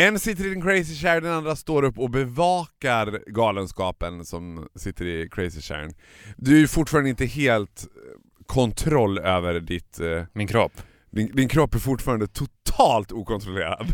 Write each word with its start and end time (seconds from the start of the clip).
En 0.00 0.18
sitter 0.18 0.46
i 0.46 0.48
den 0.48 0.62
crazy 0.62 0.94
chair, 0.94 1.20
den 1.20 1.32
andra 1.32 1.56
står 1.56 1.82
upp 1.82 1.98
och 1.98 2.10
bevakar 2.10 3.22
galenskapen 3.26 4.24
som 4.24 4.68
sitter 4.74 5.06
i 5.06 5.28
crazy 5.28 5.60
chairen. 5.60 5.94
Du 6.36 6.56
är 6.56 6.60
ju 6.60 6.68
fortfarande 6.68 7.10
inte 7.10 7.26
helt 7.26 7.82
eh, 7.82 8.44
kontroll 8.46 9.18
över 9.18 9.60
ditt... 9.60 10.00
eh, 10.00 10.24
Min 10.32 10.46
kropp. 10.48 10.72
Din, 11.10 11.36
din 11.36 11.48
kropp 11.48 11.74
är 11.74 11.78
fortfarande 11.78 12.26
totalt 12.26 13.12
okontrollerad. 13.12 13.86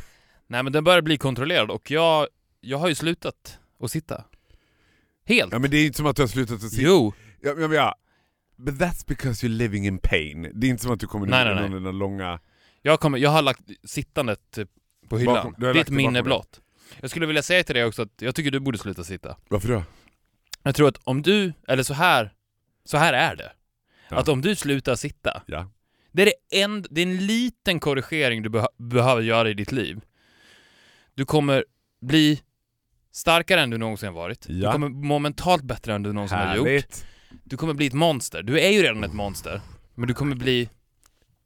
Nej 0.46 0.62
men 0.62 0.72
den 0.72 0.84
börjar 0.84 1.02
bli 1.02 1.18
kontrollerad 1.18 1.70
och 1.70 1.90
jag, 1.90 2.26
jag 2.60 2.78
har 2.78 2.88
ju 2.88 2.94
slutat 2.94 3.58
att 3.80 3.90
sitta. 3.90 4.24
Helt. 5.26 5.52
Ja 5.52 5.58
men 5.58 5.70
det 5.70 5.76
är 5.76 5.86
inte 5.86 5.96
som 5.96 6.06
att 6.06 6.16
du 6.16 6.22
har 6.22 6.26
slutat 6.26 6.56
att 6.64 6.70
sitta... 6.70 6.82
Jo. 6.88 7.12
Ja, 7.40 7.54
men 7.54 7.72
ja. 7.72 7.94
But 8.56 8.74
that's 8.74 9.04
because 9.08 9.46
you're 9.46 9.56
living 9.56 9.86
in 9.86 9.98
pain. 9.98 10.50
Det 10.54 10.66
är 10.66 10.70
inte 10.70 10.82
som 10.82 10.92
att 10.92 11.00
du 11.00 11.06
kommer 11.06 11.26
Nej, 11.26 11.44
ner 11.44 11.54
nej, 11.54 11.62
med 11.62 11.72
nej. 11.72 11.80
den 11.80 11.98
långa... 11.98 12.40
Jag, 12.82 13.00
kommer, 13.00 13.18
jag 13.18 13.30
har 13.30 13.42
lagt 13.42 13.60
sittandet 13.84 14.58
eh, 14.58 14.64
på 15.08 15.18
hyllan. 15.18 15.34
Bakom- 15.58 15.74
bakom 15.74 15.96
minne 15.96 16.22
blott. 16.22 16.60
Jag 17.00 17.10
skulle 17.10 17.26
vilja 17.26 17.42
säga 17.42 17.64
till 17.64 17.74
dig 17.74 17.84
också 17.84 18.02
att 18.02 18.12
jag 18.18 18.34
tycker 18.34 18.50
du 18.50 18.60
borde 18.60 18.78
sluta 18.78 19.04
sitta. 19.04 19.36
Varför 19.48 19.68
då? 19.68 19.82
Jag 20.62 20.74
tror 20.74 20.88
att 20.88 20.98
om 21.04 21.22
du, 21.22 21.52
eller 21.68 21.82
så 21.82 21.94
här, 21.94 22.32
så 22.84 22.96
här 22.96 23.12
är 23.12 23.36
det. 23.36 23.52
Ja. 24.08 24.16
Att 24.16 24.28
om 24.28 24.40
du 24.40 24.56
slutar 24.56 24.94
sitta, 24.96 25.42
Ja. 25.46 25.70
det 26.12 26.22
är, 26.22 26.26
det, 26.26 26.60
en, 26.62 26.86
det 26.90 27.00
är 27.00 27.06
en 27.06 27.26
liten 27.26 27.80
korrigering 27.80 28.42
du 28.42 28.48
beh- 28.48 28.66
behöver 28.78 29.22
göra 29.22 29.50
i 29.50 29.54
ditt 29.54 29.72
liv. 29.72 30.00
Du 31.14 31.24
kommer 31.24 31.64
bli 32.00 32.40
starkare 33.12 33.60
än 33.60 33.70
du 33.70 33.78
någonsin 33.78 34.06
har 34.08 34.14
varit. 34.14 34.46
Ja. 34.48 34.68
Du 34.68 34.72
kommer 34.72 34.88
må 34.88 35.18
mentalt 35.18 35.62
bättre 35.62 35.94
än 35.94 36.02
du 36.02 36.12
någonsin 36.12 36.38
har 36.38 36.56
gjort. 36.56 36.66
Härligt. 36.66 37.06
Du 37.44 37.56
kommer 37.56 37.74
bli 37.74 37.86
ett 37.86 37.92
monster. 37.92 38.42
Du 38.42 38.60
är 38.60 38.70
ju 38.70 38.82
redan 38.82 39.04
ett 39.04 39.12
monster. 39.12 39.60
Men 39.94 40.08
du 40.08 40.14
kommer 40.14 40.36
bli 40.36 40.68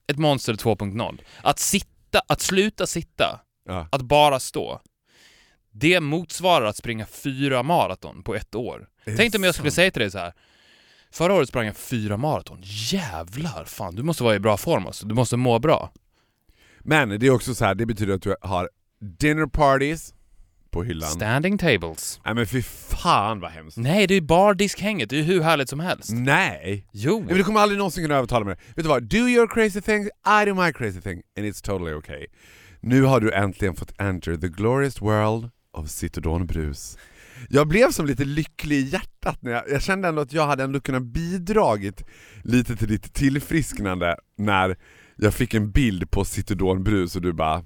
ett 0.07 0.19
monster 0.19 0.55
2.0. 0.55 1.19
Att 1.43 1.59
sitta, 1.59 2.21
att 2.29 2.41
sluta 2.41 2.87
sitta, 2.87 3.41
Ja. 3.69 3.89
att 3.93 4.03
bara 4.03 4.41
stå. 4.41 4.81
Det 5.71 6.01
motsvarar 6.01 6.67
att 6.67 6.77
springa 6.77 7.07
fyra 7.07 7.63
maraton 7.63 8.23
på 8.23 8.35
ett 8.35 8.55
år. 8.55 8.89
Tänk 9.17 9.35
om 9.35 9.45
jag 9.45 9.55
skulle 9.55 9.71
sant? 9.71 9.75
säga 9.75 9.91
till 9.91 10.03
dig 10.03 10.11
så 10.11 10.19
här. 10.19 10.33
Förra 11.11 11.35
året 11.35 11.49
sprang 11.49 11.67
jag 11.67 11.77
fyra 11.77 12.17
maraton. 12.17 12.59
Jävlar, 12.63 13.65
fan 13.65 13.95
du 13.95 14.03
måste 14.03 14.23
vara 14.23 14.35
i 14.35 14.39
bra 14.39 14.57
form 14.57 14.87
alltså. 14.87 15.07
Du 15.07 15.15
måste 15.15 15.37
må 15.37 15.59
bra. 15.59 15.93
Men 16.81 17.21
det 17.21 17.27
är 17.27 17.31
också 17.31 17.55
så 17.55 17.65
här, 17.65 17.75
det 17.75 17.87
betyder 17.87 18.15
att 18.15 18.23
du 18.23 18.37
har 18.41 18.71
dinner 19.01 19.47
parties 19.47 20.15
på 20.71 20.83
hyllan. 20.83 21.11
Standing 21.11 21.59
tables. 21.59 22.21
Nej 22.25 22.35
men 22.35 22.47
fy 22.47 22.63
fan 22.63 23.41
vad 23.41 23.51
hemskt. 23.51 23.77
Nej, 23.77 24.07
det 24.07 24.15
är 24.15 24.21
bardiskhänget. 24.21 25.11
Det 25.11 25.17
är 25.17 25.19
ju 25.19 25.25
hur 25.25 25.41
härligt 25.41 25.69
som 25.69 25.81
helst. 25.81 26.11
Nej! 26.13 26.89
Jo. 26.93 27.19
Nej, 27.19 27.27
men 27.27 27.37
du 27.37 27.45
kommer 27.45 27.61
aldrig 27.61 27.79
någonsin 27.79 28.05
kunna 28.05 28.17
övertala 28.17 28.45
mig. 28.45 28.57
Vet 28.75 28.85
du 28.85 28.89
vad? 28.89 29.03
Do 29.03 29.17
your 29.17 29.47
crazy 29.47 29.81
thing, 29.81 30.05
I 30.05 30.45
do 30.47 30.55
my 30.55 30.73
crazy 30.73 31.01
thing, 31.01 31.23
and 31.39 31.47
it's 31.47 31.65
totally 31.65 31.93
okay. 31.95 32.27
Nu 32.81 33.03
har 33.03 33.21
du 33.21 33.33
äntligen 33.33 33.77
fått 33.77 34.01
enter 34.01 34.37
the 34.37 34.49
glorious 34.49 35.03
world 35.03 35.51
of 35.73 35.89
Citodonbrus. 35.89 36.99
Jag 37.49 37.69
blev 37.69 37.91
som 37.91 38.07
lite 38.07 38.25
lycklig 38.25 38.77
i 38.77 38.89
hjärtat 38.89 39.43
när 39.43 39.53
jag, 39.53 39.63
jag 39.71 39.83
kände 39.83 40.09
ändå 40.09 40.23
att 40.23 40.33
jag 40.33 40.47
hade 40.47 40.65
ändå 40.65 40.81
kunnat 40.81 41.03
bidragit 41.03 42.05
lite 42.45 42.77
till 42.77 42.89
ditt 42.89 43.15
tillfrisknande 43.15 44.17
när 44.37 44.77
jag 45.17 45.35
fick 45.35 45.55
en 45.55 45.71
bild 45.71 46.11
på 46.11 46.25
Citodonbrus 46.25 47.17
och 47.17 47.23
du 47.23 47.33
bara 47.33 47.65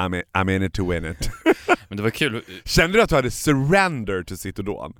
I'm 0.00 0.16
in, 0.16 0.22
I'm 0.32 0.56
in 0.56 0.62
it 0.62 0.74
to 0.74 0.90
win 0.90 1.04
it. 1.04 1.30
Men 1.88 1.96
det 1.96 2.02
var 2.02 2.10
kul. 2.10 2.42
Kände 2.64 2.98
du 2.98 3.02
att 3.02 3.08
du 3.08 3.14
hade 3.14 3.30
surrender 3.30 4.22
till 4.22 4.38
Citodon? 4.38 4.92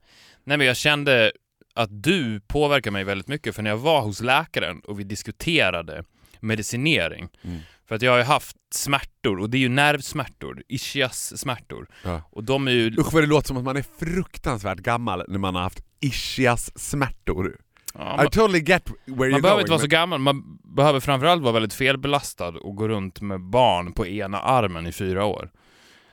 Nej 0.44 0.58
men 0.58 0.66
jag 0.66 0.76
kände 0.76 1.32
att 1.74 2.02
du 2.02 2.40
påverkar 2.40 2.90
mig 2.90 3.04
väldigt 3.04 3.28
mycket 3.28 3.54
för 3.54 3.62
när 3.62 3.70
jag 3.70 3.76
var 3.76 4.02
hos 4.02 4.20
läkaren 4.20 4.80
och 4.80 5.00
vi 5.00 5.04
diskuterade 5.04 6.04
medicinering. 6.40 7.28
Mm. 7.42 7.58
För 7.88 7.94
att 7.94 8.02
jag 8.02 8.10
har 8.12 8.18
ju 8.18 8.24
haft 8.24 8.56
smärtor 8.74 9.38
och 9.40 9.50
det 9.50 9.56
är 9.56 9.60
ju 9.60 9.68
nervsmärtor, 9.68 10.62
ischias-smärtor. 10.68 11.86
Ja. 12.04 12.22
Och 12.30 12.44
de 12.44 12.68
är 12.68 12.72
ju... 12.72 12.90
Usch 12.98 13.12
vad 13.12 13.22
det 13.22 13.26
låter 13.26 13.46
som 13.48 13.56
att 13.56 13.64
man 13.64 13.76
är 13.76 13.84
fruktansvärt 13.98 14.78
gammal 14.78 15.24
när 15.28 15.38
man 15.38 15.54
har 15.54 15.62
haft 15.62 15.80
ischias-smärtor. 16.00 17.56
Ja, 17.94 18.14
I 18.14 18.16
man, 18.16 18.26
totally 18.26 18.58
get 18.60 18.90
where 19.04 19.14
you're 19.28 19.30
man 19.32 19.42
behöver 19.42 19.50
going, 19.50 19.60
inte 19.60 19.70
vara 19.70 19.78
så 19.78 19.82
men- 19.84 19.88
gammal, 19.90 20.18
man 20.18 20.58
behöver 20.76 21.00
framförallt 21.00 21.42
vara 21.42 21.52
väldigt 21.52 21.74
felbelastad 21.74 22.48
och 22.48 22.76
gå 22.76 22.88
runt 22.88 23.20
med 23.20 23.40
barn 23.40 23.92
på 23.92 24.06
ena 24.06 24.38
armen 24.40 24.86
i 24.86 24.92
fyra 24.92 25.24
år. 25.24 25.50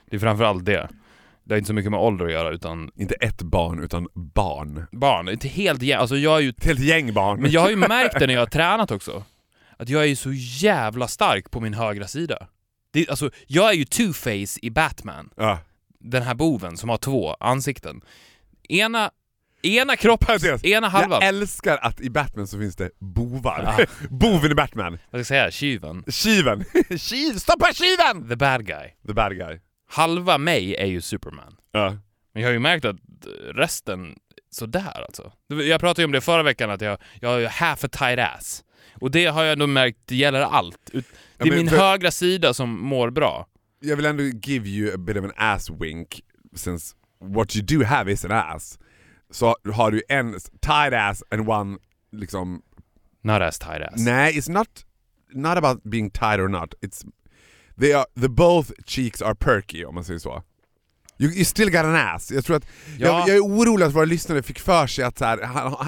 Det 0.09 0.15
är 0.15 0.19
framförallt 0.19 0.65
det. 0.65 0.89
Det 1.43 1.53
har 1.53 1.57
inte 1.57 1.67
så 1.67 1.73
mycket 1.73 1.91
med 1.91 1.99
ålder 1.99 2.25
att 2.25 2.31
göra 2.31 2.49
utan 2.51 2.91
Inte 2.95 3.15
ett 3.15 3.41
barn, 3.41 3.83
utan 3.83 4.07
barn. 4.13 4.85
barn. 4.91 5.29
Inte 5.29 5.47
helt 5.47 5.81
jä- 5.81 5.97
alltså 5.97 6.17
jag 6.17 6.35
är 6.37 6.39
ju 6.41 6.49
Ett 6.49 6.65
helt 6.65 6.79
gäng 6.79 7.13
barn. 7.13 7.41
Men 7.41 7.51
jag 7.51 7.61
har 7.61 7.69
ju 7.69 7.75
märkt 7.75 8.19
det 8.19 8.27
när 8.27 8.33
jag 8.33 8.41
har 8.41 8.45
tränat 8.45 8.91
också. 8.91 9.23
Att 9.81 9.89
jag 9.89 10.03
är 10.03 10.07
ju 10.07 10.15
så 10.15 10.31
jävla 10.33 11.07
stark 11.07 11.51
på 11.51 11.59
min 11.59 11.73
högra 11.73 12.07
sida. 12.07 12.47
Det, 12.91 13.09
alltså, 13.09 13.29
jag 13.47 13.69
är 13.69 13.73
ju 13.73 13.83
two-face 13.83 14.59
i 14.61 14.69
Batman. 14.69 15.29
Ja. 15.35 15.59
Den 15.99 16.23
här 16.23 16.35
boven 16.35 16.77
som 16.77 16.89
har 16.89 16.97
två 16.97 17.33
ansikten. 17.33 18.01
Ena, 18.69 19.11
ena 19.61 19.95
kroppen, 19.95 20.39
ena 20.63 20.89
halvan. 20.89 21.19
Jag 21.21 21.27
älskar 21.27 21.77
att 21.77 22.01
i 22.01 22.09
Batman 22.09 22.47
så 22.47 22.59
finns 22.59 22.75
det 22.75 22.89
bovar. 22.99 23.75
Ja. 23.77 23.85
Boven 24.09 24.51
i 24.51 24.55
Batman. 24.55 24.91
Vad 24.91 24.99
ska 25.09 25.17
jag 25.17 25.25
säga? 25.25 25.51
Tjuven. 25.51 26.03
Tjuven. 26.07 26.65
Tjuv, 26.97 27.33
stoppa 27.33 27.73
tjuven! 27.73 28.29
The 28.29 28.35
bad 28.35 28.65
guy. 28.65 28.89
The 29.07 29.13
bad 29.13 29.37
guy. 29.37 29.59
Halva 29.89 30.37
mig 30.37 30.75
är 30.75 30.87
ju 30.87 31.01
Superman. 31.01 31.55
Ja. 31.71 31.97
Men 32.33 32.41
jag 32.41 32.49
har 32.49 32.53
ju 32.53 32.59
märkt 32.59 32.85
att 32.85 32.97
resten, 33.53 34.15
sådär 34.51 35.03
alltså. 35.05 35.31
Jag 35.47 35.79
pratade 35.79 36.01
ju 36.01 36.05
om 36.05 36.11
det 36.11 36.21
förra 36.21 36.43
veckan, 36.43 36.69
att 36.69 36.81
jag, 36.81 36.97
jag 37.19 37.29
har 37.29 37.37
ju 37.37 37.47
half 37.47 37.83
a 37.83 37.87
tight 37.87 38.19
ass. 38.19 38.63
Och 39.01 39.11
det 39.11 39.25
har 39.25 39.43
jag 39.43 39.57
nog 39.57 39.69
märkt, 39.69 39.97
det 40.05 40.15
gäller 40.15 40.41
allt. 40.41 40.79
Det 40.91 40.97
är 41.37 41.45
men 41.45 41.57
min 41.57 41.69
för- 41.69 41.77
högra 41.77 42.11
sida 42.11 42.53
som 42.53 42.79
mår 42.79 43.09
bra. 43.09 43.47
Jag 43.79 43.95
vill 43.95 44.05
ändå 44.05 44.23
give 44.23 44.69
you 44.69 44.93
a 44.93 44.97
bit 44.97 45.17
of 45.17 45.23
an 45.25 45.31
ass 45.35 45.69
wink, 45.69 46.21
since 46.55 46.95
what 47.19 47.55
you 47.55 47.65
do 47.65 47.85
have 47.85 48.11
is 48.11 48.25
an 48.25 48.31
ass. 48.31 48.79
Så 49.31 49.55
har 49.73 49.91
du 49.91 50.01
en 50.09 50.31
tight 50.61 50.93
ass 50.93 51.23
and 51.31 51.49
one 51.49 51.77
liksom 52.11 52.61
Not 53.23 53.41
as 53.41 53.59
tight 53.59 53.81
ass. 53.81 54.05
Nej, 54.05 54.33
it's 54.39 54.51
not 54.51 54.67
not 55.33 55.57
about 55.57 55.83
being 55.83 56.09
tight 56.09 56.39
or 56.39 56.47
not. 56.47 56.73
It's 56.81 57.05
they 57.79 57.93
are 57.93 58.05
the 58.21 58.29
both 58.29 58.71
cheeks 58.85 59.21
are 59.21 59.35
perky 59.35 59.85
om 59.85 59.95
man 59.95 60.03
säger 60.03 60.19
så. 60.19 60.43
You, 61.21 61.31
you 61.31 61.45
still 61.45 61.69
got 61.71 61.85
an 61.85 61.95
ass. 61.95 62.31
Jag 62.31 62.45
tror 62.45 62.55
att 62.55 62.65
Ja. 62.97 63.07
jag, 63.07 63.29
jag 63.29 63.35
är 63.35 63.39
orolig 63.39 63.85
att 63.85 63.93
våra 63.93 64.05
lyssnare 64.05 64.43
fick 64.43 64.59
för 64.59 64.87
sig 64.87 65.03
att 65.05 65.17
så 65.17 65.25
här, 65.25 65.37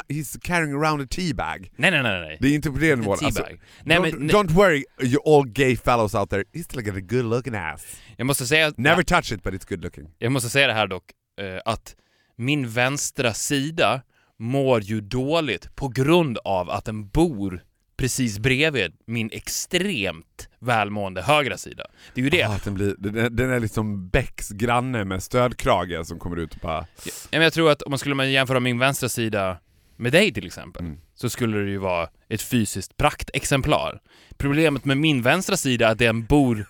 he's 0.09 0.39
carrying 0.41 0.73
around 0.73 1.01
a 1.01 1.07
teabag. 1.09 1.71
Nej, 1.75 1.91
nej, 1.91 2.03
nej, 2.03 2.19
nej. 2.21 2.37
Det 2.41 2.47
är 2.47 2.55
inte 2.55 2.71
på 2.71 2.77
det 2.77 2.95
nivån. 2.95 3.17
Alltså, 3.21 3.45
Nej, 3.83 3.97
don't, 3.97 4.01
men- 4.17 4.29
don't 4.31 4.51
worry 4.51 4.83
you 5.01 5.17
all 5.37 5.47
gay 5.47 5.77
fellows 5.77 6.15
out 6.15 6.29
there, 6.29 6.43
he's 6.53 6.63
still 6.63 6.81
got 6.83 6.95
a 6.95 6.99
good 7.09 7.25
looking 7.25 7.55
ass. 7.55 7.85
Jag 8.17 8.27
måste 8.27 8.45
säga, 8.47 8.73
Never 8.77 9.03
touch 9.03 9.31
it 9.31 9.43
but 9.43 9.53
it's 9.53 9.69
good 9.69 9.83
looking. 9.83 10.07
jag 10.17 10.31
måste 10.31 10.49
säga 10.49 10.67
det 10.67 10.73
här 10.73 10.87
dock, 10.87 11.03
eh, 11.41 11.61
att 11.73 11.95
min 12.37 12.69
vänstra 12.69 13.33
sida 13.33 14.01
mår 14.39 14.81
ju 14.81 15.01
dåligt 15.01 15.75
på 15.75 15.87
grund 15.87 16.37
av 16.37 16.69
att 16.69 16.85
den 16.85 17.07
bor 17.07 17.61
precis 17.97 18.39
bredvid 18.39 18.93
min 19.07 19.29
extremt 19.33 20.49
välmående 20.59 21.21
högra 21.21 21.57
sida. 21.57 21.85
Det 22.13 22.21
är 22.21 22.23
ju 22.23 22.29
det. 22.29 22.43
Ah, 22.43 22.59
den, 22.63 22.73
blir, 22.73 22.95
den, 22.97 23.35
den 23.35 23.49
är 23.51 23.59
liksom 23.59 24.09
Becks 24.09 24.49
granne 24.49 25.05
med 25.05 25.23
stödkrage 25.23 26.07
som 26.07 26.19
kommer 26.19 26.37
ut 26.37 26.53
och 26.53 26.59
bara... 26.61 26.85
Ja, 27.05 27.11
men 27.31 27.41
jag 27.41 27.53
tror 27.53 27.71
att 27.71 27.81
om 27.81 27.89
man 27.91 27.99
skulle 27.99 28.25
jämföra 28.25 28.59
min 28.59 28.79
vänstra 28.79 29.09
sida 29.09 29.57
med 29.97 30.11
dig 30.11 30.33
till 30.33 30.45
exempel, 30.45 30.85
Mm. 30.85 30.97
så 31.15 31.29
skulle 31.29 31.57
det 31.57 31.69
ju 31.69 31.77
vara 31.77 32.09
ett 32.29 32.41
fysiskt 32.41 32.97
praktexemplar. 32.97 34.01
Problemet 34.37 34.85
med 34.85 34.97
min 34.97 35.21
vänstra 35.21 35.57
sida 35.57 35.87
är 35.87 35.91
att 35.91 35.97
den 35.97 36.25
bor 36.25 36.65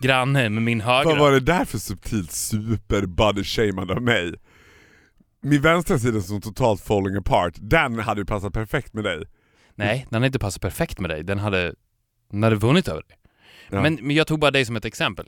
granne 0.00 0.48
med 0.48 0.62
min 0.62 0.80
högra. 0.80 1.04
Vad 1.04 1.18
var 1.18 1.32
det 1.32 1.40
där 1.40 1.64
för 1.64 1.78
subtilt 1.78 2.32
super 2.32 3.06
body 3.06 3.44
av 3.92 4.02
mig? 4.02 4.34
Min 5.42 5.62
vänstra 5.62 5.98
sida 5.98 6.20
som 6.20 6.40
totalt 6.40 6.80
falling 6.80 7.16
apart, 7.16 7.54
den 7.56 7.98
hade 7.98 8.20
ju 8.20 8.24
passat 8.24 8.52
perfekt 8.52 8.94
med 8.94 9.04
dig. 9.04 9.24
Nej, 9.74 10.06
den 10.10 10.14
hade 10.16 10.26
inte 10.26 10.38
passat 10.38 10.62
perfekt 10.62 10.98
med 11.00 11.10
dig. 11.10 11.22
Den 11.24 11.38
hade, 11.38 11.74
den 12.30 12.42
hade 12.42 12.56
vunnit 12.56 12.88
över 12.88 13.02
dig. 13.08 13.18
Ja. 13.70 13.82
Men, 13.82 13.94
men 14.02 14.16
jag 14.16 14.26
tog 14.26 14.38
bara 14.40 14.50
dig 14.50 14.64
som 14.64 14.76
ett 14.76 14.84
exempel. 14.84 15.26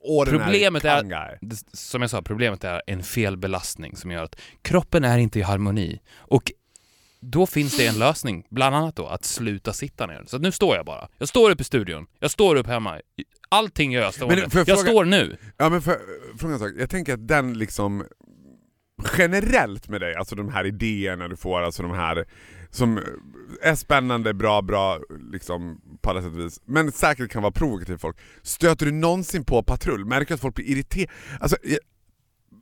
ordinary 0.00 0.38
Problemet 0.44 0.84
är- 0.84 1.48
Som 1.76 2.00
jag 2.02 2.10
sa, 2.10 2.22
problemet 2.22 2.64
är 2.64 2.82
en 2.86 3.02
felbelastning 3.02 3.96
som 3.96 4.10
gör 4.10 4.22
att 4.24 4.36
kroppen 4.62 5.04
är 5.04 5.18
inte 5.18 5.38
i 5.38 5.42
harmoni. 5.42 6.00
Och 6.16 6.52
då 7.20 7.46
finns 7.46 7.76
det 7.76 7.86
en 7.86 7.98
lösning, 7.98 8.46
bland 8.50 8.76
annat 8.76 8.96
då 8.96 9.06
att 9.06 9.24
sluta 9.24 9.72
sitta 9.72 10.06
ner. 10.06 10.22
Så 10.26 10.38
nu 10.38 10.52
står 10.52 10.76
jag 10.76 10.86
bara. 10.86 11.08
Jag 11.18 11.28
står 11.28 11.50
upp 11.50 11.60
i 11.60 11.64
studion, 11.64 12.06
jag 12.18 12.30
står 12.30 12.56
upp 12.56 12.66
hemma. 12.66 13.00
Allting 13.48 13.92
gör 13.92 14.02
jag 14.02 14.14
stående. 14.14 14.34
Men 14.36 14.42
jag 14.52 14.68
jag 14.68 14.78
fråga- 14.78 14.90
står 14.90 15.04
nu. 15.04 15.36
Ja 15.56 15.68
men 15.68 15.82
för, 15.82 15.98
fråga 16.38 16.52
en 16.54 16.58
sak, 16.60 16.70
jag 16.78 16.90
tänker 16.90 17.14
att 17.14 17.28
den 17.28 17.58
liksom 17.58 18.04
generellt 19.18 19.88
med 19.88 20.00
dig, 20.00 20.14
alltså 20.14 20.36
de 20.36 20.48
här 20.48 20.66
idéerna 20.66 21.28
du 21.28 21.36
får, 21.36 21.60
alltså 21.62 21.82
de 21.82 21.92
här 21.92 22.24
som 22.72 23.00
är 23.62 23.74
spännande, 23.74 24.34
bra, 24.34 24.62
bra 24.62 25.00
liksom 25.32 25.80
på 26.00 26.10
alla 26.10 26.22
sätt 26.22 26.32
och 26.32 26.38
vis, 26.38 26.60
men 26.64 26.92
säkert 26.92 27.30
kan 27.30 27.42
vara 27.42 27.52
provokativ 27.52 27.96
folk. 27.96 28.16
Stöter 28.42 28.86
du 28.86 28.92
någonsin 28.92 29.44
på 29.44 29.62
patrull? 29.62 30.04
Märker 30.04 30.28
du 30.28 30.34
att 30.34 30.40
folk 30.40 30.54
blir 30.54 30.66
irriterade? 30.66 31.12
Alltså, 31.40 31.56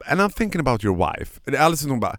and 0.07 0.21
I'm 0.21 0.31
thinking 0.31 0.61
about 0.61 0.85
your 0.85 0.97
wife. 0.97 1.41
Det 1.45 1.57
är 1.57 1.61
alldeles 1.61 1.81
som 1.81 1.91
hon 1.91 2.01
bara 2.01 2.19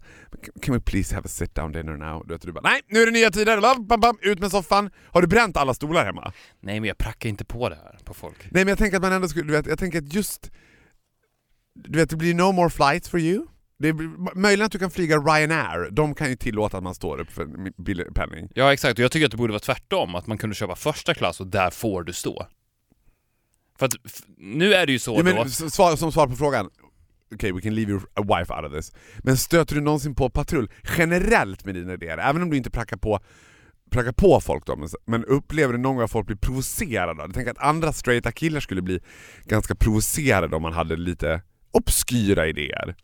Can 0.60 0.74
we 0.74 0.80
please 0.80 1.14
have 1.14 1.26
a 1.26 1.28
sit 1.28 1.54
down 1.54 1.72
dinner 1.72 1.96
now? 1.96 2.24
Du 2.26 2.34
vet, 2.34 2.42
du 2.42 2.52
bara 2.52 2.70
nej, 2.70 2.80
nu 2.88 3.02
är 3.02 3.06
det 3.06 3.12
nya 3.12 3.30
tider, 3.30 3.60
Bam, 3.60 3.86
bam, 3.86 4.00
bam, 4.00 4.18
ut 4.22 4.38
med 4.38 4.50
soffan. 4.50 4.90
Har 5.12 5.22
du 5.22 5.26
bränt 5.28 5.56
alla 5.56 5.74
stolar 5.74 6.04
hemma? 6.04 6.32
Nej 6.60 6.80
men 6.80 6.88
jag 6.88 6.98
prackar 6.98 7.28
inte 7.28 7.44
på 7.44 7.68
det 7.68 7.76
här 7.76 7.98
på 8.04 8.14
folk. 8.14 8.36
Nej 8.50 8.64
men 8.64 8.68
jag 8.68 8.78
tänker 8.78 8.96
att 8.96 9.02
man 9.02 9.12
ändå 9.12 9.28
skulle, 9.28 9.46
du 9.46 9.52
vet, 9.52 9.66
jag 9.66 9.78
tänker 9.78 9.98
att 9.98 10.12
just 10.12 10.50
Du 11.74 11.98
vet 11.98 12.10
det 12.10 12.16
blir 12.16 12.34
no 12.34 12.52
more 12.52 12.70
flights 12.70 13.08
for 13.08 13.20
you 13.20 13.46
det 13.82 13.92
blir, 13.92 14.34
Möjligen 14.34 14.66
att 14.66 14.72
du 14.72 14.78
kan 14.78 14.90
flyga 14.90 15.18
Ryanair, 15.18 15.90
de 15.90 16.14
kan 16.14 16.28
ju 16.28 16.36
tillåta 16.36 16.76
att 16.76 16.82
man 16.82 16.94
står 16.94 17.20
upp 17.20 17.30
för 17.30 17.42
en 17.42 17.72
billig 17.78 18.14
penning. 18.14 18.48
Ja 18.54 18.72
exakt, 18.72 18.98
och 18.98 19.04
jag 19.04 19.12
tycker 19.12 19.26
att 19.26 19.30
det 19.30 19.36
borde 19.36 19.52
vara 19.52 19.60
tvärtom, 19.60 20.14
att 20.14 20.26
man 20.26 20.38
kunde 20.38 20.56
köpa 20.56 20.76
första 20.76 21.14
klass 21.14 21.40
och 21.40 21.46
där 21.46 21.70
får 21.70 22.02
du 22.02 22.12
stå. 22.12 22.46
För 23.78 23.86
att 23.86 23.92
nu 24.38 24.74
är 24.74 24.86
det 24.86 24.92
ju 24.92 24.98
så 24.98 25.12
ja, 25.12 25.16
då... 25.16 25.22
men, 25.22 25.46
s- 25.46 25.74
svar, 25.74 25.96
Som 25.96 26.12
svar 26.12 26.26
på 26.26 26.36
frågan. 26.36 26.70
Okej, 27.34 27.52
we 27.52 27.60
can 27.60 27.74
leave 27.74 27.90
your 27.90 28.02
wife 28.16 28.54
out 28.54 28.64
of 28.64 28.72
this. 28.72 28.92
Men 29.18 29.36
stöter 29.36 29.74
du 29.74 29.80
någonsin 29.80 30.14
på 30.14 30.30
patrull? 30.30 30.70
Generellt 30.98 31.64
med 31.64 31.74
dina 31.74 31.92
idéer? 31.92 32.18
Även 32.18 32.42
om 32.42 32.50
du 32.50 32.56
inte 32.56 32.70
prackar 32.70 32.96
på 32.96 33.20
prackar 33.90 34.12
på 34.12 34.40
folk 34.40 34.66
då, 34.66 34.76
men, 34.76 34.88
men 35.06 35.24
upplever 35.24 35.72
du 35.72 35.78
någon 35.78 35.96
gång 35.96 36.04
att 36.04 36.10
folk 36.10 36.26
blir 36.26 36.36
provocerade? 36.36 37.22
Jag 37.22 37.34
tänker 37.34 37.50
att 37.50 37.58
andra 37.58 37.92
straighta 37.92 38.32
killar 38.32 38.60
skulle 38.60 38.82
bli 38.82 39.00
ganska 39.44 39.74
provocerade 39.74 40.56
om 40.56 40.62
man 40.62 40.72
hade 40.72 40.96
lite 40.96 41.42
obskyra 41.70 42.46
idéer 42.46 42.94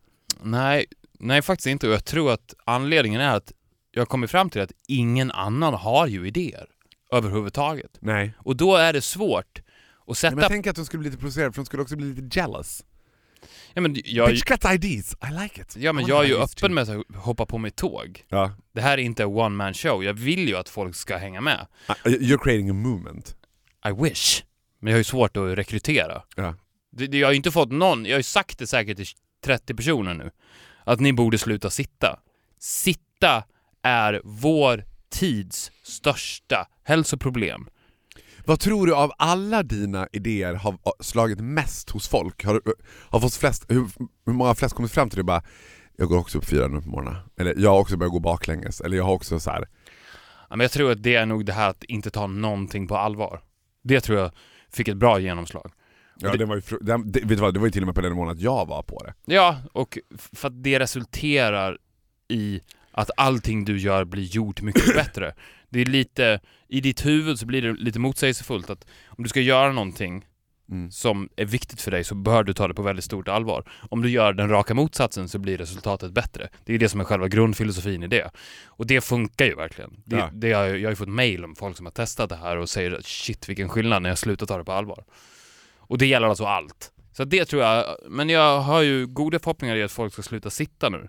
Nej, 0.43 0.87
nej 1.19 1.43
faktiskt 1.43 1.67
inte. 1.67 1.87
Och 1.89 1.93
jag 1.95 2.05
tror 2.05 2.33
att 2.33 2.55
anledningen 2.65 3.21
är 3.21 3.37
att 3.37 3.53
jag 3.91 4.01
har 4.01 4.07
kommit 4.07 4.31
fram 4.31 4.51
till 4.51 4.61
att 4.61 4.73
ingen 4.89 5.31
annan 5.31 5.75
har 5.75 6.07
ju 6.07 6.27
idéer 6.29 6.67
överhuvudtaget. 7.13 7.91
Nej 8.01 8.33
Och 8.39 8.57
då 8.57 8.77
är 8.77 8.93
det 8.93 9.01
svårt 9.03 9.59
att 9.59 10.07
Nej, 10.07 10.17
sätta... 10.17 10.35
men 10.35 10.43
jag 10.43 10.51
tänker 10.51 10.71
att 10.71 10.77
de 10.77 10.87
skulle 10.87 10.99
bli 11.01 11.09
lite 11.11 11.21
provocerade 11.21 11.53
för 11.53 11.63
de 11.63 11.67
skulle 11.67 11.83
också 11.83 11.97
bli 11.97 12.15
lite 12.15 12.39
jealous. 12.39 12.85
ja, 13.75 13.81
men 13.81 13.97
jag, 14.05 14.29
Bitch 14.31 14.45
got 14.45 14.65
ideas, 14.75 15.17
I 15.31 15.43
like 15.43 15.61
it. 15.61 15.77
ja, 15.77 15.93
men 15.93 16.05
I 16.05 16.09
jag 16.09 16.25
är 16.25 16.29
ju 16.29 16.37
öppen 16.37 16.75
med 16.75 16.89
att 16.89 17.17
hoppa 17.17 17.47
på 17.47 17.59
mitt 17.59 17.77
tåg. 17.77 18.25
Ja. 18.29 18.53
Det 18.73 18.81
här 18.81 18.99
är 18.99 19.03
inte 19.03 19.23
en 19.23 19.29
one 19.29 19.57
man 19.57 19.75
show. 19.75 20.05
Jag 20.05 20.15
vill 20.15 20.49
ju 20.49 20.57
att 20.57 20.69
folk 20.69 20.95
ska 20.95 21.17
hänga 21.17 21.41
med. 21.41 21.67
Uh, 22.07 22.13
You're 22.13 22.39
creating 22.43 22.71
a 22.71 22.75
movement. 22.75 23.37
I 23.89 24.03
wish. 24.03 24.43
Men 24.81 24.91
jag 24.91 24.95
har 24.95 24.99
ju 25.01 25.05
svårt 25.05 25.37
att 25.37 25.59
rekrytera. 25.59 26.23
Ja. 26.37 26.55
Det, 26.93 27.07
det, 27.07 27.19
jag 27.19 27.27
har 27.27 27.33
ju 27.33 27.37
inte 27.37 27.51
fått 27.51 27.73
någon, 27.73 28.05
jag 28.05 28.13
har 28.13 28.19
ju 28.19 28.23
sagt 28.23 28.59
det 28.59 28.67
säkert 28.67 28.97
till 28.97 29.07
30 29.45 29.75
personer 29.75 30.15
nu, 30.15 30.31
att 30.85 31.01
ni 31.01 31.13
borde 31.13 31.39
sluta 31.39 31.71
sitta. 31.71 32.19
Sitta 32.61 33.45
är 33.83 34.21
vår 34.25 34.85
tids 35.11 35.73
största 35.83 36.67
hälsoproblem. 36.85 37.69
Vad 38.47 38.61
tror 38.61 38.87
du 38.87 38.95
av 38.95 39.13
alla 39.19 39.63
dina 39.63 40.09
idéer 40.13 40.55
har 40.55 40.73
uh, 40.73 40.79
slagit 41.01 41.41
mest 41.41 41.91
hos 41.91 42.09
folk? 42.09 42.45
Har, 42.45 42.55
du- 42.55 42.75
har 43.11 43.21
fått 43.21 43.35
flest, 43.35 43.65
hur, 43.69 43.87
hur 44.27 44.33
många 44.33 44.51
har 44.51 44.55
flest 44.55 44.75
kommit 44.75 44.93
fram 44.93 45.11
till 45.11 45.17
det 45.17 45.25
bara 45.25 45.43
jag 45.97 46.09
går 46.09 46.19
också 46.19 46.39
upp 46.39 46.45
fyra 46.45 46.69
nu 46.69 46.81
på 46.81 46.89
morgonen. 46.89 47.17
Eller 47.41 47.55
jag 47.57 47.71
har 47.71 47.79
också 47.81 47.97
börjat 47.97 48.13
gå 48.13 48.21
baklänges. 48.21 48.81
Eller 48.81 48.97
jag 48.97 49.05
har 49.05 49.13
också 49.13 49.41
så 49.41 49.51
här. 49.51 49.69
Men 50.51 50.61
jag 50.61 50.71
tror 50.71 50.93
att 50.93 51.03
det 51.03 51.15
är 51.15 51.27
nog 51.27 51.45
det 51.47 51.53
här 51.53 51.71
att 51.71 51.85
inte 51.85 52.11
ta 52.11 52.27
någonting 52.27 52.87
på 52.87 52.97
allvar. 52.97 53.41
Det 53.85 54.01
tror 54.01 54.19
jag 54.19 54.31
fick 54.73 54.89
ett 54.89 54.97
bra 54.97 55.19
genomslag. 55.21 55.73
Ja, 56.21 56.33
det- 56.33 56.39
det, 56.39 56.45
var 56.45 56.55
ju, 56.55 56.61
fru- 56.61 56.79
det, 56.83 57.21
vet 57.21 57.29
du 57.29 57.35
vad, 57.37 57.55
det 57.55 57.61
var 57.61 57.67
ju 57.67 57.71
till 57.71 57.83
och 57.83 57.87
med 57.87 57.95
på 57.95 58.01
den 58.01 58.13
månaden 58.13 58.37
att 58.39 58.43
jag 58.43 58.67
var 58.67 58.83
på 58.83 59.03
det. 59.05 59.35
Ja, 59.35 59.57
och 59.73 59.99
för 60.33 60.49
att 60.49 60.63
det 60.63 60.79
resulterar 60.81 61.79
i 62.29 62.61
att 62.93 63.11
allting 63.17 63.65
du 63.65 63.79
gör 63.79 64.05
blir 64.05 64.23
gjort 64.25 64.63
mycket 64.63 64.87
bättre. 64.95 65.35
Det 65.71 65.81
är 65.81 65.87
lite, 65.87 66.41
i 66.69 66.81
ditt 66.81 67.07
huvud 67.07 67.39
så 67.39 67.47
blir 67.47 67.63
det 67.63 67.73
lite 67.73 67.99
motsägelsefullt 67.99 68.71
att 68.71 68.87
om 69.07 69.23
du 69.25 69.29
ska 69.29 69.41
göra 69.41 69.73
någonting 69.73 70.25
Mm. 70.71 70.91
som 70.91 71.29
är 71.37 71.45
viktigt 71.45 71.81
för 71.81 71.91
dig 71.91 72.05
så 72.05 72.15
bör 72.15 72.43
du 72.45 72.53
ta 72.53 72.69
det 72.69 72.75
på 72.75 72.83
väldigt 72.83 73.05
stort 73.05 73.29
allvar. 73.29 73.65
Om 73.91 74.03
du 74.03 74.11
gör 74.11 74.33
den 74.33 74.49
raka 74.49 74.75
motsatsen 74.75 75.29
så 75.29 75.39
blir 75.39 75.59
resultatet 75.59 76.13
bättre. 76.13 76.49
Det 76.65 76.75
är 76.75 76.79
det 76.79 76.89
som 76.89 77.01
är 77.01 77.05
själva 77.05 77.29
grundfilosofin 77.29 78.03
i 78.03 78.07
det. 78.07 78.31
Och 78.67 78.87
det 78.87 79.01
funkar 79.01 79.45
ju 79.47 79.55
verkligen. 79.55 79.91
Det, 80.05 80.17
Ja. 80.17 80.31
det 80.33 80.53
har, 80.53 80.65
jag 80.65 80.79
jag 80.79 80.85
har 80.87 80.91
ju 80.93 80.97
fått 80.97 81.09
mail 81.09 81.45
om 81.45 81.57
folk 81.57 81.77
som 81.77 81.87
har 81.87 81.91
testat 81.91 82.29
det 82.31 82.37
här 82.37 82.57
och 82.57 82.69
säger 82.71 82.93
att 82.99 83.05
shit 83.07 83.49
vilken 83.49 83.69
skillnad 83.69 84.03
när 84.03 84.09
jag 84.09 84.19
slutar 84.19 84.47
ta 84.47 84.59
det 84.59 84.65
på 84.65 84.73
allvar. 84.73 85.05
Och 85.89 85.99
det 85.99 86.07
gäller 86.07 86.29
alltså 86.29 86.45
allt. 86.45 86.93
Så 87.13 87.25
det 87.25 87.45
tror 87.45 87.63
jag, 87.63 87.97
men 88.09 88.29
jag 88.29 88.61
har 88.61 88.83
ju 88.83 89.07
goda 89.07 89.39
förhoppningar 89.39 89.77
i 89.77 89.83
att 89.83 89.93
folk 89.93 90.13
ska 90.13 90.23
sluta 90.23 90.51
sitta 90.51 90.89
nu. 90.89 91.09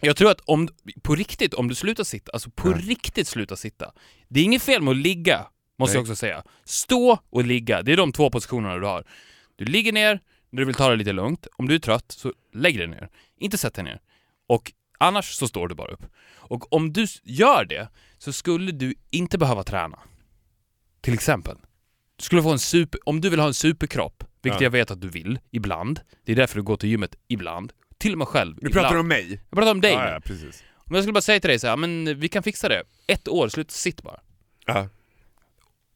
Jag 0.00 0.16
tror 0.16 0.30
att 0.30 0.40
om, 0.40 0.68
på 1.02 1.14
riktigt, 1.14 1.54
om 1.54 1.68
du 1.68 1.74
slutar 1.74 2.04
sitta, 2.04 2.32
alltså 2.32 2.50
på 2.50 2.68
Ja. 2.70 2.76
riktigt 2.76 3.28
sluta 3.28 3.56
sitta. 3.56 3.92
Det 4.28 4.40
är 4.40 4.44
inget 4.44 4.62
fel 4.62 4.82
med 4.82 4.90
att 4.90 4.96
ligga, 4.96 5.46
måste 5.78 5.92
Nej. 5.92 5.96
jag 5.96 6.02
också 6.02 6.16
säga. 6.16 6.44
Stå 6.64 7.18
och 7.30 7.44
ligga, 7.44 7.82
det 7.82 7.92
är 7.92 7.96
de 7.96 8.12
två 8.12 8.30
positionerna 8.30 8.74
du 8.78 8.86
har. 8.86 9.04
Du 9.56 9.64
ligger 9.64 9.92
ner 9.92 10.20
när 10.50 10.60
du 10.60 10.66
vill 10.66 10.74
ta 10.74 10.90
det 10.90 10.96
lite 10.96 11.12
lugnt. 11.12 11.46
Om 11.56 11.68
du 11.68 11.74
är 11.74 11.78
trött, 11.78 12.12
så 12.12 12.32
lägg 12.54 12.78
dig 12.78 12.86
ner. 12.86 13.08
Inte 13.36 13.58
sätt 13.58 13.74
dig 13.74 13.84
ner. 13.84 14.00
Och 14.48 14.72
annars 14.98 15.32
så 15.34 15.48
står 15.48 15.68
du 15.68 15.74
bara 15.74 15.92
upp. 15.92 16.06
Och 16.36 16.72
om 16.72 16.92
du 16.92 17.06
gör 17.22 17.64
det, 17.64 17.88
så 18.18 18.32
skulle 18.32 18.72
du 18.72 18.94
inte 19.10 19.38
behöva 19.38 19.62
träna. 19.64 19.98
Till 21.00 21.14
exempel. 21.14 21.56
Du 22.20 22.24
skulle 22.24 22.42
få 22.42 22.50
en 22.50 22.58
super... 22.58 23.00
Om 23.08 23.20
du 23.20 23.30
vill 23.30 23.40
ha 23.40 23.46
en 23.46 23.54
superkropp, 23.54 24.24
vilket 24.42 24.60
Ja. 24.60 24.64
jag 24.64 24.70
vet 24.70 24.90
att 24.90 25.00
du 25.00 25.08
vill, 25.08 25.38
ibland. 25.50 26.00
Det 26.24 26.32
är 26.32 26.36
därför 26.36 26.56
du 26.56 26.62
går 26.62 26.76
till 26.76 26.88
gymmet 26.88 27.14
ibland. 27.28 27.72
Till 27.98 28.12
och 28.12 28.18
med 28.18 28.28
själv. 28.28 28.56
Nu 28.60 28.68
ibland. 28.68 28.74
pratar 28.74 28.94
du 28.94 29.00
om 29.00 29.08
mig. 29.08 29.30
Jag 29.30 29.56
pratar 29.56 29.70
om 29.70 29.80
dig 29.80 29.92
Ja, 29.92 30.10
ja, 30.10 30.20
precis. 30.20 30.62
Om 30.74 30.94
jag 30.94 31.04
skulle 31.04 31.12
bara 31.12 31.20
säga 31.20 31.40
till 31.40 31.48
dig 31.48 31.58
så 31.58 31.66
här, 31.66 31.76
men 31.76 32.20
vi 32.20 32.28
kan 32.28 32.42
fixa 32.42 32.68
det. 32.68 32.82
Ett 33.06 33.28
år, 33.28 33.48
sluta 33.48 33.70
sitt 33.72 34.02
bara. 34.02 34.20
Ja. 34.66 34.88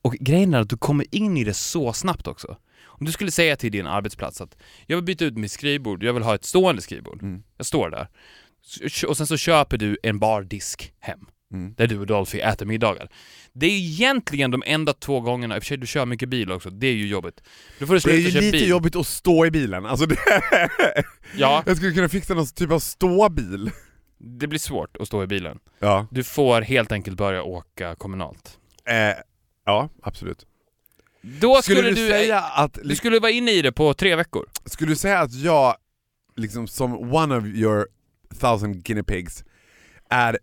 Och 0.02 0.12
grejen 0.12 0.54
är 0.54 0.60
att 0.60 0.68
du 0.68 0.76
kommer 0.76 1.14
in 1.14 1.36
i 1.36 1.44
det 1.44 1.54
så 1.54 1.92
snabbt 1.92 2.26
också. 2.26 2.56
Om 2.84 3.06
du 3.06 3.12
skulle 3.12 3.30
säga 3.30 3.56
till 3.56 3.72
din 3.72 3.86
arbetsplats 3.86 4.40
att 4.40 4.56
jag 4.86 4.96
vill 4.96 5.04
byta 5.04 5.24
ut 5.24 5.36
mitt 5.36 5.52
skrivbord, 5.52 6.02
jag 6.02 6.12
vill 6.12 6.22
ha 6.22 6.34
ett 6.34 6.44
stående 6.44 6.82
skrivbord. 6.82 7.22
Mm. 7.22 7.42
Jag 7.56 7.66
står 7.66 7.90
där. 7.90 8.08
Och 9.08 9.16
sen 9.16 9.26
så 9.26 9.36
köper 9.36 9.78
du 9.78 9.98
en 10.02 10.18
bardisk 10.18 10.92
hem. 11.00 11.26
Mm. 11.52 11.74
Där 11.76 11.86
du 11.86 11.98
och 11.98 12.06
Dolphy 12.06 12.38
äter 12.40 12.66
middagar. 12.66 13.08
Det 13.52 13.66
är 13.66 13.70
egentligen 13.70 14.50
de 14.50 14.62
enda 14.66 14.92
två 14.92 15.20
gångerna, 15.20 15.56
i 15.56 15.58
och 15.58 15.62
för 15.62 15.66
sig 15.68 15.76
du 15.76 15.86
kör 15.86 16.06
mycket 16.06 16.28
bil 16.28 16.52
också, 16.52 16.70
det 16.70 16.86
är 16.86 16.92
ju 16.94 17.06
jobbigt. 17.06 17.40
Då 17.78 17.86
får 17.86 17.94
du 17.94 18.00
Det 18.00 18.10
är 18.10 18.20
sluta 18.20 18.28
ju 18.38 18.40
lite 18.40 18.58
bil. 18.58 18.68
jobbigt 18.68 18.96
att 18.96 19.06
stå 19.06 19.46
i 19.46 19.50
bilen. 19.50 19.86
Alltså 19.86 20.06
det 20.06 20.16
Ja, 21.36 21.62
Jag 21.66 21.76
skulle 21.76 21.92
kunna 21.92 22.08
fixa 22.08 22.34
någon 22.34 22.46
typ 22.46 22.70
av 22.70 22.78
ståbil. 22.78 23.70
det 24.18 24.46
blir 24.46 24.58
svårt 24.58 24.96
att 24.96 25.06
stå 25.06 25.22
i 25.22 25.26
bilen. 25.26 25.58
Ja. 25.78 26.06
Du 26.10 26.24
får 26.24 26.60
helt 26.60 26.92
enkelt 26.92 27.16
börja 27.16 27.42
åka 27.42 27.94
kommunalt. 27.94 28.58
Eh, 28.88 29.16
ja, 29.66 29.88
absolut. 30.02 30.46
Då 31.22 31.62
skulle, 31.62 31.76
Skulle, 31.78 31.88
du, 31.90 31.94
du, 32.06 32.08
säga 32.08 32.40
att, 32.40 32.78
du 32.84 32.96
skulle 32.96 33.18
vara 33.20 33.30
inne 33.32 33.50
i 33.50 33.62
det 33.62 33.72
på 33.72 33.94
tre 33.94 34.16
veckor. 34.16 34.46
skulle 34.64 34.90
du 34.92 34.96
säga 34.96 35.18
att 35.20 35.32
jag, 35.34 35.76
liksom 36.36 36.66
som 36.68 37.12
one 37.14 37.36
of 37.36 37.44
your 37.44 37.86
thousand 38.40 38.82
guinea 38.84 39.04
pigs, 39.04 39.44
är 40.10 40.38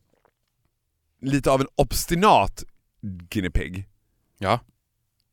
lite 1.21 1.51
av 1.51 1.61
en 1.61 1.67
obstinat 1.75 2.63
guinea 3.01 3.51
pig? 3.51 3.87
Ja. 4.37 4.59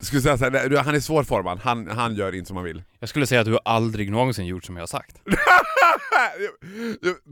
Skulle 0.01 0.23
säga 0.23 0.39
såhär, 0.39 0.77
han 0.77 0.95
är 0.95 1.01
svårformad, 1.01 1.59
han, 1.59 1.89
han 1.91 2.15
gör 2.15 2.35
inte 2.35 2.49
som 2.49 2.57
han 2.57 2.65
vill. 2.65 2.83
Jag 2.99 3.09
skulle 3.09 3.27
säga 3.27 3.41
att 3.41 3.47
du 3.47 3.59
aldrig 3.65 4.11
någonsin 4.11 4.47
gjort 4.47 4.65
som 4.65 4.77
jag 4.77 4.83
har 4.83 4.87
sagt. 4.87 5.17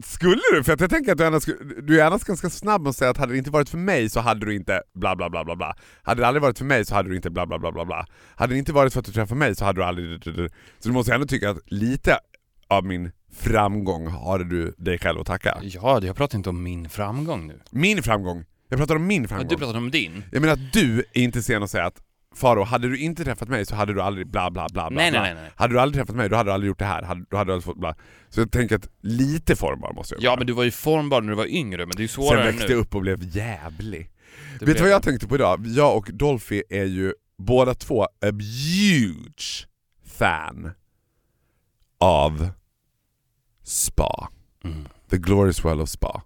skulle 0.05 0.41
du? 0.53 0.65
För 0.65 0.73
att 0.73 0.81
jag 0.81 0.91
tänker 0.91 1.13
att 1.13 1.19
du 1.19 1.25
är, 1.25 1.29
annars, 1.29 1.45
du 1.83 2.01
är 2.01 2.05
annars 2.05 2.25
ganska 2.25 2.51
snabb 2.51 2.83
med 2.83 2.91
att 2.91 2.97
säga 2.97 3.11
att 3.11 3.17
hade 3.17 3.33
det 3.33 3.39
inte 3.39 3.51
varit 3.51 3.69
för 3.69 3.79
mig 3.79 4.11
så 4.11 4.21
hade 4.21 4.47
du 4.47 4.55
inte 4.55 4.83
bla 4.95 5.17
bla 5.17 5.31
bla 5.31 5.45
bla 5.45 5.57
bla. 5.57 5.77
Hade 6.03 6.21
det 6.21 6.27
aldrig 6.27 6.43
varit 6.43 6.59
för 6.59 6.65
mig 6.65 6.85
så 6.85 6.95
hade 6.95 7.09
du 7.09 7.17
inte 7.17 7.31
bla 7.31 7.47
bla 7.47 7.59
bla 7.59 7.73
bla 7.73 7.85
bla. 7.85 8.07
Hade 8.37 8.55
det 8.55 8.59
inte 8.59 8.73
varit 8.73 8.93
för 8.93 9.01
att 9.01 9.07
du 9.07 9.13
träffade 9.13 9.39
mig 9.39 9.55
så 9.55 9.65
hade 9.65 9.81
du 9.81 9.85
aldrig... 9.85 10.25
Så 10.79 10.89
du 10.89 10.93
måste 10.93 11.15
ändå 11.15 11.27
tycka 11.27 11.51
att 11.51 11.59
lite 11.67 12.19
av 12.69 12.85
min 12.85 13.11
framgång 13.33 14.07
har 14.07 14.39
du 14.39 14.75
dig 14.79 14.99
själv 14.99 15.21
att 15.21 15.27
tacka. 15.27 15.59
Ja, 15.63 16.01
jag 16.03 16.17
pratar 16.17 16.39
inte 16.39 16.51
om 16.51 16.63
min 16.63 16.89
framgång 16.89 17.47
nu. 17.47 17.61
Min 17.71 18.03
framgång? 18.03 18.45
Jag 18.69 18.79
pratar 18.79 18.97
om 18.97 19.07
min 19.07 19.23
Ja, 19.23 19.29
framgång. 19.29 19.49
du 19.49 19.57
pratar 19.57 19.79
om 19.79 19.91
din. 19.91 20.23
Jag 20.33 20.41
menar 20.41 20.53
att 20.55 20.73
du 20.73 20.99
är 21.15 21.23
inte 21.23 21.43
sen 21.43 21.63
att 21.63 21.71
säga 21.71 21.87
att 21.87 22.03
Faro, 22.35 22.63
hade 22.65 22.89
du 22.89 22.99
inte 22.99 23.25
träffat 23.25 23.49
mig 23.49 23.67
så 23.67 23.75
hade 23.75 23.95
du 23.95 24.03
aldrig 24.03 24.27
bla 24.27 24.51
bla 24.51 24.67
bla 24.73 24.91
bla 24.91 25.03
Nej, 25.03 25.11
nej, 25.11 25.21
nej, 25.21 25.35
nej. 25.35 25.51
Hade 25.57 25.75
du 25.75 25.81
aldrig 25.81 26.03
träffat 26.03 26.17
mig 26.17 26.29
då 26.29 26.37
hade 26.37 26.49
du 26.51 26.55
aldrig 26.55 26.69
gjort 26.69 26.79
det 26.79 26.85
här, 26.85 27.03
hade, 27.03 27.25
då 27.31 27.37
hade 27.37 27.49
du 27.49 27.53
aldrig 27.53 27.65
fått 27.65 27.79
bla. 27.81 27.95
Så 28.29 28.41
jag 28.41 28.51
tänker 28.53 28.77
att 28.77 28.89
lite 29.03 29.57
formbar 29.57 29.93
måste 29.93 30.15
jag 30.15 30.23
Ja, 30.23 30.31
vara. 30.31 30.39
men 30.39 30.47
du 30.47 30.53
var 30.53 30.65
ju 30.65 30.71
formbar 30.71 31.21
när 31.21 31.29
du 31.31 31.35
var 31.37 31.47
yngre, 31.47 31.87
men 31.87 31.97
det 31.97 32.01
är 32.01 32.03
ju 32.03 32.09
Sen 32.09 32.25
svårare 32.25 32.47
växte 32.47 32.67
nu. 32.67 32.73
jag 32.73 32.81
upp 32.81 32.95
och 32.95 33.01
blev 33.01 33.37
jävlig. 33.37 34.11
Det 34.59 34.67
Vet 34.67 34.77
du 34.77 34.83
vad 34.83 34.93
jag 34.93 35.03
tänkte 35.03 35.27
på 35.29 35.35
idag? 35.35 35.67
Jag 35.67 35.97
och 35.97 36.11
Dolphy 36.13 36.63
är 36.71 36.85
ju 36.85 37.13
båda 37.39 37.75
två 37.75 38.05
a 38.05 38.09
huge 38.81 39.67
fan 40.19 40.71
av 41.99 42.49
Spa. 43.63 44.29
Mm. 44.65 44.89
The 45.11 45.17
Glorious 45.19 45.65
Well 45.65 45.81
of 45.81 45.89
Spa. 45.89 46.23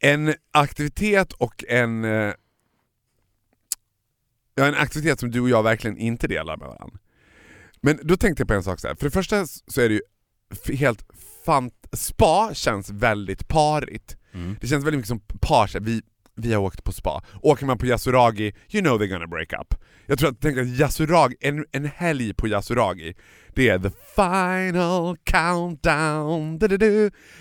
En 0.00 0.34
aktivitet 0.50 1.32
och 1.32 1.64
en... 1.68 2.04
eh, 2.04 2.32
Ja, 4.54 4.66
en 4.66 4.74
aktivitet 4.74 5.20
som 5.20 5.30
du 5.30 5.40
och 5.40 5.48
jag 5.48 5.62
verkligen 5.62 5.98
inte 5.98 6.28
delar 6.28 6.56
med 6.56 6.68
varandra. 6.68 6.98
Men 7.80 7.98
då 8.02 8.16
tänkte 8.16 8.40
jag 8.40 8.48
på 8.48 8.54
en 8.54 8.62
sak 8.62 8.80
så 8.80 8.88
här. 8.88 8.94
för 8.94 9.04
det 9.04 9.10
första 9.10 9.46
så 9.46 9.80
är 9.80 9.88
det 9.88 9.94
ju 9.94 10.02
helt 10.76 11.04
fant... 11.44 11.74
Spa 11.92 12.50
känns 12.54 12.90
väldigt 12.90 13.48
parigt. 13.48 14.16
Mm. 14.32 14.56
Det 14.60 14.66
känns 14.66 14.84
väldigt 14.84 14.98
mycket 14.98 15.08
som 15.08 15.20
par, 15.40 15.80
vi, 15.80 16.02
vi 16.36 16.52
har 16.52 16.62
åkt 16.62 16.84
på 16.84 16.92
spa. 16.92 17.22
Åker 17.42 17.66
man 17.66 17.78
på 17.78 17.86
Yasuragi, 17.86 18.54
you 18.70 18.82
know 18.82 19.00
they're 19.00 19.06
gonna 19.06 19.26
break 19.26 19.52
up. 19.52 19.74
Jag 20.06 20.18
tror 20.18 20.30
att, 20.30 20.40
tänk 20.40 20.58
att 20.58 20.66
Yasuragi, 20.66 21.36
en, 21.40 21.64
en 21.72 21.84
helg 21.84 22.34
på 22.34 22.48
Yasuragi, 22.48 23.14
det 23.54 23.68
är 23.68 23.78
the 23.78 23.90
final 24.14 25.16
countdown. 25.24 26.58
Da, 26.58 26.68
da, 26.68 26.76
da. 26.76 26.86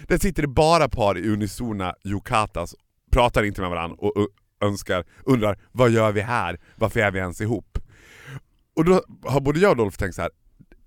Där 0.07 0.17
sitter 0.17 0.41
det 0.41 0.47
bara 0.47 0.89
par 0.89 1.17
i 1.17 1.29
unisona 1.29 1.95
yukatas, 2.03 2.75
pratar 3.11 3.43
inte 3.43 3.61
med 3.61 3.69
varandra 3.69 3.97
och 3.99 4.27
önskar, 4.61 5.05
undrar 5.25 5.59
vad 5.71 5.89
gör 5.89 6.11
vi 6.11 6.21
här? 6.21 6.59
Varför 6.75 6.99
är 6.99 7.11
vi 7.11 7.19
ens 7.19 7.41
ihop? 7.41 7.77
Och 8.75 8.85
då 8.85 9.03
har 9.23 9.41
både 9.41 9.59
jag 9.59 9.71
och 9.71 9.77
Dolph 9.77 9.97
tänkt 9.97 10.15
så 10.15 10.21
här 10.21 10.31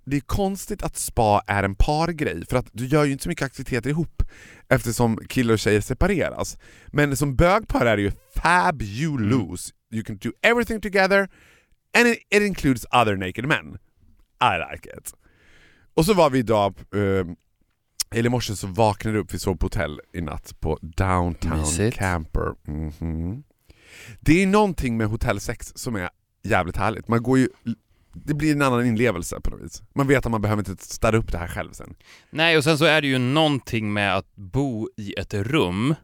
det 0.06 0.16
är 0.16 0.20
konstigt 0.20 0.82
att 0.82 0.96
spa 0.96 1.42
är 1.46 1.62
en 1.62 1.74
pargrej, 1.74 2.46
för 2.46 2.56
att 2.56 2.66
du 2.72 2.86
gör 2.86 3.04
ju 3.04 3.12
inte 3.12 3.22
så 3.22 3.28
mycket 3.28 3.46
aktiviteter 3.46 3.90
ihop 3.90 4.22
eftersom 4.68 5.18
killar 5.28 5.52
och 5.52 5.58
tjejer 5.58 5.80
separeras. 5.80 6.58
Men 6.86 7.16
som 7.16 7.36
bögpar 7.36 7.86
är 7.86 7.96
det 7.96 8.02
ju 8.02 8.12
fabulous. 8.34 9.72
You 9.94 10.04
can 10.04 10.16
do 10.16 10.30
everything 10.42 10.80
together 10.80 11.28
and 11.98 12.08
it, 12.08 12.18
it 12.30 12.42
includes 12.42 12.84
other 12.92 13.16
naked 13.16 13.44
men. 13.44 13.78
I 14.40 14.72
like 14.72 14.88
it. 14.98 15.14
Och 15.94 16.04
så 16.04 16.14
var 16.14 16.30
vi 16.30 16.38
idag, 16.38 16.74
eh, 16.94 17.26
eller 18.18 18.26
i 18.26 18.28
morse 18.28 18.56
så 18.56 18.66
vaknade 18.66 19.16
jag 19.16 19.24
upp, 19.24 19.34
vi 19.34 19.38
sov 19.38 19.56
på 19.56 19.66
hotell 19.66 20.00
i 20.12 20.20
natt 20.20 20.60
på 20.60 20.78
Downtown 20.82 21.58
Mysigt. 21.58 21.96
Camper. 21.96 22.54
Mhm. 22.70 23.44
Det 24.20 24.42
är 24.42 24.46
någonting 24.46 24.96
med 24.96 25.06
hotellsex 25.06 25.72
som 25.74 25.96
är 25.96 26.10
jävligt 26.42 26.76
härligt. 26.76 27.08
Man 27.08 27.22
går 27.22 27.38
ju, 27.38 27.48
det 28.14 28.34
blir 28.34 28.52
en 28.52 28.62
annan 28.62 28.86
inlevelse 28.86 29.40
på 29.40 29.50
något 29.50 29.60
vis. 29.62 29.82
Man 29.94 30.06
vet 30.08 30.26
att 30.26 30.32
man 30.32 30.42
behöver 30.42 30.70
inte 30.70 30.84
städa 30.84 31.18
upp 31.18 31.32
det 31.32 31.38
här 31.38 31.48
själv 31.48 31.72
sen. 31.72 31.94
Nej, 32.30 32.56
och 32.56 32.64
sen 32.64 32.78
så 32.78 32.84
är 32.84 33.00
det 33.00 33.06
ju 33.08 33.18
någonting 33.18 33.92
med 33.92 34.16
att 34.16 34.34
bo 34.34 34.88
i 34.96 35.14
ett 35.18 35.34
rum. 35.34 35.94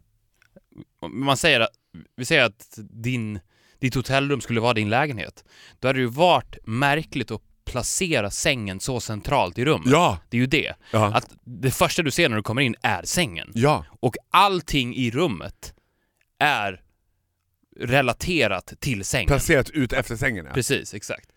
Man 1.13 1.37
säger 1.37 1.61
att, 1.61 1.71
vi 2.17 2.25
säger 2.25 2.45
att 2.45 2.79
din, 2.79 3.41
ditt 3.79 3.95
hotellrum 3.95 4.41
skulle 4.41 4.61
vara 4.61 4.75
din 4.75 4.91
lägenhet. 4.91 5.45
Då 5.79 5.89
hade 5.89 5.99
det 5.99 6.03
ju 6.03 6.07
varit 6.07 6.59
märkligt 6.67 7.31
att 7.31 7.43
placera 7.65 8.31
sängen 8.31 8.81
så 8.81 9.01
centralt 9.01 9.59
i 9.59 9.65
rummet. 9.65 9.89
Ja! 9.91 10.19
Det 10.29 10.37
är 10.37 10.41
ju 10.41 10.47
det. 10.47 10.75
Ja. 10.93 11.15
Att 11.15 11.29
det 11.45 11.71
första 11.71 12.03
du 12.03 12.11
ser 12.11 12.29
när 12.29 12.37
du 12.37 12.43
kommer 12.43 12.63
in 12.63 12.75
är 12.83 13.03
sängen. 13.03 13.51
ja. 13.55 13.85
Och 14.01 14.17
allting 14.31 14.95
i 14.97 15.11
rummet 15.11 15.75
är 16.39 16.83
relaterat 17.81 18.73
till 18.81 19.05
sängen. 19.05 19.27
Placerat 19.27 19.71
ut 19.71 19.93
efter 19.93 20.17
sängen 20.17 20.45
ja. 20.45 20.55
Precis, 20.55 20.95
exakt. 20.95 21.31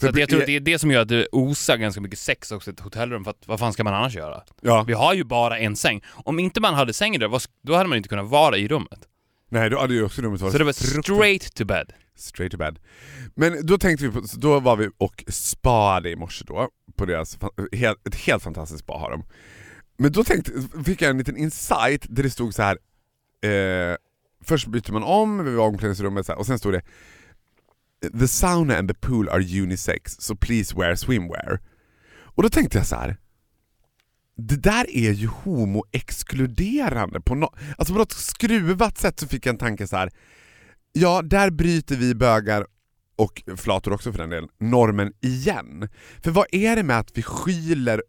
Så 0.00 0.06
jag 0.06 0.28
tror 0.28 0.40
att 0.40 0.46
det 0.46 0.56
är 0.56 0.60
det 0.60 0.78
som 0.78 0.90
gör 0.90 1.02
att 1.02 1.08
det 1.08 1.26
osar 1.32 1.76
ganska 1.76 2.00
mycket 2.00 2.18
sex 2.18 2.52
också 2.52 2.70
i 2.70 2.72
ett 2.72 2.80
hotellrum, 2.80 3.24
för 3.24 3.30
att 3.30 3.48
vad 3.48 3.58
fan 3.58 3.72
ska 3.72 3.84
man 3.84 3.94
annars 3.94 4.16
göra? 4.16 4.42
ja. 4.60 4.84
Vi 4.86 4.92
har 4.92 5.14
ju 5.14 5.24
bara 5.24 5.58
en 5.58 5.76
säng. 5.76 6.02
Om 6.10 6.38
inte 6.38 6.60
man 6.60 6.74
hade 6.74 6.92
sängen 6.92 7.20
där, 7.20 7.40
då 7.62 7.74
hade 7.74 7.88
man 7.88 7.96
inte 7.96 8.08
kunnat 8.08 8.28
vara 8.30 8.56
i 8.56 8.68
rummet. 8.68 9.08
Nej, 9.48 9.70
då 9.70 9.80
hade 9.80 9.94
ju 9.94 10.04
också 10.04 10.22
rummet 10.22 10.40
varit 10.40 10.52
Så 10.52 10.58
det 10.58 10.64
var 10.64 10.72
straight 11.02 11.54
to 11.54 11.64
bed. 11.64 11.92
Straight 12.16 12.52
to 12.52 12.58
bed. 12.58 12.78
Men 13.34 13.66
då 13.66 13.78
tänkte 13.78 14.06
vi 14.06 14.12
på, 14.12 14.22
då 14.36 14.60
var 14.60 14.76
vi 14.76 14.90
och 14.98 15.24
spade 15.28 16.10
i 16.10 16.16
morse 16.16 16.44
då, 16.46 16.68
på 16.96 17.06
deras, 17.06 17.38
helt, 17.72 18.08
ett 18.08 18.14
helt 18.14 18.42
fantastiskt 18.42 18.80
spa 18.80 18.92
har 18.92 19.10
de. 19.10 19.24
Men 19.98 20.12
då 20.12 20.24
tänkte, 20.24 20.52
fick 20.84 21.02
jag 21.02 21.10
en 21.10 21.18
liten 21.18 21.36
insight 21.36 22.06
där 22.08 22.22
det 22.22 22.30
stod 22.30 22.54
så 22.54 22.62
här. 22.62 22.78
Eh, 23.50 23.96
först 24.44 24.66
byter 24.66 24.92
man 24.92 25.02
om, 25.02 25.44
vi 25.44 25.54
var 25.54 25.64
i 25.64 25.68
omklädningsrummet 25.68 26.26
så 26.26 26.32
här, 26.32 26.38
och 26.38 26.46
sen 26.46 26.58
stod 26.58 26.72
det 26.72 26.82
The 28.10 28.28
sauna 28.28 28.78
and 28.78 28.88
the 28.88 28.94
pool 28.94 29.28
are 29.28 29.40
unisex, 29.40 30.16
so 30.20 30.36
please 30.36 30.74
wear 30.76 30.94
swimwear. 30.94 31.60
Och 32.36 32.42
då 32.42 32.48
tänkte 32.48 32.78
jag 32.78 32.86
så 32.86 32.96
här. 32.96 33.16
Det 34.36 34.56
där 34.56 34.90
är 34.90 35.12
ju 35.12 35.26
homoexkluderande. 35.26 37.20
på, 37.20 37.34
no 37.34 37.54
alltså 37.78 37.94
på 37.94 37.98
något 37.98 38.12
skruvat 38.12 38.98
sätt 38.98 39.20
så 39.20 39.28
fick 39.28 39.46
jag 39.46 39.52
en 39.52 39.58
tanke 39.58 39.86
så 39.86 39.96
här. 39.96 40.10
Ja, 40.92 41.22
där 41.22 41.50
bryter 41.50 41.96
vi 41.96 42.14
bögar 42.14 42.66
och 43.16 43.42
flator 43.56 43.92
också 43.92 44.12
för 44.12 44.18
den 44.18 44.30
delen, 44.30 44.48
normen 44.60 45.12
igen. 45.20 45.88
För 46.22 46.30
vad 46.30 46.46
är 46.52 46.76
det 46.76 46.82
med 46.82 46.98
att 46.98 47.18
vi 47.18 47.22
skyler 47.22 48.02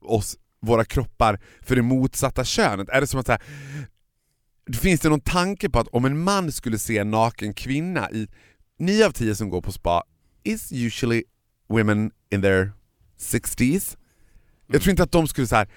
oss, 0.00 0.36
våra 0.60 0.84
kroppar 0.84 1.40
för 1.62 1.76
det 1.76 1.82
motsatta 1.82 2.44
könet? 2.44 2.88
Är 2.88 3.00
det 3.00 3.06
som 3.06 3.20
att 3.20 3.26
så 3.26 3.32
här, 3.32 3.42
Finns 4.72 5.00
det 5.00 5.08
någon 5.08 5.20
tanke 5.20 5.70
på 5.70 5.78
att 5.78 5.88
om 5.88 6.04
en 6.04 6.24
man 6.24 6.52
skulle 6.52 6.78
se 6.78 6.98
en 6.98 7.10
naken 7.10 7.54
kvinna 7.54 8.10
i 8.10 8.28
9 8.78 9.06
av 9.06 9.10
10 9.12 9.34
som 9.34 9.50
går 9.50 9.60
på 9.62 9.72
spa 9.72 10.02
is 10.44 10.72
usually 10.72 11.22
women 11.68 12.10
in 12.30 12.42
their 12.42 12.72
60s. 13.20 13.96
Jag 14.66 14.82
tror 14.82 14.90
inte 14.90 15.02
att 15.02 15.12
de 15.12 15.28
skulle 15.28 15.46
så 15.46 15.56
här. 15.56 15.68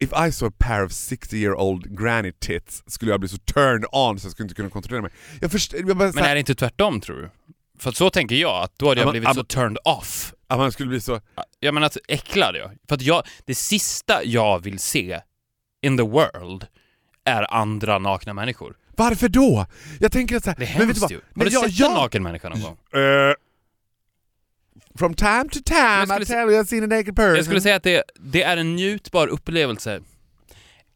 If 0.00 0.10
I 0.28 0.32
saw 0.32 0.46
a 0.46 0.52
pair 0.58 0.84
of 0.84 0.92
60 0.92 1.36
year 1.36 1.54
old 1.54 1.98
granny 1.98 2.32
tits 2.32 2.82
skulle 2.86 3.10
jag 3.10 3.20
bli 3.20 3.28
så 3.28 3.36
turned 3.38 3.84
on 3.92 4.18
så 4.20 4.26
jag 4.26 4.32
skulle 4.32 4.44
inte 4.44 4.54
kunna 4.54 4.70
kontrollera 4.70 5.02
mig. 5.02 5.10
Jag 5.40 5.50
förstår, 5.50 5.80
jag 5.88 5.96
bara, 5.96 6.12
Men 6.14 6.24
är 6.24 6.34
det 6.34 6.38
inte 6.38 6.54
tvärtom 6.54 7.00
tror 7.00 7.16
du? 7.16 7.30
För 7.78 7.92
så 7.92 8.10
tänker 8.10 8.36
jag, 8.36 8.62
att 8.64 8.78
då 8.78 8.88
hade 8.88 9.00
Ja, 9.00 9.02
jag 9.02 9.06
men- 9.06 9.12
blivit 9.12 9.28
ja, 9.28 9.34
så 9.34 9.38
men- 9.38 9.46
turned 9.46 9.78
off. 9.84 10.34
att 10.46 10.58
man 10.58 10.72
skulle 10.72 10.88
bli 10.88 11.00
så... 11.00 11.20
Jag 11.60 11.74
menar 11.74 11.86
att 11.86 11.96
äcklad 12.08 12.56
jag. 12.56 12.70
För 12.88 12.94
att 12.94 13.02
jag, 13.02 13.22
det 13.44 13.54
sista 13.54 14.24
jag 14.24 14.62
vill 14.62 14.78
se 14.78 15.20
in 15.82 15.96
the 15.96 16.02
world 16.02 16.66
är 17.24 17.54
andra 17.54 17.98
nakna 17.98 18.34
människor. 18.34 18.76
Varför 18.98 19.28
då? 19.28 19.66
Jag 20.00 20.12
tänker 20.12 20.36
att 20.36 20.44
så 20.44 20.50
här, 20.50 20.56
Det 20.58 20.64
är 20.64 20.78
men 20.78 20.88
vet 20.88 20.96
du 20.96 21.00
hemskt 21.00 21.00
vad? 21.02 21.10
ju. 21.10 21.16
Har 21.16 21.22
Men 21.34 21.46
du 21.46 21.52
jag- 21.52 21.64
sett 21.64 21.78
jag- 21.78 21.88
en 21.90 21.94
naken 21.96 22.22
människa 22.22 22.48
någon 22.48 22.60
gång? 22.62 22.76
Eh, 23.02 23.34
from 24.98 25.14
time 25.14 25.44
to 25.52 25.58
time 25.64 26.06
skulle 26.06 26.22
I 26.22 26.26
se- 26.26 26.32
tell 26.32 26.50
you 26.50 26.62
I've 26.62 26.66
seen 26.66 26.84
a 26.84 26.86
naked 26.86 27.16
person. 27.16 27.36
Jag 27.36 27.44
skulle 27.44 27.60
säga 27.60 27.76
att 27.76 27.82
det, 27.82 28.02
det 28.20 28.42
är 28.42 28.56
en 28.56 28.76
njutbar 28.76 29.28
upplevelse. 29.28 30.00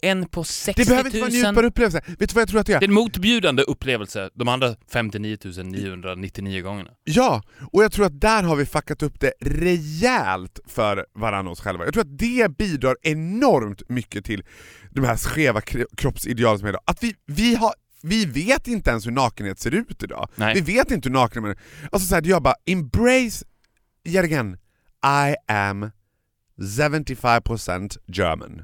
En 0.04 0.26
på 0.28 0.44
60 0.44 0.82
det 0.84 0.84
000. 0.84 0.88
behöver 0.88 1.08
inte 1.08 1.20
vara 1.20 1.30
en 1.30 1.34
njutbar 1.34 1.64
upplevelse. 1.64 2.02
Vet 2.06 2.18
du 2.18 2.34
vad 2.34 2.42
jag 2.42 2.48
tror 2.48 2.60
att 2.60 2.66
det 2.66 2.72
är? 2.72 2.80
Det 2.80 2.84
är 2.86 2.88
en 2.88 2.94
motbjudande 2.94 3.62
upplevelse 3.62 4.30
de 4.34 4.48
andra 4.48 4.74
59 4.92 5.38
999 5.64 6.62
gångerna. 6.62 6.90
Ja, 7.04 7.42
och 7.72 7.84
jag 7.84 7.92
tror 7.92 8.06
att 8.06 8.20
där 8.20 8.42
har 8.42 8.56
vi 8.56 8.66
fuckat 8.66 9.02
upp 9.02 9.20
det 9.20 9.32
rejält 9.40 10.60
för 10.66 11.06
varandra 11.14 11.50
och 11.50 11.52
oss 11.52 11.60
själva. 11.60 11.84
Jag 11.84 11.94
tror 11.94 12.00
att 12.02 12.18
det 12.18 12.56
bidrar 12.58 12.96
enormt 13.02 13.88
mycket 13.88 14.24
till 14.24 14.44
de 14.90 15.04
här 15.04 15.16
skeva 15.16 15.60
kro- 15.60 15.86
kroppsideal 15.96 16.58
som 16.58 16.66
är 16.66 16.70
idag. 16.70 16.82
Att 16.84 17.02
vi, 17.02 17.14
vi, 17.26 17.54
har, 17.54 17.72
vi 18.02 18.26
vet 18.26 18.68
inte 18.68 18.90
ens 18.90 19.06
hur 19.06 19.10
nakenhet 19.10 19.60
ser 19.60 19.74
ut 19.74 20.02
idag. 20.02 20.28
Nej. 20.34 20.54
Vi 20.54 20.60
vet 20.60 20.90
inte 20.90 21.08
hur 21.08 21.14
naken 21.14 21.42
man 21.42 21.50
är. 21.50 21.58
Alltså 21.92 22.08
så 22.08 22.14
här, 22.14 22.22
jag 22.26 22.42
bara, 22.42 22.54
embrace, 22.66 23.44
yet 24.04 24.24
again, 24.24 24.56
I 25.04 25.34
am 25.52 25.90
75% 26.58 27.98
German. 28.06 28.62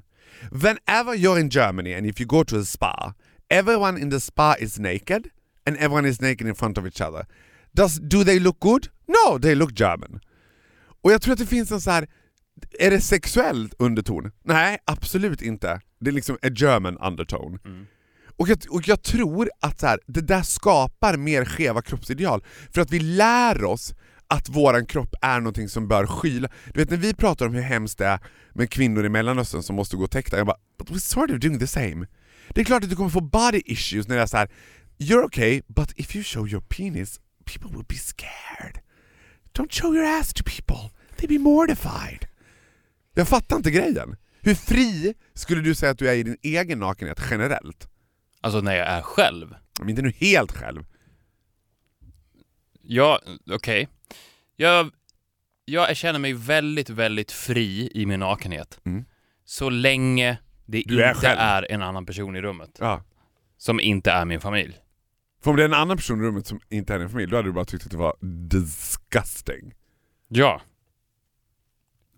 Whenever 0.50 1.14
you're 1.14 1.40
in 1.40 1.49
Germany 1.49 1.95
and 1.95 2.07
if 2.07 2.21
you 2.21 2.26
go 2.26 2.45
to 2.45 2.59
a 2.59 2.64
spa, 2.64 3.14
everyone 3.49 4.00
in 4.00 4.11
the 4.11 4.21
spa 4.21 4.54
is 4.59 4.78
naked 4.78 5.28
and 5.66 5.76
everyone 5.76 6.09
is 6.09 6.21
naked 6.21 6.47
in 6.47 6.54
front 6.54 6.78
of 6.78 6.87
each 6.87 7.00
other. 7.00 7.26
Does, 7.73 8.00
do 8.00 8.25
they 8.25 8.38
look 8.38 8.61
good? 8.61 8.88
No, 9.07 9.38
they 9.38 9.54
look 9.54 9.80
German. 9.80 10.21
Och 11.02 11.12
jag 11.12 11.23
tror 11.23 11.33
att 11.33 11.38
det 11.38 11.47
finns 11.47 11.71
en 11.71 11.80
så 11.80 11.90
här. 11.90 12.09
är 12.78 12.90
det 12.90 13.00
sexuell 13.00 13.71
underton? 13.78 14.30
Nej, 14.45 14.78
absolut 14.85 15.42
inte. 15.42 15.80
Det 16.00 16.11
är 16.11 16.14
liksom 16.14 16.38
a 16.42 16.49
German 16.49 16.99
undertone. 16.99 17.59
Och, 18.38 18.49
jag, 18.49 18.59
och 18.71 18.88
jag 18.88 19.02
tror 19.02 19.50
att 19.61 19.80
så 19.80 19.87
här, 19.87 20.00
det 20.07 20.21
där 20.21 20.42
skapar 20.42 21.16
mer 21.16 21.45
skeva 21.45 21.83
kroppsideal, 21.83 22.45
för 22.75 22.80
att 22.80 22.90
vi 22.90 23.00
lär 23.00 23.64
oss 23.64 23.95
att 24.26 24.49
våran 24.49 24.87
kropp 24.87 25.14
är 25.23 25.40
någonting 25.40 25.68
som 25.68 25.88
bör 25.88 26.07
skyla. 26.07 26.49
Du 26.75 26.80
vet 26.80 26.90
när 26.90 26.97
vi 26.97 27.14
pratar 27.14 27.47
om 27.47 27.54
hur 27.54 27.62
hemskt 27.62 27.99
det 27.99 28.07
är 28.07 28.21
med 28.52 28.71
kvinnor 28.71 29.07
i 29.07 29.09
Mellanöstern 29.09 29.62
som 29.62 29.76
måste 29.76 29.97
gå 29.97 30.07
täckta, 30.07 30.37
jag 30.37 30.47
bara 30.47 30.57
but 30.78 30.90
we're 30.90 30.99
sort 30.99 31.30
of 31.30 31.38
doing 31.38 31.59
the 31.59 31.66
same. 31.66 32.07
Det 32.49 32.61
är 32.61 32.64
klart 32.64 32.85
att 32.85 32.90
du 32.90 32.97
kommer 32.97 33.11
få 33.11 33.21
body 33.21 33.62
issues 33.64 34.09
när 34.09 34.16
det 34.16 34.23
är 34.23 34.26
så 34.26 34.37
här. 34.37 34.49
you're 34.99 35.25
okay, 35.25 35.62
but 35.66 35.92
if 35.97 36.16
you 36.16 36.25
show 36.25 36.49
your 36.49 36.61
penis, 36.61 37.21
people 37.45 37.71
will 37.76 37.87
be 37.88 37.95
scared. 37.95 38.80
Don't 39.54 39.73
show 39.73 39.95
your 39.95 40.04
ass 40.04 40.33
to 40.33 40.45
people, 40.45 40.90
they'll 41.16 41.28
be 41.28 41.38
mortified. 41.38 42.26
Jag 43.14 43.28
fattar 43.28 43.57
inte 43.57 43.71
grejen. 43.71 44.16
Hur 44.40 44.54
fri 44.54 45.14
skulle 45.35 45.61
du 45.61 45.75
säga 45.75 45.92
att 45.92 45.99
du 45.99 46.09
är 46.09 46.14
i 46.14 46.23
din 46.23 46.37
egen 46.42 46.78
nakenhet 46.78 47.21
generellt? 47.30 47.88
Alltså 48.40 48.61
när 48.61 48.76
jag 48.76 48.87
är 48.87 49.02
själv. 49.02 49.54
Men 49.80 49.88
inte 49.88 50.02
nu 50.02 50.11
helt 50.11 50.52
själv. 50.52 50.85
Ja, 52.83 53.21
okej. 53.50 53.88
Jag, 54.57 54.90
jag 55.64 55.97
känner 55.97 56.18
mig 56.18 56.33
väldigt, 56.33 56.90
väldigt 56.90 57.33
fri 57.33 57.90
i 57.95 58.07
min 58.07 58.21
nakenhet. 58.21 58.80
Mm. 58.85 59.04
Så 59.45 59.71
länge 59.71 60.38
det 60.66 60.83
Du 60.87 61.02
är 61.02 61.09
inte 61.09 61.21
själv. 61.21 61.38
är 61.40 61.73
en 61.73 61.83
annan 61.83 62.07
person 62.07 62.37
i 62.37 62.40
rummet. 62.40 62.76
Ja. 62.80 63.02
Som 63.57 63.80
inte 63.80 64.11
är 64.11 64.25
min 64.25 64.40
familj. 64.40 64.78
För 65.42 65.50
om 65.50 65.57
det 65.57 65.62
är 65.62 65.68
en 65.68 65.75
annan 65.75 65.97
person 65.97 66.21
i 66.21 66.23
rummet 66.23 66.47
som 66.47 66.61
inte 66.68 66.95
är 66.95 66.99
din 66.99 67.09
familj, 67.09 67.30
då 67.30 67.37
hade 67.37 67.49
du 67.49 67.52
bara 67.52 67.64
tyckt 67.64 67.85
att 67.85 67.90
det 67.90 67.97
var 67.97 68.16
disgusting. 68.49 69.75
Ja. 70.28 70.62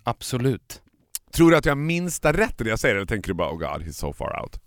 Absolut. 0.04 0.82
Tror 1.32 1.50
du 1.50 1.56
att 1.56 1.64
jag 1.64 1.70
har 1.70 1.76
minsta 1.80 2.32
rätt 2.32 2.58
det 2.58 2.68
jag 2.68 2.78
säger 2.80 2.96
eller 2.96 3.06
tänker 3.06 3.28
du 3.28 3.34
bara 3.34 3.50
oh 3.52 3.58
god, 3.58 3.82
he's 3.86 3.92
so 3.92 4.12
far 4.12 4.42
out? 4.42 4.60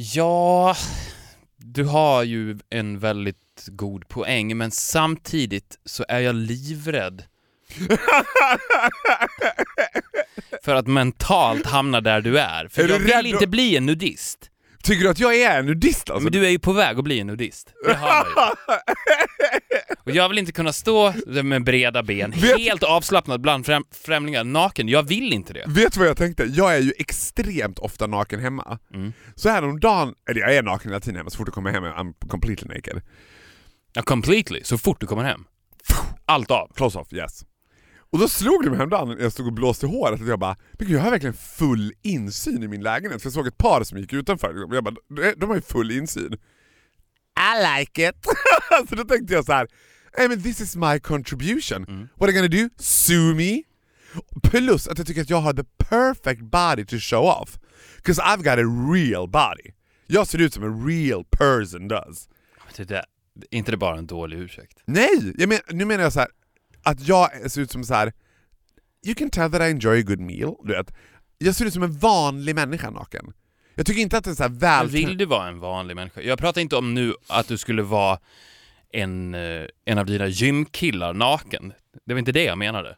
Ja, 0.00 0.76
du 1.56 1.84
har 1.84 2.22
ju 2.22 2.58
en 2.70 2.98
väldigt 2.98 3.66
god 3.66 4.08
poäng, 4.08 4.56
men 4.56 4.70
samtidigt 4.70 5.78
så 5.84 6.04
är 6.08 6.20
jag 6.20 6.34
livrädd 6.34 7.22
för 10.64 10.74
att 10.74 10.86
mentalt 10.86 11.66
hamna 11.66 12.00
där 12.00 12.20
du 12.20 12.38
är. 12.38 12.68
För 12.68 12.82
Är 12.82 12.88
jag 12.88 12.98
vill 12.98 13.26
inte 13.26 13.46
bli 13.46 13.76
en 13.76 13.86
nudist. 13.86 14.50
Tycker 14.82 15.04
du 15.04 15.10
att 15.10 15.18
jag 15.18 15.36
är 15.36 15.58
en 15.58 15.66
nudist 15.66 16.10
alltså? 16.10 16.24
Men 16.24 16.32
du 16.32 16.46
är 16.46 16.50
ju 16.50 16.58
på 16.58 16.72
väg 16.72 16.98
att 16.98 17.04
bli 17.04 17.20
en 17.20 17.26
nudist. 17.26 17.72
Det 17.86 17.94
hör 17.94 18.34
man 18.34 18.48
ju. 18.48 18.74
Och 20.08 20.16
jag 20.16 20.28
vill 20.28 20.38
inte 20.38 20.52
kunna 20.52 20.72
stå 20.72 21.12
med 21.42 21.64
breda 21.64 22.02
ben, 22.02 22.30
Vet- 22.30 22.58
helt 22.58 22.82
avslappnad 22.82 23.40
bland 23.40 23.66
främ 23.66 23.84
främlingar, 23.90 24.44
naken. 24.44 24.88
Jag 24.88 25.02
vill 25.02 25.32
inte 25.32 25.52
det. 25.52 25.64
Vet 25.66 25.92
du 25.92 25.98
vad 26.00 26.08
jag 26.08 26.16
tänkte? 26.16 26.44
Jag 26.44 26.74
är 26.76 26.78
ju 26.80 26.92
extremt 26.98 27.78
ofta 27.78 28.06
naken 28.06 28.40
hemma. 28.40 28.78
Mm. 28.94 29.12
Så 29.34 29.48
här 29.48 29.64
om 29.64 29.80
dagen, 29.80 30.14
eller 30.30 30.40
jag 30.40 30.54
är 30.56 30.62
naken 30.62 30.90
hela 30.90 31.00
tiden 31.00 31.16
hemma, 31.16 31.30
så 31.30 31.36
fort 31.36 31.48
jag 31.48 31.54
kommer 31.54 31.72
hem 31.72 31.84
I'm 31.84 32.28
completely 32.28 32.68
naked. 32.68 33.02
Ja, 33.92 34.02
completely, 34.02 34.60
så 34.64 34.78
fort 34.78 35.00
du 35.00 35.06
kommer 35.06 35.24
hem. 35.24 35.44
Allt 36.26 36.50
av. 36.50 36.72
Close 36.76 36.98
off, 36.98 37.12
yes. 37.12 37.44
Och 38.10 38.18
då 38.18 38.28
slog 38.28 38.62
det 38.64 38.68
mig 38.70 38.76
häromdagen 38.76 39.08
när 39.08 39.22
jag 39.22 39.32
stod 39.32 39.46
och 39.46 39.52
blåste 39.52 39.86
håret 39.86 40.20
att 40.20 40.28
jag 40.28 40.38
bara, 40.38 40.56
men 40.72 40.88
gud, 40.88 40.96
jag 40.96 41.02
har 41.02 41.10
verkligen 41.10 41.34
full 41.34 41.92
insyn 42.02 42.62
i 42.62 42.68
min 42.68 42.82
lägenhet. 42.82 43.22
För 43.22 43.26
jag 43.26 43.32
såg 43.34 43.46
ett 43.46 43.58
par 43.58 43.84
som 43.84 43.98
gick 43.98 44.12
utanför, 44.12 44.64
och 44.64 44.76
jag 44.76 44.84
bara, 44.84 44.94
de- 45.16 45.34
de 45.36 45.48
har 45.48 45.56
ju 45.56 45.62
full 45.62 45.90
insyn. 45.90 46.32
I 47.38 47.78
like 47.78 48.08
it! 48.08 48.16
så 48.88 48.94
då 48.94 49.04
tänkte 49.04 49.34
jag 49.34 49.44
så 49.44 49.52
här, 49.52 49.68
hey, 50.16 50.28
men 50.28 50.42
this 50.42 50.60
is 50.60 50.76
my 50.76 50.98
contribution. 50.98 52.08
What 52.16 52.28
are 52.28 52.32
you 52.32 52.48
gonna 52.48 52.62
do? 52.62 52.70
Sue 52.78 53.34
me? 53.34 53.62
Plus 54.42 54.88
att 54.88 54.98
jag 54.98 55.06
tycker 55.06 55.20
att 55.20 55.30
jag 55.30 55.40
har 55.40 55.52
the 55.52 55.64
perfect 55.78 56.42
body 56.42 56.84
to 56.84 56.98
show 56.98 57.24
off. 57.24 57.58
Because 57.96 58.22
I've 58.22 58.42
got 58.42 58.58
a 58.58 58.92
real 58.94 59.28
body. 59.28 59.72
Jag 60.06 60.26
ser 60.26 60.38
ut 60.38 60.54
som 60.54 60.62
en 60.62 60.86
real 60.86 61.24
person 61.24 61.88
does. 61.88 62.28
Det 62.76 62.84
där, 62.84 63.04
är 63.50 63.58
inte 63.58 63.70
det 63.70 63.76
bara 63.76 63.98
en 63.98 64.06
dålig 64.06 64.38
ursäkt? 64.38 64.82
Nej! 64.84 65.34
Jag 65.38 65.48
men, 65.48 65.58
nu 65.70 65.84
menar 65.84 66.02
jag 66.04 66.12
så 66.12 66.20
här 66.20 66.28
att 66.82 67.08
jag 67.08 67.50
ser 67.50 67.60
ut 67.60 67.70
som 67.70 67.84
så 67.84 67.94
här. 67.94 68.12
You 69.06 69.14
can 69.14 69.30
tell 69.30 69.50
that 69.50 69.60
I 69.60 69.64
enjoy 69.64 70.00
a 70.00 70.02
good 70.02 70.20
meal, 70.20 70.54
du 70.64 70.72
vet. 70.72 70.94
Jag 71.38 71.54
ser 71.54 71.64
ut 71.64 71.72
som 71.72 71.82
en 71.82 71.98
vanlig 71.98 72.54
människa 72.54 72.90
naken. 72.90 73.32
Jag 73.74 73.86
tycker 73.86 74.00
inte 74.00 74.18
att 74.18 74.24
det 74.24 74.30
är 74.30 74.34
så 74.34 74.42
här 74.42 74.50
väl... 74.50 74.88
vill 74.88 75.18
du 75.18 75.24
vara 75.24 75.48
en 75.48 75.60
vanlig 75.60 75.96
människa? 75.96 76.20
Jag 76.20 76.38
pratar 76.38 76.60
inte 76.60 76.76
om 76.76 76.94
nu 76.94 77.14
att 77.26 77.48
du 77.48 77.58
skulle 77.58 77.82
vara 77.82 78.18
en, 78.92 79.34
eh, 79.34 79.66
en 79.84 79.98
av 79.98 80.06
dina 80.06 80.26
gymkillar 80.26 81.14
naken. 81.14 81.72
Det 82.06 82.14
var 82.14 82.18
inte 82.18 82.32
det 82.32 82.44
jag 82.44 82.58
menade. 82.58 82.96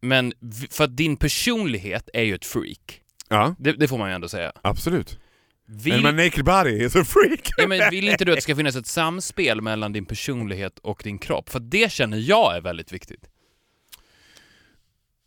Men 0.00 0.32
för 0.70 0.84
att 0.84 0.96
din 0.96 1.16
personlighet 1.16 2.08
är 2.12 2.22
ju 2.22 2.34
ett 2.34 2.44
freak. 2.44 3.00
Ja, 3.28 3.54
Det, 3.58 3.72
det 3.72 3.88
får 3.88 3.98
man 3.98 4.08
ju 4.08 4.14
ändå 4.14 4.28
säga. 4.28 4.52
absolut. 4.62 5.18
Vill, 5.66 6.02
Men 6.02 6.16
my 6.16 6.24
naked 6.24 6.44
body 6.44 6.84
is 6.84 6.96
a 6.96 7.04
freak! 7.04 7.50
ja, 7.56 7.66
men 7.66 7.90
vill 7.90 8.08
inte 8.08 8.24
du 8.24 8.32
att 8.32 8.36
det 8.36 8.42
ska 8.42 8.56
finnas 8.56 8.76
ett 8.76 8.86
samspel 8.86 9.60
mellan 9.60 9.92
din 9.92 10.06
personlighet 10.06 10.78
och 10.78 11.00
din 11.04 11.18
kropp? 11.18 11.48
För 11.50 11.60
det 11.60 11.92
känner 11.92 12.16
jag 12.18 12.56
är 12.56 12.60
väldigt 12.60 12.92
viktigt. 12.92 13.28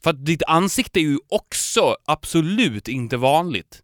För 0.03 0.09
att 0.09 0.25
ditt 0.25 0.43
ansikte 0.47 0.99
är 0.99 1.01
ju 1.01 1.17
också 1.29 1.95
absolut 2.05 2.87
inte 2.87 3.17
vanligt. 3.17 3.81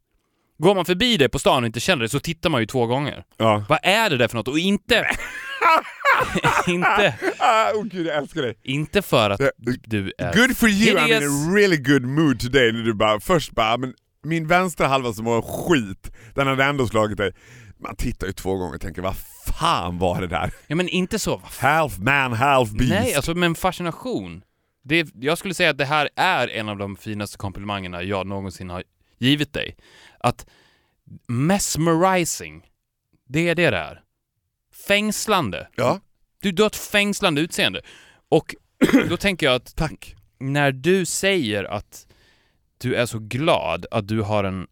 Går 0.58 0.76
man 0.76 0.86
förbi 0.86 1.18
dig 1.18 1.30
på 1.30 1.40
stan 1.40 1.64
och 1.64 1.68
inte 1.68 1.80
känner 1.80 2.02
det 2.04 2.10
så 2.10 2.20
tittar 2.20 2.50
man 2.50 2.62
ju 2.62 2.66
två 2.68 2.86
gånger. 2.88 3.24
Ja. 3.38 3.66
Vad 3.70 3.80
är 3.84 4.10
det 4.10 4.18
där 4.18 4.28
för 4.28 4.36
något? 4.38 4.48
Och 4.48 4.60
inte... 4.60 5.08
inte, 6.68 7.16
Ah, 7.40 7.72
oh 7.72 7.84
gud, 7.84 8.08
jag 8.08 8.18
älskar 8.18 8.42
dig. 8.42 8.58
inte 8.64 9.02
för 9.02 9.30
att 9.30 9.38
Det- 9.40 9.52
du 9.84 10.14
är... 10.18 10.34
Good 10.34 10.58
for 10.58 10.70
you, 10.70 10.98
I'm 11.00 11.08
in 11.08 11.14
a 11.24 11.56
really 11.56 11.78
good 11.78 12.04
mood 12.06 12.40
today. 12.40 12.72
När 12.72 12.84
du 12.84 12.94
bara, 12.94 13.20
först 13.20 13.52
bara, 13.52 13.78
men 13.78 13.94
min 14.24 14.48
vänstra 14.48 14.88
halva 14.88 15.14
som 15.14 15.26
var 15.26 15.42
skit, 15.42 16.12
den 16.36 16.48
hade 16.48 16.64
ändå 16.64 16.88
slagit 16.88 17.18
dig. 17.18 17.32
Man 17.80 17.96
tittar 17.96 18.28
ju 18.28 18.34
två 18.34 18.56
gånger 18.56 18.76
och 18.76 18.82
tänker, 18.82 19.02
vad 19.02 19.16
fan 19.60 19.98
var 20.00 20.22
det 20.22 20.28
där? 20.28 20.52
Ja 20.68 20.76
men 20.76 20.90
inte 20.90 21.20
så. 21.20 21.42
Half 21.60 21.98
man, 21.98 22.34
half 22.34 22.70
beast. 22.72 22.90
Nej, 22.94 23.16
alltså 23.16 23.34
med 23.34 23.48
en 23.48 23.56
fascination. 23.56 24.42
Det, 24.86 25.08
jag 25.16 25.38
skulle 25.38 25.54
säga 25.54 25.70
att 25.70 25.78
det 25.78 25.86
här 25.86 26.10
är 26.16 26.48
en 26.48 26.70
av 26.70 26.78
de 26.78 26.96
finaste 26.96 27.38
komplimangerna 27.38 28.04
jag 28.04 28.28
någonsin 28.28 28.70
har 28.70 28.84
givit 29.17 29.53
dig. 29.53 29.75
Att 30.20 30.46
mesmerizing, 31.27 32.69
det 33.28 33.49
är 33.49 33.56
det 33.56 33.69
det 33.69 33.78
är. 33.78 34.02
Fängslande. 34.88 35.67
Ja, 35.76 35.99
Du, 36.41 36.52
du 36.52 36.63
har 36.63 36.67
ett 36.67 36.76
fängslande 36.76 37.41
utseende. 37.41 37.82
Och 38.30 38.56
då 39.10 39.17
tänker 39.17 39.45
jag 39.45 39.56
att 39.56 39.76
tack. 39.76 40.15
när 40.39 40.71
du 40.71 41.06
säger 41.06 41.63
att 41.63 42.08
du 42.78 42.95
är 42.95 43.06
så 43.06 43.19
glad 43.19 43.86
att 43.91 44.08
du 44.08 44.21
har 44.21 44.43
en 44.43 44.67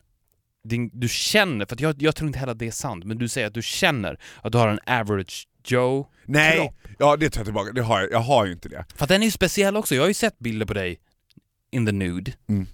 din, 0.64 0.90
du 0.94 1.10
känner, 1.10 1.66
för 1.66 1.82
jag, 1.82 2.02
jag 2.02 2.16
tror 2.16 2.28
inte 2.28 2.40
heller 2.40 2.52
att 2.52 2.60
det 2.60 2.68
är 2.68 2.72
sant, 2.72 3.06
men 3.06 3.18
du 3.18 3.28
säger 3.30 3.48
att 3.48 3.54
du 3.54 3.62
känner 3.62 4.20
att 4.42 4.52
du 4.52 4.58
har 4.58 4.68
en 4.68 4.80
average 4.86 5.48
Joe 5.66 6.08
Nej, 6.26 6.58
kropp. 6.58 6.76
ja 7.00 7.18
det 7.18 7.30
tar 7.30 7.40
jag 7.40 7.46
tillbaka, 7.46 7.72
det 7.72 7.82
har 7.82 8.02
jag, 8.02 8.12
jag 8.12 8.20
har 8.20 8.46
ju 8.46 8.52
inte 8.52 8.70
det. 8.70 8.86
För 8.96 9.08
den 9.08 9.22
är 9.22 9.26
ju 9.26 9.32
speciell 9.32 9.78
också. 9.78 9.96
Jag 9.96 10.02
har 10.04 10.08
ju 10.08 10.14
sett 10.14 10.40
bilder 10.40 10.66
på 10.66 10.74
dig 10.74 11.00
in 11.72 11.86
the 11.86 11.92
nude. 11.92 12.34
Mm. 12.50 12.68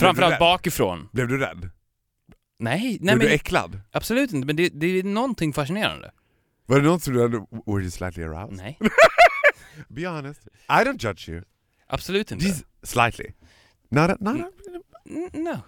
Framförallt 0.00 0.38
bakifrån. 0.38 1.08
Blev 1.12 1.28
du 1.28 1.38
rädd? 1.38 1.70
Nej, 2.58 2.80
nej 2.82 2.98
Blev 2.98 3.18
men 3.18 3.26
du 3.26 3.32
äcklad? 3.32 3.80
absolut 3.92 4.32
inte. 4.32 4.46
Men 4.46 4.56
det, 4.56 4.68
det 4.68 4.86
är 4.86 5.02
någonting 5.02 5.52
fascinerande. 5.52 6.10
Var 6.66 6.76
det 6.80 6.82
något 6.86 7.02
som 7.02 7.14
du 7.14 7.22
hade, 7.22 7.38
were 7.66 7.80
you 7.80 7.90
slightly 7.90 8.24
aroused? 8.24 8.56
Nej, 8.56 8.78
Be 9.88 10.06
honest. 10.08 10.48
I 10.68 10.72
don't 10.84 11.06
judge 11.08 11.28
you. 11.28 11.42
absolut 11.86 12.32
inte. 12.32 12.46
Just 12.46 12.64
slightly. 12.82 13.26
Not 13.88 14.10
a, 14.10 14.16
not 14.20 14.36
a, 14.40 14.50
No. 15.32 15.58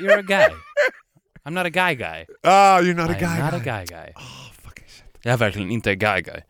You're 0.00 0.18
a 0.18 0.22
guy. 0.22 0.48
I'm 1.44 1.50
not 1.54 1.66
a 1.66 1.70
guy 1.70 1.94
guy. 1.94 2.26
ah, 2.42 2.78
you're 2.80 2.94
not 2.94 3.10
a 3.10 3.14
I'm 3.14 3.20
guy 3.20 3.38
not 3.52 3.64
guy. 3.64 3.70
a 3.72 3.84
guy 3.84 3.86
guy. 3.86 4.12
Oh, 4.16 4.52
fucking 4.62 4.84
shit. 4.88 5.04
Jag 5.22 5.32
är 5.32 5.36
verkligen 5.36 5.70
inte 5.70 5.90
a 5.90 5.94
guy 5.94 6.22
guy. 6.22 6.40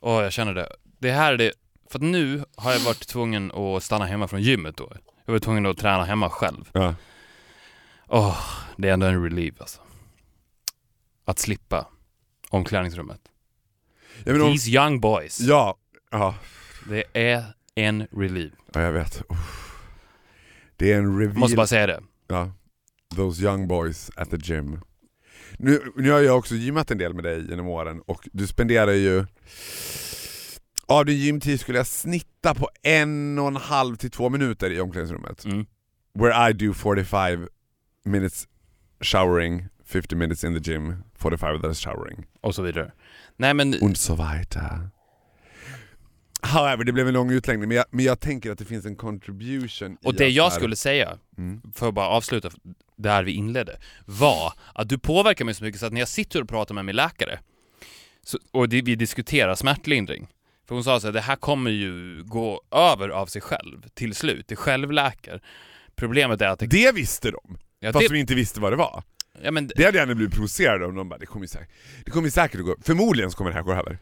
Och 0.00 0.10
jag 0.12 0.32
känner 0.32 0.54
det. 0.54 0.68
Det 0.98 1.10
här 1.12 1.32
är 1.32 1.36
det, 1.36 1.52
för 1.90 1.98
att 1.98 2.02
nu 2.02 2.44
har 2.56 2.72
jag 2.72 2.80
varit 2.80 3.06
tvungen 3.08 3.52
att 3.52 3.82
stanna 3.82 4.06
hemma 4.06 4.28
från 4.28 4.42
gymmet 4.42 4.76
då. 4.76 4.92
Jag 5.28 5.32
var 5.32 5.38
tvungen 5.38 5.66
att 5.66 5.78
träna 5.78 6.04
hemma 6.04 6.30
själv. 6.30 6.70
Ja. 6.72 6.94
Åh, 8.06 8.38
det 8.76 8.88
är 8.88 8.92
ändå 8.92 9.06
en 9.06 9.22
relief 9.24 9.54
alltså. 9.60 9.80
Att 11.24 11.38
slippa 11.38 11.86
omklädningsrummet. 12.50 13.20
Menar, 14.24 14.40
om, 14.44 14.52
These 14.52 14.70
young 14.70 15.00
boys. 15.00 15.40
ja, 15.40 15.76
ja, 16.10 16.34
Det 16.88 17.04
är 17.12 17.44
en 17.74 18.06
relief. 18.12 18.52
ja, 18.72 18.80
jag 18.80 18.92
vet. 18.92 19.22
Uff. 19.28 19.74
Det 20.76 20.92
är 20.92 20.98
en 20.98 21.18
reveal. 21.18 21.38
Måste 21.38 21.56
bara 21.56 21.66
säga 21.66 21.86
det. 21.86 22.00
Ja. 22.26 22.52
Those 23.16 23.42
young 23.42 23.68
boys 23.68 24.10
at 24.16 24.30
the 24.30 24.36
gym. 24.42 24.80
Nu, 25.58 25.92
nu 25.96 26.10
har 26.10 26.20
jag 26.20 26.38
också 26.38 26.54
gymmat 26.54 26.90
en 26.90 26.98
del 26.98 27.14
med 27.14 27.24
dig 27.24 27.50
genom 27.50 27.68
åren 27.68 28.02
och 28.06 28.28
du 28.32 28.46
spenderar 28.46 28.92
ju 28.92 29.26
av 30.88 31.04
din 31.04 31.18
gymtid 31.18 31.60
skulle 31.60 31.78
jag 31.78 31.86
snitta 31.86 32.54
på 32.54 32.68
en 32.82 33.38
och 33.38 33.48
en 33.48 33.56
halv 33.56 33.96
till 33.96 34.10
två 34.10 34.28
minuter 34.28 34.70
i 34.70 34.80
omklädningsrummet. 34.80 35.44
Mm. 35.44 35.66
Where 36.14 36.50
I 36.50 36.52
do 36.52 36.72
45 36.74 37.48
minutes 38.04 38.48
showering, 39.00 39.66
50 39.84 40.16
minutes 40.16 40.44
in 40.44 40.62
the 40.62 40.70
gym, 40.72 40.96
45 41.18 41.52
minutes 41.60 41.80
showering. 41.80 42.26
Och 42.40 42.54
så 42.54 42.62
vidare. 42.62 42.92
Nej 43.36 43.54
men, 43.54 43.74
Und 43.82 43.98
so 43.98 44.14
weiter. 44.14 44.88
However, 46.42 46.84
det 46.84 46.92
blev 46.92 47.08
en 47.08 47.14
lång 47.14 47.30
utläggning, 47.30 47.68
men 47.68 47.76
jag, 47.76 47.84
men 47.90 48.04
jag 48.04 48.20
tänker 48.20 48.52
att 48.52 48.58
det 48.58 48.64
finns 48.64 48.86
en 48.86 48.96
contribution 48.96 49.96
och 50.04 50.14
det 50.14 50.28
jag 50.28 50.52
skulle 50.52 50.76
säga, 50.76 51.18
Mm. 51.38 51.60
för 51.74 51.88
att 51.88 51.94
bara 51.94 52.06
avsluta 52.08 52.50
där 52.96 53.22
vi 53.22 53.32
inledde, 53.32 53.78
var 54.04 54.52
att 54.74 54.88
du 54.88 54.98
påverkar 54.98 55.44
mig 55.44 55.54
så 55.54 55.64
mycket 55.64 55.80
så 55.80 55.86
att 55.86 55.92
när 55.92 56.00
jag 56.00 56.08
sitter 56.08 56.42
och 56.42 56.48
pratar 56.48 56.74
med 56.74 56.84
min 56.84 56.96
läkare 56.96 57.38
så, 58.24 58.38
och 58.50 58.72
vi 58.72 58.80
diskuterar 58.96 59.54
smärtlindring, 59.54 60.28
för 60.68 60.74
hon 60.74 60.84
sa 60.84 61.00
så 61.00 61.06
här, 61.06 61.12
det 61.12 61.20
här 61.20 61.36
kommer 61.36 61.70
ju 61.70 62.22
gå 62.24 62.62
över 62.70 63.08
av 63.08 63.26
sig 63.26 63.42
själv 63.42 63.82
till 63.94 64.14
slut, 64.14 64.48
det 64.48 64.56
självläker. 64.56 65.42
Problemet 65.96 66.40
är 66.40 66.48
att 66.48 66.58
det, 66.58 66.66
Det 66.66 66.92
visste 66.92 67.30
de, 67.30 67.58
ja, 67.80 67.92
fast 67.92 68.08
det, 68.08 68.14
de 68.14 68.20
inte 68.20 68.34
visste 68.34 68.60
vad 68.60 68.72
det 68.72 68.76
var. 68.76 69.02
ja, 69.42 69.50
men, 69.50 69.70
Det 69.76 69.84
hade 69.84 69.98
jag 69.98 70.02
ändå 70.02 70.14
blivit 70.14 70.34
provocerad 70.34 70.82
om 70.82 70.94
de 70.94 71.08
bara, 71.08 71.18
det 71.18 71.26
kommer 71.26 71.46
säkert, 71.46 71.68
det 72.04 72.10
kommer 72.10 72.30
säkert 72.30 72.60
att 72.60 72.66
gå, 72.66 72.76
förmodligen 72.82 73.30
så 73.30 73.36
kommer 73.36 73.50
det 73.50 73.56
här 73.56 73.62
gå 73.62 73.72
över. 73.72 73.98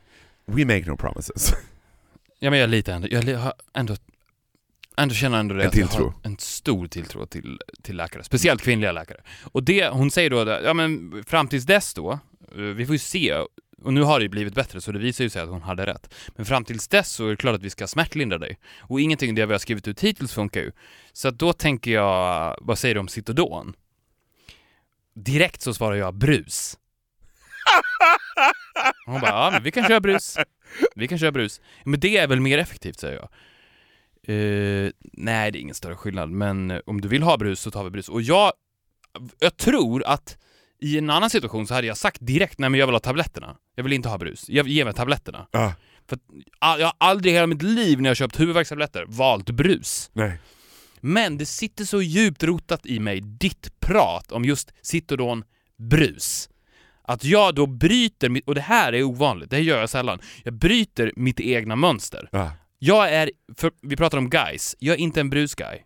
We 0.47 0.65
make 0.65 0.91
no 0.91 0.97
promises. 0.97 1.53
ja, 2.39 2.51
men 2.51 2.59
jag 2.59 2.71
litar 2.71 2.93
ändå, 2.93 3.09
jag 3.11 3.39
har 3.39 3.55
ändå 3.75 3.97
Ändå 4.99 5.15
känner 5.15 5.39
ändå 5.39 5.55
det 5.55 5.63
En 5.63 5.69
att 5.69 5.77
jag 5.77 5.89
tilltro. 5.91 6.05
har 6.05 6.15
en 6.23 6.39
stor 6.39 6.87
tilltro 6.87 7.27
till, 7.27 7.61
till 7.83 7.97
läkare, 7.97 8.25
speciellt 8.25 8.63
kvinnliga 8.63 8.93
läkare. 8.93 9.21
Och 9.43 9.63
det, 9.63 9.89
hon 9.89 10.11
säger 10.11 10.31
då, 10.31 10.61
ja 10.65 10.75
men 10.75 11.23
fram 11.27 11.49
tills 11.49 11.65
dess 11.65 11.95
då, 11.95 12.13
eh, 12.13 12.59
vi 12.59 12.87
får 12.87 12.95
ju 12.95 12.99
se, 12.99 13.35
och 13.83 13.93
nu 13.93 14.03
har 14.03 14.19
det 14.19 14.23
ju 14.23 14.29
blivit 14.29 14.55
bättre 14.55 14.81
så 14.81 14.93
det 14.93 14.99
visar 14.99 15.25
ju 15.25 15.31
sig 15.31 15.43
att 15.43 15.49
hon 15.49 15.63
hade 15.63 15.87
rätt. 15.87 16.15
Men 16.29 16.47
fram 16.47 16.65
tills 16.65 16.89
dess 16.89 17.13
så 17.13 17.27
är 17.27 17.31
det 17.31 17.37
klart 17.37 17.55
att 17.55 17.63
vi 17.63 17.71
ska 17.71 17.87
smärtlindra 17.87 18.39
dig. 18.39 18.59
Och 18.81 19.01
ingenting 19.01 19.31
av 19.31 19.35
det 19.35 19.47
vi 19.47 19.53
har 19.53 19.59
skrivit 19.59 19.89
ut 19.89 20.01
hittills 20.01 20.35
funkar 20.35 20.61
ju. 20.61 20.73
Så 21.13 21.29
att 21.29 21.39
då 21.39 21.53
tänker 21.53 21.91
jag, 21.91 22.57
vad 22.61 22.79
säger 22.79 22.95
du 22.95 23.01
om 23.01 23.09
Citodon? 23.09 23.75
Direkt 25.15 25.63
så 25.63 25.75
svarar 25.75 25.97
jag 25.97 26.15
brus. 26.15 26.79
Hon 29.07 29.21
bara, 29.21 29.31
ja 29.31 29.51
men 29.53 29.63
vi 29.63 29.71
kan 29.71 29.85
köra 29.85 30.01
brus. 30.01 30.37
Vi 30.95 31.09
kan 31.09 31.19
köra 31.19 31.33
brus. 31.33 31.61
Men 31.85 32.01
det 32.01 32.17
är 32.17 32.27
väl 32.27 32.41
mer 32.41 32.59
effektivt 32.59 33.01
säger 33.01 33.17
jag. 33.17 33.29
Uh, 34.29 34.91
nej, 35.01 35.53
det 35.53 35.59
är 35.59 35.61
ingen 35.61 35.75
större 35.75 35.97
skillnad, 35.97 36.31
men 36.31 36.83
om 36.87 37.01
du 37.01 37.09
vill 37.09 37.23
ha 37.23 37.37
brus 37.37 37.61
så 37.61 37.71
tar 37.71 37.85
vi 37.85 37.91
brus. 37.91 38.09
Och 38.09 38.23
jag 38.23 38.53
jag 39.39 39.57
tror 39.57 40.05
att 40.07 40.39
i 40.81 40.99
en 40.99 41.11
annan 41.11 41.31
situation 41.31 41.67
så 41.67 41.75
hade 41.75 41.87
jag 41.87 41.97
sagt 41.97 42.19
direkt 42.21 42.59
nej 42.59 42.71
men 42.71 42.81
jag 42.81 42.87
vill 42.87 42.95
ha 42.95 43.01
tabletterna. 43.01 43.57
Jag 43.75 43.85
vill 43.85 43.93
inte 43.93 44.09
ha 44.09 44.19
brus. 44.19 44.49
Jag, 44.49 44.69
ge 44.69 44.85
mig 44.85 44.95
tabletterna. 44.95 45.47
Ja, 45.51 45.75
För 46.09 46.17
att, 46.17 46.23
ah, 46.59 46.77
jag 46.79 46.87
har 46.87 46.95
aldrig 46.99 47.33
i 47.33 47.35
hela 47.35 47.47
mitt 47.47 47.63
liv 47.63 48.01
när 48.01 48.11
jag 48.11 48.17
köpt 48.17 48.41
huvudvärkstabletter 48.41 49.05
valt 49.09 49.51
brus. 49.51 50.11
nej. 50.13 50.39
Men 51.01 51.39
det 51.39 51.47
sitter 51.47 51.85
så 51.85 52.03
djupt 52.03 52.43
rotat 52.43 52.87
i 52.87 52.99
mig, 53.01 53.21
ditt 53.21 53.81
prat 53.81 54.33
om 54.33 54.45
just 54.45 54.73
Citodon 54.83 55.45
brus. 55.79 56.49
Att 57.03 57.25
jag 57.25 57.55
då 57.55 57.67
bryter, 57.67 58.29
mitt, 58.29 58.49
och 58.49 58.55
det 58.55 58.61
här 58.61 58.93
är 58.93 59.03
ovanligt, 59.03 59.51
det 59.51 59.57
här 59.57 59.63
gör 59.63 59.81
jag 59.81 59.91
sällan, 59.91 60.19
jag 60.45 60.55
bryter 60.55 61.13
mitt 61.17 61.41
egna 61.41 61.77
mönster. 61.77 62.29
Ja. 62.33 62.53
Jag 62.79 63.13
är, 63.13 63.31
för, 63.57 63.71
vi 63.83 63.97
pratar 63.97 64.19
om 64.19 64.31
guys, 64.31 64.77
jag 64.79 64.95
är 64.95 64.99
inte 64.99 65.21
en 65.21 65.31
brusguy. 65.31 65.85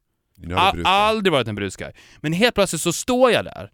Aldrig 0.84 1.32
varit 1.32 1.48
en 1.48 1.54
brusguy. 1.54 1.92
Men 2.20 2.32
helt 2.32 2.54
plötsligt 2.54 2.82
så 2.82 2.92
står 2.92 3.30
jag 3.30 3.44
där 3.44 3.70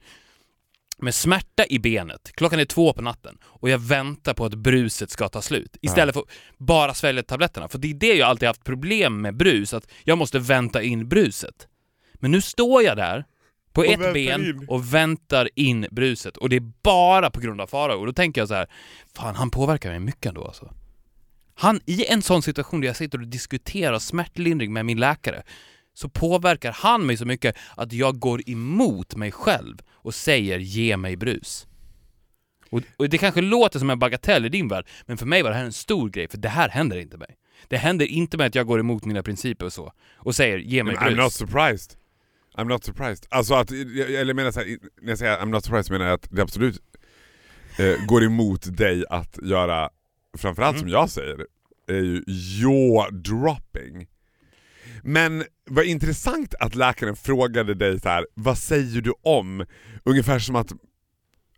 med 0.98 1.14
smärta 1.14 1.66
i 1.66 1.78
benet, 1.78 2.32
klockan 2.34 2.60
är 2.60 2.64
två 2.64 2.92
på 2.92 3.02
natten 3.02 3.38
och 3.44 3.70
jag 3.70 3.78
väntar 3.78 4.34
på 4.34 4.44
att 4.44 4.54
bruset 4.54 5.10
ska 5.10 5.28
ta 5.28 5.42
slut 5.42 5.76
istället 5.80 6.14
för 6.14 6.20
att 6.20 6.28
bara 6.58 6.94
svälja 6.94 7.22
tabletterna. 7.22 7.68
För 7.68 7.78
det 7.78 7.90
är 7.90 7.94
det 7.94 8.14
jag 8.14 8.28
alltid 8.28 8.46
haft 8.46 8.64
problem 8.64 9.20
med 9.20 9.36
brus, 9.36 9.74
att 9.74 9.88
jag 10.04 10.18
måste 10.18 10.38
vänta 10.38 10.82
in 10.82 11.08
bruset. 11.08 11.68
Men 12.14 12.30
nu 12.30 12.40
står 12.40 12.82
jag 12.82 12.96
där 12.96 13.24
på 13.72 13.84
ett 13.84 14.14
ben 14.14 14.46
in. 14.46 14.66
och 14.68 14.94
väntar 14.94 15.48
in 15.54 15.86
bruset 15.90 16.36
och 16.36 16.48
det 16.48 16.56
är 16.56 16.72
bara 16.82 17.30
på 17.30 17.40
grund 17.40 17.60
av 17.60 17.66
Farao. 17.66 17.98
Och 18.00 18.06
då 18.06 18.12
tänker 18.12 18.40
jag 18.40 18.48
så 18.48 18.54
här, 18.54 18.66
fan 19.16 19.34
han 19.34 19.50
påverkar 19.50 19.90
mig 19.90 20.00
mycket 20.00 20.26
ändå 20.26 20.44
alltså. 20.44 20.74
Han, 21.54 21.80
i 21.86 22.06
en 22.06 22.22
sån 22.22 22.42
situation 22.42 22.80
där 22.80 22.86
jag 22.86 22.96
sitter 22.96 23.20
och 23.20 23.26
diskuterar 23.26 23.98
smärtlindring 23.98 24.72
med 24.72 24.86
min 24.86 25.00
läkare, 25.00 25.42
så 25.96 26.08
påverkar 26.08 26.72
han 26.72 27.06
mig 27.06 27.16
så 27.16 27.24
mycket 27.24 27.56
att 27.76 27.92
jag 27.92 28.18
går 28.18 28.50
emot 28.50 29.16
mig 29.16 29.32
själv 29.32 29.76
och 29.92 30.14
säger 30.14 30.58
ge 30.58 30.96
mig 30.96 31.16
brus. 31.16 31.66
Och, 32.70 32.82
och 32.96 33.08
det 33.08 33.18
kanske 33.18 33.40
låter 33.40 33.78
som 33.78 33.90
en 33.90 33.98
bagatell 33.98 34.46
i 34.46 34.48
din 34.48 34.68
värld, 34.68 34.86
men 35.06 35.16
för 35.18 35.26
mig 35.26 35.42
var 35.42 35.50
det 35.50 35.56
här 35.56 35.64
en 35.64 35.72
stor 35.72 36.10
grej, 36.10 36.28
för 36.28 36.38
det 36.38 36.48
här 36.48 36.68
händer 36.68 36.96
inte 36.98 37.16
mig. 37.16 37.36
Det 37.68 37.76
händer 37.76 38.06
inte 38.06 38.36
med 38.36 38.46
att 38.46 38.54
jag 38.54 38.66
går 38.66 38.80
emot 38.80 39.04
mina 39.04 39.22
principer 39.22 39.66
och 39.66 39.72
så, 39.72 39.92
och 40.16 40.34
säger 40.36 40.58
ge 40.58 40.84
mig 40.84 40.94
Men 40.94 41.02
I'm 41.04 41.06
brus. 41.14 41.18
not 41.24 41.32
surprised. 41.32 41.92
I'm 42.56 42.64
not 42.68 42.84
surprised. 42.84 43.26
Alltså 43.30 43.54
att, 43.54 43.70
eller 43.70 44.34
menar 44.34 44.50
så 44.50 44.60
här, 44.60 44.78
när 45.02 45.08
jag 45.08 45.18
säger 45.18 45.38
I'm 45.38 45.46
not 45.50 45.64
surprised 45.64 45.92
menar 45.92 46.04
jag 46.06 46.14
att 46.14 46.26
det 46.30 46.42
absolut 46.42 46.80
eh, 47.78 48.06
går 48.06 48.24
emot 48.24 48.76
dig 48.76 49.04
att 49.10 49.38
göra, 49.42 49.90
framförallt 50.38 50.76
Mm. 50.76 50.80
som 50.80 50.88
jag 50.88 51.10
säger, 51.10 51.46
är 51.88 51.94
ju 52.02 52.22
jaw-dropping. 52.26 54.06
Men 55.08 55.44
vad 55.70 55.84
intressant 55.84 56.54
att 56.60 56.74
läkaren 56.74 57.16
frågade 57.16 57.74
dig 57.74 58.00
så 58.00 58.08
här, 58.08 58.26
vad 58.34 58.58
säger 58.58 59.00
du 59.00 59.12
om? 59.22 59.66
Ungefär 60.04 60.38
som 60.38 60.56
att, 60.56 60.72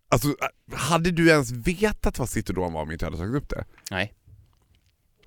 alltså 0.08 0.34
hade 0.72 1.11
du 1.11 1.28
ens 1.28 1.50
vetat 1.52 2.18
vad 2.18 2.28
Citodon 2.28 2.72
var 2.72 2.82
om 2.82 2.90
inte 2.92 3.04
jag 3.04 3.11
hade 3.11 3.22
tagit 3.22 3.42
upp 3.42 3.48
det? 3.48 3.64
Nej. 3.90 4.14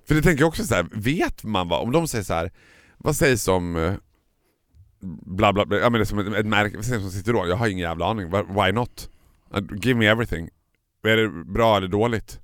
För 0.08 0.14
det 0.14 0.22
tänker 0.22 0.42
jag 0.42 0.48
också 0.48 0.64
så 0.64 0.74
här, 0.74 0.86
vet 0.92 1.44
man 1.44 1.68
vad, 1.68 1.82
om 1.82 1.92
de 1.92 2.08
säger 2.08 2.24
så 2.24 2.34
här, 2.34 2.50
vad 2.98 3.16
sägs 3.16 3.48
om 3.48 3.76
eh, 3.76 3.94
bla 5.26 5.52
bla 5.52 5.66
bla, 5.66 5.78
ja 5.78 5.90
men 5.90 5.92
det 5.92 6.02
är 6.02 6.04
som 6.04 6.18
ett, 6.18 6.34
ett 6.34 6.46
märke, 6.46 6.76
vad 6.76 6.84
sägs 6.84 7.04
om 7.04 7.10
Citron? 7.10 7.48
Jag 7.48 7.56
har 7.56 7.68
ingen 7.68 7.88
jävla 7.88 8.06
aning, 8.06 8.30
Why- 8.30 8.64
why 8.66 8.72
not? 8.72 9.10
Uh, 9.56 9.62
Give 9.82 9.98
me 9.98 10.06
everything. 10.06 10.48
Är 11.04 11.16
det 11.16 11.28
bra 11.44 11.76
eller 11.76 11.88
dåligt? 11.88 12.40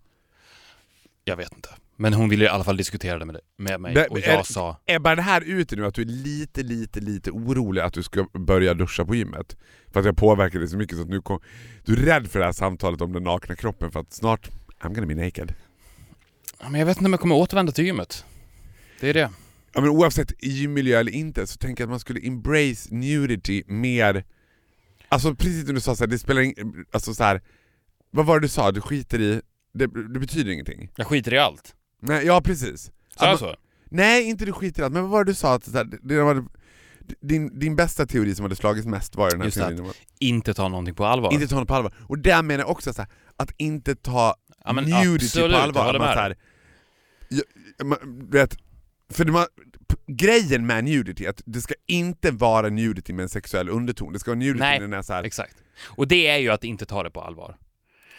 Jag 1.25 1.37
vet 1.37 1.53
inte. 1.55 1.69
Men 2.01 2.15
hon 2.15 2.29
ville 2.29 2.45
i 2.45 2.49
alla 2.49 2.65
fall 2.65 2.77
diskutera 2.77 3.19
det 3.19 3.25
med, 3.25 3.41
med 3.59 3.81
mig 3.81 4.07
och 4.07 4.19
är- 4.19 4.29
jag 4.33 4.47
sa 4.47 4.81
Ebbar 4.87 5.17
det 5.17 5.23
här 5.23 5.41
ute 5.41 5.77
nu 5.77 5.87
att 5.87 5.95
du 5.95 6.03
är 6.03 6.07
lite, 6.07 6.63
lite, 6.63 7.01
lite 7.01 7.31
orolig 7.31 7.81
att 7.83 7.93
du 7.93 8.03
ska 8.03 8.27
börja 8.33 8.75
duscha 8.75 9.05
på 9.05 9.15
gymmet? 9.15 9.57
För 9.93 10.01
att 10.01 10.07
jag 10.07 10.17
påverkar 10.17 10.59
dig 10.59 10.69
så 10.69 10.77
mycket 10.77 10.97
så 10.97 11.03
att 11.03 11.09
nu 11.09 11.21
kom, 11.23 11.41
du 11.85 11.93
är 11.93 11.97
rädd 11.97 12.31
för 12.31 12.39
det 12.39 12.45
här 12.45 12.53
samtalet 12.53 13.01
om 13.01 13.13
den 13.13 13.23
nakna 13.23 13.57
kroppen 13.57 13.91
för 13.91 14.01
att 14.01 14.13
snart, 14.13 14.51
I'm 14.81 14.95
gonna 14.95 15.07
be 15.07 15.15
naked. 15.15 15.55
ja, 16.61 16.69
men 16.69 16.79
jag 16.81 16.87
vet 16.87 16.97
inte 16.97 17.07
om 17.07 17.13
jag 17.13 17.21
kommer 17.21 17.35
återvända 17.35 17.73
till 17.73 17.85
gymmet. 17.87 18.25
Det 19.01 19.09
är 19.11 19.15
det. 19.15 19.31
Ja, 19.75 19.81
men 19.81 19.91
oavsett 19.91 20.33
gymmiljö 20.45 20.99
eller 21.01 21.13
inte 21.13 21.47
så 21.47 21.57
tänker 21.59 21.83
jag 21.83 21.87
att 21.89 21.91
man 21.91 22.01
skulle 22.01 22.21
embrace 22.27 22.95
nudity 22.95 23.63
mer 23.67 24.25
Alltså 25.09 25.35
precis 25.35 25.67
som 25.67 25.75
du 25.75 25.81
sa, 25.81 25.97
så 25.97 26.05
här, 26.05 26.09
det 26.09 26.19
spelar 26.19 26.43
ing- 26.43 26.85
alltså 26.91 27.15
så 27.15 27.25
här, 27.25 27.41
Vad 28.11 28.27
var 28.27 28.41
det 28.41 28.45
du 28.45 28.49
sa? 28.49 28.73
Du 28.73 28.81
skiter 28.81 29.21
i... 29.21 29.41
Det, 29.73 29.87
det 29.87 30.21
betyder 30.21 30.53
ingenting? 30.53 30.91
Jag 30.97 31.07
skiter 31.07 31.35
i 31.35 31.39
allt. 31.39 31.75
Nej, 32.01 32.27
ja 32.27 32.41
precis. 32.41 32.89
Att 33.17 33.23
jag 33.23 33.29
man- 33.29 33.39
så? 33.39 33.57
Nej, 33.91 34.25
inte 34.25 34.45
du 34.45 34.53
skiter 34.53 34.83
i 34.83 34.85
allt, 34.85 34.93
men 34.95 35.03
vad 35.03 35.11
var 35.11 35.25
det 35.25 35.31
du 35.31 35.35
sa? 35.35 35.55
Att, 35.55 35.65
så 35.65 35.77
här, 35.77 35.85
det 36.03 36.23
var, 36.23 36.45
din, 37.21 37.59
din 37.59 37.77
bästa 37.77 38.07
teori 38.07 38.35
som 38.35 38.43
hade 38.43 38.57
slagits 38.57 38.87
mest 38.87 39.17
var 39.17 39.31
den 39.31 39.41
här 39.41 39.45
Just 39.47 39.59
teorin 39.59 39.87
att 39.87 39.97
Inte 40.19 40.55
ta 40.55 40.69
någonting 40.69 40.95
på 40.95 41.07
allvar. 41.07 41.33
inte 41.33 41.49
ta 41.49 41.59
något 41.59 41.69
på 41.69 41.75
allvar. 41.75 41.95
Och 42.01 42.19
där 42.19 42.43
menar 42.43 42.65
jag 42.65 42.71
också 42.71 42.93
så 42.93 43.03
här, 43.03 43.11
att 43.37 43.51
inte 43.57 43.95
ta 43.97 44.35
Ja, 44.65 44.73
men 44.73 44.85
nudity 44.85 45.25
absolut, 45.25 45.47
på 45.51 45.53
jag 45.57 45.63
allvar. 45.63 45.85
man, 45.93 46.01
med 46.01 46.15
så 46.15 46.21
här, 46.21 46.37
jag, 47.29 47.87
man, 47.87 47.99
du 48.31 48.39
vet, 48.39 48.57
för 49.11 49.25
man, 49.25 49.47
grejen 50.07 50.67
med 50.67 50.85
nudity 50.85 51.25
är 51.25 51.31
att 51.31 51.43
det 51.47 51.61
ska 51.61 51.75
inte 51.87 52.31
vara 52.31 52.69
nudity 52.71 53.13
med 53.13 53.23
en 53.23 53.29
sexuell 53.29 53.69
underton, 53.69 54.13
det 54.13 54.19
ska 54.19 54.31
vara 54.31 54.39
nudity 54.39 54.59
Nej, 54.59 54.79
när 54.81 54.87
den 54.89 54.99
är 54.99 55.03
så 55.03 55.13
här, 55.13 55.25
Exakt. 55.25 55.57
Och 55.85 56.09
det 56.09 56.27
är 56.27 56.39
ju 56.39 56.51
att 56.51 56.65
inte 56.65 56.87
ta 56.87 57.03
det 57.03 57.11
på 57.11 57.21
allvar. 57.21 57.57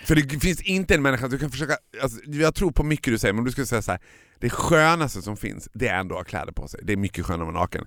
För 0.04 0.16
det 0.16 0.40
finns 0.40 0.62
inte 0.62 0.96
en 0.96 1.02
människa, 1.02 1.28
du 1.28 1.38
kan 1.38 1.52
försöka, 1.52 1.78
alltså, 2.02 2.20
jag 2.26 2.56
tror 2.56 2.72
på 2.72 2.84
mycket 2.84 3.14
du 3.14 3.18
säger, 3.18 3.34
men 3.34 3.40
om 3.40 3.46
du 3.46 3.52
skulle 3.52 3.68
säga 3.68 3.82
så 3.82 3.92
här, 3.92 4.02
det 4.40 4.50
skönaste 4.50 5.22
som 5.22 5.38
finns, 5.38 5.70
det 5.74 5.88
är 5.88 6.00
ändå 6.00 6.16
att 6.16 6.20
ha 6.20 6.26
kläder 6.26 6.52
på 6.52 6.68
sig. 6.68 6.80
Det 6.84 6.94
är 6.94 6.98
mycket 6.98 7.26
skönare 7.26 7.48
att 7.48 7.54
vara 7.54 7.64
naken. 7.64 7.86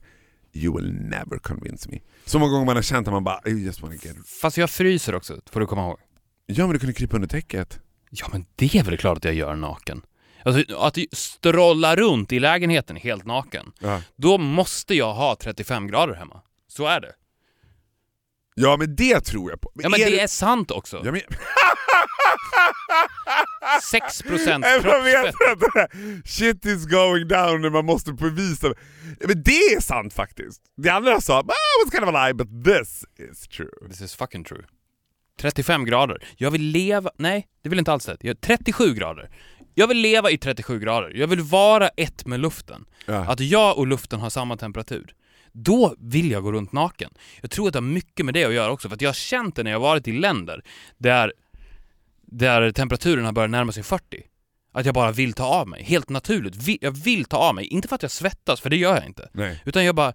You 0.52 0.76
will 0.76 0.92
never 0.92 1.38
convince 1.38 1.90
me. 1.90 1.98
Så 2.24 2.38
många 2.38 2.52
gånger 2.52 2.66
man 2.66 2.76
har 2.76 2.82
känt 2.82 3.08
att 3.08 3.12
man 3.12 3.24
bara, 3.24 3.40
I 3.46 3.50
just 3.50 3.82
wanna 3.82 3.94
get... 3.94 4.16
Fast 4.26 4.56
jag 4.56 4.70
fryser 4.70 5.14
också, 5.14 5.40
får 5.50 5.60
du 5.60 5.66
komma 5.66 5.82
ihåg. 5.82 5.98
Ja 6.46 6.66
men 6.66 6.72
du 6.72 6.78
kunde 6.78 6.92
krypa 6.92 7.16
under 7.16 7.28
täcket. 7.28 7.80
Ja 8.10 8.28
men 8.32 8.46
det 8.56 8.74
är 8.74 8.84
väl 8.84 8.98
klart 8.98 9.18
att 9.18 9.24
jag 9.24 9.34
gör 9.34 9.56
naken. 9.56 10.02
Alltså 10.44 10.76
att 10.76 10.98
strolla 11.12 11.96
runt 11.96 12.32
i 12.32 12.40
lägenheten 12.40 12.96
helt 12.96 13.24
naken. 13.24 13.72
Ja. 13.80 14.02
Då 14.16 14.38
måste 14.38 14.94
jag 14.94 15.14
ha 15.14 15.36
35 15.40 15.86
grader 15.86 16.14
hemma. 16.14 16.42
Så 16.68 16.86
är 16.86 17.00
det. 17.00 17.12
Ja 18.54 18.76
men 18.76 18.96
det 18.96 19.20
tror 19.20 19.50
jag 19.50 19.60
på. 19.60 19.70
Ja 19.74 19.88
men 19.88 20.00
det 20.00 20.06
det- 20.10 20.20
är 20.20 20.26
sant 20.26 20.70
också. 20.70 21.02
Ja, 21.04 21.12
men... 21.12 21.20
6% 23.92 24.64
Jag 24.84 25.02
vet 25.02 25.34
kroppsfett. 25.36 25.84
att 25.84 25.90
shit 26.28 26.66
is 26.66 26.86
going 26.86 27.28
down 27.28 27.60
när 27.62 27.70
man 27.70 27.84
måste 27.84 28.12
bevisa. 28.12 28.74
Men 29.26 29.42
det 29.42 29.52
är 29.56 29.80
sant 29.80 30.14
faktiskt. 30.14 30.62
Det 30.76 30.88
andra 30.90 31.20
sa, 31.20 31.38
ah, 31.38 31.44
was 31.84 31.92
kind 31.92 32.04
of 32.08 32.14
a 32.14 32.26
lie, 32.26 32.34
but 32.34 32.64
this 32.64 33.04
is 33.30 33.48
true. 33.48 33.88
This 33.88 34.00
is 34.00 34.14
fucking 34.14 34.44
true. 34.44 34.62
35 35.40 35.84
grader. 35.84 36.24
Jag 36.36 36.50
vill 36.50 36.62
leva... 36.62 37.10
Nej, 37.18 37.46
det 37.62 37.68
vill 37.68 37.78
inte 37.78 37.92
alls 37.92 38.04
det. 38.06 38.16
Jag- 38.20 38.40
37 38.40 38.94
grader. 38.94 39.30
Jag 39.74 39.86
vill 39.88 39.98
leva 39.98 40.30
i 40.30 40.38
37 40.38 40.78
grader. 40.80 41.12
Jag 41.14 41.26
vill 41.26 41.40
vara 41.40 41.88
ett 41.88 42.26
med 42.26 42.40
luften. 42.40 42.84
Ja. 43.06 43.14
Att 43.14 43.40
jag 43.40 43.78
och 43.78 43.86
luften 43.86 44.20
har 44.20 44.30
samma 44.30 44.56
temperatur. 44.56 45.14
Då 45.52 45.94
vill 45.98 46.30
jag 46.30 46.42
gå 46.42 46.52
runt 46.52 46.72
naken. 46.72 47.10
Jag 47.40 47.50
tror 47.50 47.66
att 47.66 47.72
det 47.72 47.76
har 47.76 47.82
mycket 47.82 48.26
med 48.26 48.34
det 48.34 48.44
att 48.44 48.54
göra 48.54 48.72
också, 48.72 48.88
för 48.88 48.94
att 48.94 49.02
jag 49.02 49.08
har 49.08 49.14
känt 49.14 49.56
det 49.56 49.62
när 49.62 49.70
jag 49.70 49.78
har 49.78 49.88
varit 49.88 50.08
i 50.08 50.12
länder 50.12 50.62
där, 50.98 51.32
där 52.22 52.72
temperaturen 52.72 53.24
har 53.24 53.32
börjat 53.32 53.50
närma 53.50 53.72
sig 53.72 53.82
40. 53.82 54.22
Att 54.74 54.86
jag 54.86 54.94
bara 54.94 55.12
vill 55.12 55.32
ta 55.32 55.44
av 55.44 55.68
mig, 55.68 55.82
helt 55.82 56.08
naturligt. 56.08 56.82
Jag 56.82 56.90
vill 56.90 57.24
ta 57.24 57.36
av 57.36 57.54
mig, 57.54 57.66
inte 57.66 57.88
för 57.88 57.94
att 57.94 58.02
jag 58.02 58.10
svettas, 58.10 58.60
för 58.60 58.70
det 58.70 58.76
gör 58.76 58.94
jag 58.94 59.06
inte. 59.06 59.28
Nej. 59.32 59.62
Utan 59.64 59.84
jag 59.84 59.94
bara, 59.94 60.12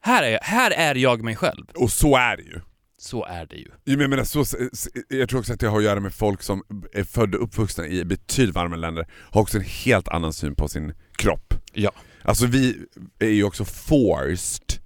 här 0.00 0.22
är 0.22 0.30
jag, 0.30 0.40
här 0.42 0.70
är 0.70 0.94
jag 0.94 1.22
mig 1.22 1.36
själv. 1.36 1.66
Och 1.74 1.90
så 1.90 2.16
är 2.16 2.36
det 2.36 2.42
ju. 2.42 2.60
Så 2.98 3.24
är 3.24 3.46
det 3.46 3.56
ju. 3.56 3.70
Jag, 3.84 4.10
menar, 4.10 4.24
så, 4.24 4.44
jag 5.08 5.28
tror 5.28 5.40
också 5.40 5.52
att 5.52 5.60
det 5.60 5.68
har 5.68 5.78
att 5.78 5.84
göra 5.84 6.00
med 6.00 6.14
folk 6.14 6.42
som 6.42 6.62
är 6.92 7.04
födda 7.04 7.38
och 7.38 7.44
uppvuxna 7.44 7.86
i 7.86 8.04
betydligt 8.04 8.54
varmare 8.54 8.80
länder, 8.80 9.06
har 9.30 9.40
också 9.40 9.58
en 9.58 9.64
helt 9.64 10.08
annan 10.08 10.32
syn 10.32 10.54
på 10.54 10.68
sin 10.68 10.94
kropp. 11.16 11.54
Ja. 11.72 11.90
Alltså 12.24 12.46
vi 12.46 12.86
är 13.18 13.28
ju 13.28 13.44
också 13.44 13.64
forced 13.64 14.80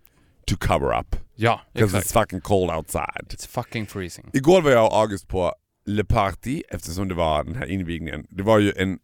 to 0.47 0.57
cover 0.57 1.01
up. 1.01 1.17
Ja, 1.35 1.61
exakt. 1.75 2.07
it's 2.07 2.13
fucking 2.13 2.41
cold 2.41 2.71
outside. 2.71 3.27
It's 3.29 3.49
fucking 3.49 3.87
freezing. 3.87 4.31
Igår 4.33 4.63
var 4.63 4.71
jag 4.71 4.87
och 4.87 4.97
August 4.97 5.29
på 5.29 5.55
Le 5.87 6.05
Party 6.05 6.63
eftersom 6.69 7.09
det 7.09 7.15
var 7.15 7.45
den 7.45 7.55
här 7.55 7.67
invigningen. 7.67 8.27
Det 8.31 8.43
var 8.43 8.59
ju 8.59 8.73
en 8.77 8.99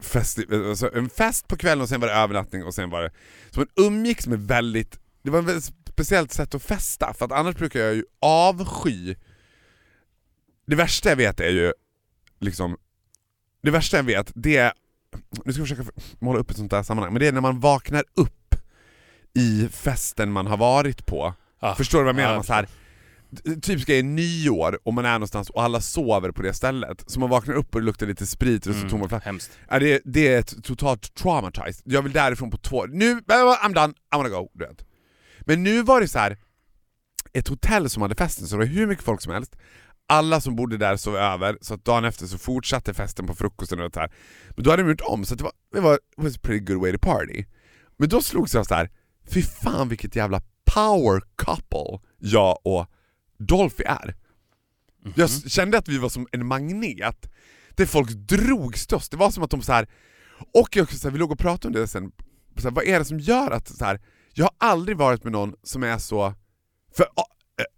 fest, 0.00 0.38
alltså 0.52 0.94
en 0.94 1.08
fest 1.08 1.48
på 1.48 1.56
kvällen 1.56 1.82
och 1.82 1.88
sen 1.88 2.00
var 2.00 2.08
det 2.08 2.14
övernattning 2.14 2.64
och 2.64 2.74
sen 2.74 2.90
var 2.90 3.02
det... 3.02 3.10
Så 3.50 3.60
man 3.60 3.68
umgicks 3.76 4.26
med 4.26 4.40
väldigt... 4.40 4.98
Det 5.22 5.30
var 5.30 5.38
ett 5.38 5.44
väldigt 5.44 5.74
speciellt 5.88 6.32
sätt 6.32 6.54
att 6.54 6.62
festa 6.62 7.14
för 7.14 7.24
att 7.24 7.32
annars 7.32 7.56
brukar 7.56 7.80
jag 7.80 7.94
ju 7.94 8.04
avsky... 8.20 9.14
Det 10.66 10.76
värsta 10.76 11.08
jag 11.08 11.16
vet 11.16 11.40
är 11.40 11.50
ju 11.50 11.72
liksom... 12.40 12.76
Det 13.62 13.70
värsta 13.70 13.96
jag 13.96 14.04
vet 14.04 14.32
det 14.34 14.56
är... 14.56 14.72
Nu 15.44 15.52
ska 15.52 15.60
jag 15.60 15.68
försöka 15.68 15.90
måla 16.18 16.38
upp 16.38 16.50
ett 16.50 16.56
sånt 16.56 16.70
där 16.70 16.82
sammanhang, 16.82 17.12
men 17.12 17.20
det 17.20 17.28
är 17.28 17.32
när 17.32 17.40
man 17.40 17.60
vaknar 17.60 18.04
upp 18.14 18.54
i 19.34 19.68
festen 19.72 20.32
man 20.32 20.46
har 20.46 20.56
varit 20.56 21.06
på. 21.06 21.34
Ja. 21.60 21.74
Förstår 21.74 21.98
du 21.98 22.04
vad 22.04 22.08
jag 22.08 22.16
menar? 22.16 22.30
Ja, 22.30 22.36
man 22.36 22.44
så 22.44 22.52
här, 22.52 22.68
typ 23.60 23.88
är 23.88 24.02
nyår 24.02 24.78
och 24.84 24.94
man 24.94 25.04
är 25.04 25.12
någonstans 25.12 25.50
och 25.50 25.62
alla 25.62 25.80
sover 25.80 26.30
på 26.30 26.42
det 26.42 26.54
stället. 26.54 27.04
Så 27.06 27.20
man 27.20 27.30
vaknar 27.30 27.54
upp 27.54 27.74
och 27.74 27.80
det 27.80 27.84
luktar 27.86 28.06
lite 28.06 28.26
sprit 28.26 28.66
och 28.66 28.74
så 28.74 28.78
Mm, 28.78 28.90
tomma 28.90 29.08
flaskor. 29.08 29.40
Ja, 29.68 29.78
det, 29.78 30.02
det 30.04 30.28
är 30.34 30.38
ett 30.38 30.64
totalt 30.64 31.14
traumatized. 31.14 31.82
Jag 31.84 32.02
vill 32.02 32.12
därifrån 32.12 32.50
på 32.50 32.56
två... 32.56 32.86
Nu, 32.86 33.20
I'm 33.20 33.74
done, 33.74 33.92
I 34.14 34.16
wanna 34.16 34.28
go. 34.28 34.50
Du 34.52 34.66
vet. 34.66 34.84
Men 35.40 35.62
nu 35.62 35.82
var 35.82 36.00
det 36.00 36.08
så 36.08 36.18
här. 36.18 36.38
ett 37.32 37.48
hotell 37.48 37.90
som 37.90 38.02
hade 38.02 38.14
festen, 38.14 38.46
så 38.46 38.56
det 38.56 38.58
var 38.58 38.66
hur 38.66 38.86
mycket 38.86 39.04
folk 39.04 39.20
som 39.22 39.32
helst. 39.32 39.56
Alla 40.06 40.40
som 40.40 40.56
bodde 40.56 40.76
där 40.76 40.96
sov 40.96 41.16
över, 41.16 41.58
så 41.60 41.74
att 41.74 41.84
dagen 41.84 42.04
efter 42.04 42.26
så 42.26 42.38
fortsatte 42.38 42.94
festen 42.94 43.26
på 43.26 43.34
frukosten 43.34 43.80
och 43.80 43.90
det 43.90 44.00
här. 44.00 44.12
Men 44.56 44.64
då 44.64 44.70
hade 44.70 44.82
de 44.82 44.88
gjort 44.90 45.00
om, 45.00 45.24
så 45.24 45.34
det 45.34 45.44
var, 45.44 45.52
det 45.72 45.80
var 45.80 45.94
it 45.94 46.00
was 46.16 46.36
a 46.36 46.38
pretty 46.42 46.64
good 46.64 46.80
way 46.82 46.92
to 46.92 46.98
party. 46.98 47.44
Men 47.96 48.08
då 48.08 48.22
slogs 48.22 48.54
jag 48.54 48.66
så 48.66 48.74
här. 48.74 48.90
fy 49.28 49.42
fan 49.42 49.88
vilket 49.88 50.16
jävla 50.16 50.42
power 50.74 51.22
couple 51.36 52.08
jag 52.18 52.58
och 52.64 52.86
Dolphy 53.38 53.84
är. 53.84 54.14
Jag 55.16 55.24
s- 55.24 55.52
kände 55.52 55.78
att 55.78 55.88
vi 55.88 55.98
var 55.98 56.08
som 56.08 56.26
en 56.32 56.46
magnet, 56.46 57.32
där 57.70 57.86
folk 57.86 58.10
drogs 58.10 58.86
till 58.86 58.96
oss. 58.96 59.08
Det 59.08 59.16
var 59.16 59.30
som 59.30 59.42
att 59.42 59.50
de 59.50 59.62
så 59.62 59.72
här 59.72 59.88
och 60.54 60.76
jag, 60.76 60.92
så 60.92 61.08
här, 61.08 61.12
vi 61.12 61.18
låg 61.18 61.32
och 61.32 61.38
pratade 61.38 61.66
om 61.68 61.72
det 61.82 61.88
sen, 61.88 62.12
så 62.58 62.62
här, 62.68 62.70
vad 62.74 62.84
är 62.84 62.98
det 62.98 63.04
som 63.04 63.20
gör 63.20 63.50
att 63.50 63.68
så 63.68 63.84
här, 63.84 64.00
jag 64.34 64.44
har 64.44 64.52
aldrig 64.70 64.96
varit 64.96 65.24
med 65.24 65.32
någon 65.32 65.54
som 65.62 65.82
är 65.82 65.98
så, 65.98 66.34
för 66.96 67.06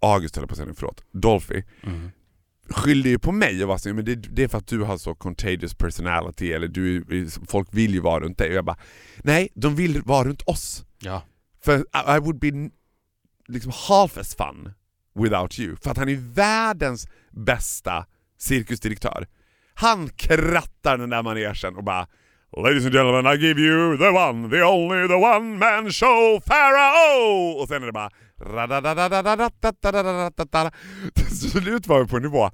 August 0.01 0.37
höll 0.37 0.47
på 0.47 0.53
att 0.53 0.59
säga 0.59 0.75
förlåt, 0.77 1.05
Dolphy, 1.13 1.63
skyllde 2.69 3.09
ju 3.09 3.19
på 3.19 3.33
mig 3.33 3.63
och 3.63 3.69
var 3.69 3.79
så, 3.79 3.95
men 3.95 4.05
det, 4.05 4.15
det 4.15 4.43
är 4.43 4.49
för 4.49 4.59
att 4.59 4.67
du 4.67 4.83
har 4.83 4.99
så 4.99 5.15
contagious 5.15 5.75
personality, 5.75 6.53
eller 6.53 6.69
du, 6.69 7.05
folk 7.49 7.69
vill 7.71 7.95
ju 7.95 8.01
vara 8.01 8.21
runt 8.21 8.39
dig. 8.39 8.49
Och 8.49 8.55
jag 8.55 8.65
bara, 8.65 8.79
nej, 9.17 9.49
de 9.55 9.77
vill 9.77 10.03
vara 10.03 10.25
runt 10.29 10.43
oss. 10.43 10.85
Ja. 10.99 11.23
För 11.65 11.79
I, 11.79 12.17
I 12.17 12.21
would 12.21 12.39
be 12.39 12.71
liksom 13.49 13.73
half 13.89 14.19
as 14.19 14.35
fun 14.35 14.73
without 15.15 15.59
you. 15.59 15.77
För 15.77 15.91
att 15.91 15.97
han 15.97 16.09
är 16.09 16.35
världens 16.35 17.09
bästa 17.31 18.07
cirkusdirektör. 18.39 19.27
Han 19.75 20.09
krattar 20.09 20.99
den 20.99 21.11
där 21.11 21.23
manegen 21.23 21.77
och 21.77 21.85
bara 21.85 22.07
Ladies 22.59 22.85
and 22.85 22.93
gentlemen, 22.95 23.27
I 23.27 23.37
give 23.37 23.59
you 23.59 23.99
the 23.99 24.11
one, 24.11 24.49
the 24.49 24.63
only, 24.63 25.07
the 25.09 25.19
one 25.19 25.59
man 25.59 25.91
show, 25.91 26.41
Pharaoh! 26.41 27.61
Och 27.61 27.69
sen 27.69 27.83
är 27.83 27.87
det 27.87 27.93
bara... 27.93 28.11
Till 31.15 31.51
slut 31.51 31.87
var 31.87 32.01
vi 32.01 32.09
på 32.09 32.17
en 32.17 32.23
nivå 32.23 32.51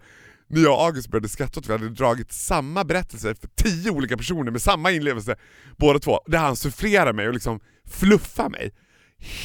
när 0.47 0.63
jag 0.63 0.75
och 0.75 0.85
August 0.85 1.09
började 1.09 1.29
skratta 1.29 1.61
åt 1.61 1.69
vi 1.69 1.73
hade 1.73 1.89
dragit 1.89 2.33
samma 2.33 2.85
berättelse 2.85 3.35
för 3.35 3.49
tio 3.49 3.91
olika 3.91 4.17
personer 4.17 4.51
med 4.51 4.63
samma 4.63 4.91
inlevelse 4.91 5.37
båda 5.77 5.99
två, 5.99 6.21
där 6.27 6.39
han 6.39 6.57
sufflerar 6.57 7.13
mig 7.13 7.29
och 7.29 7.35
liksom 7.35 7.61
fluffar 7.87 8.49
mig. 8.49 8.75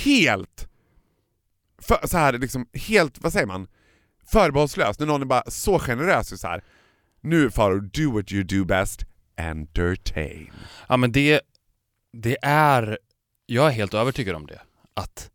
Helt... 0.03 0.67
För, 1.81 2.07
så 2.07 2.17
här, 2.17 2.33
liksom, 2.33 2.67
helt, 2.73 3.21
vad 3.21 3.33
säger 3.33 3.47
man? 3.47 3.67
Förbehållslöst, 4.31 4.99
när 4.99 5.07
någon 5.07 5.21
är 5.21 5.25
bara 5.25 5.43
så 5.47 5.79
generös 5.79 6.31
och 6.31 6.39
så 6.39 6.47
här. 6.47 6.63
Nu 7.21 7.51
Farao, 7.51 7.79
do 7.79 8.11
what 8.11 8.31
you 8.31 8.43
do 8.43 8.65
best, 8.65 9.05
entertain. 9.37 10.51
Ja 10.89 10.97
men 10.97 11.11
det, 11.11 11.41
det 12.13 12.37
är, 12.41 12.97
jag 13.45 13.67
är 13.67 13.71
helt 13.71 13.93
övertygad 13.93 14.35
om 14.35 14.47
det. 14.47 14.61
Att, 14.93 15.29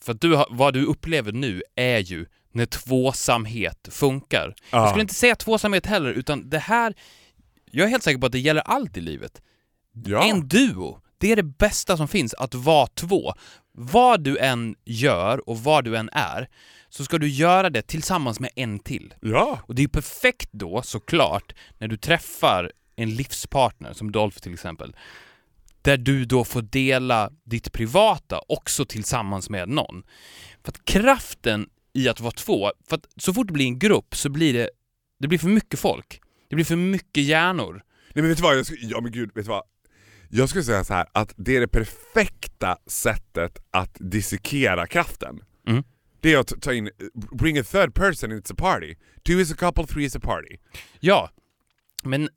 för 0.00 0.12
att 0.12 0.20
du 0.20 0.44
vad 0.50 0.74
du 0.74 0.84
upplever 0.84 1.32
nu 1.32 1.62
är 1.74 1.98
ju 1.98 2.26
när 2.52 2.66
tvåsamhet 2.66 3.88
funkar. 3.90 4.54
Jag 4.70 4.80
Ja. 4.82 4.88
skulle 4.88 5.02
inte 5.02 5.14
säga 5.14 5.36
tvåsamhet 5.36 5.86
heller, 5.86 6.10
utan 6.10 6.50
det 6.50 6.58
här, 6.58 6.94
jag 7.70 7.86
är 7.86 7.90
helt 7.90 8.02
säker 8.02 8.18
på 8.18 8.26
att 8.26 8.32
det 8.32 8.38
gäller 8.38 8.60
allt 8.62 8.96
i 8.96 9.00
livet. 9.00 9.42
Ja. 10.04 10.24
En 10.24 10.48
duo, 10.48 11.00
det 11.18 11.32
är 11.32 11.36
det 11.36 11.42
bästa 11.42 11.96
som 11.96 12.08
finns, 12.08 12.34
att 12.34 12.54
vara 12.54 12.86
två. 12.86 13.34
Vad 13.72 14.20
du 14.24 14.38
än 14.38 14.74
gör 14.84 15.48
och 15.48 15.58
vad 15.60 15.84
du 15.84 15.96
än 15.96 16.10
är, 16.12 16.48
så 16.88 17.04
ska 17.04 17.18
du 17.18 17.28
göra 17.28 17.70
det 17.70 17.82
tillsammans 17.82 18.40
med 18.40 18.50
en 18.56 18.78
till. 18.78 19.14
ja. 19.20 19.58
Och 19.62 19.74
det 19.74 19.80
är 19.80 19.84
ju 19.84 19.88
perfekt 19.88 20.48
då, 20.52 20.82
såklart, 20.82 21.52
när 21.78 21.88
du 21.88 21.96
träffar 21.96 22.72
en 22.96 23.10
livspartner, 23.10 23.92
som 23.92 24.12
Dolph 24.12 24.38
till 24.38 24.54
exempel, 24.54 24.96
där 25.82 25.96
du 25.96 26.24
då 26.24 26.44
får 26.44 26.62
dela 26.62 27.30
ditt 27.44 27.72
privata 27.72 28.40
också 28.48 28.84
tillsammans 28.84 29.50
med 29.50 29.68
någon. 29.68 30.02
För 30.64 30.72
att 30.72 30.84
kraften 30.84 31.68
i 31.92 32.08
att 32.08 32.20
vara 32.20 32.32
två, 32.32 32.72
för 32.88 32.96
att 32.96 33.06
så 33.16 33.34
fort 33.34 33.46
det 33.46 33.52
blir 33.52 33.66
en 33.66 33.78
grupp 33.78 34.16
så 34.16 34.28
blir 34.28 34.52
det, 34.52 34.70
det 35.18 35.28
blir 35.28 35.38
för 35.38 35.48
mycket 35.48 35.80
folk. 35.80 36.20
Det 36.48 36.54
blir 36.54 36.64
för 36.64 36.76
mycket 36.76 37.24
hjärnor. 37.24 37.72
Nej 37.72 38.22
men 38.22 38.28
vet 38.28 38.36
du 38.36 38.42
vad, 38.42 38.58
jag 38.58 38.66
skulle, 38.66 38.86
ja 38.86 39.00
men 39.00 39.12
gud, 39.12 39.30
vet 39.34 39.44
du 39.44 39.50
vad? 39.50 39.62
Jag 40.28 40.48
skulle 40.48 40.64
säga 40.64 40.84
så 40.84 40.94
här 40.94 41.06
att 41.12 41.34
det 41.36 41.56
är 41.56 41.60
det 41.60 41.68
perfekta 41.68 42.78
sättet 42.86 43.58
att 43.70 43.96
dissekera 44.00 44.86
kraften. 44.86 45.40
Mm. 45.66 45.84
Det 46.20 46.32
är 46.32 46.38
att 46.38 46.62
ta 46.62 46.72
in, 46.72 46.90
bring 47.14 47.58
a 47.58 47.64
third 47.70 47.94
person 47.94 48.32
it's 48.32 48.52
a 48.52 48.54
party. 48.58 48.94
Two 49.22 49.32
is 49.32 49.52
a 49.52 49.56
couple, 49.58 49.86
three 49.86 50.04
is 50.04 50.16
a 50.16 50.20
party. 50.20 50.56
Ja, 51.00 51.30
men 52.02 52.28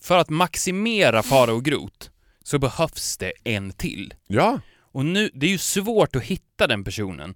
för 0.00 0.18
att 0.18 0.30
maximera 0.30 1.22
fara 1.22 1.52
och 1.52 1.64
grot 1.64 2.10
så 2.42 2.58
behövs 2.58 3.16
det 3.16 3.32
en 3.44 3.72
till. 3.72 4.14
Ja. 4.26 4.60
Och 4.80 5.06
nu, 5.06 5.30
det 5.34 5.46
är 5.46 5.50
ju 5.50 5.58
svårt 5.58 6.16
att 6.16 6.22
hitta 6.22 6.66
den 6.66 6.84
personen 6.84 7.34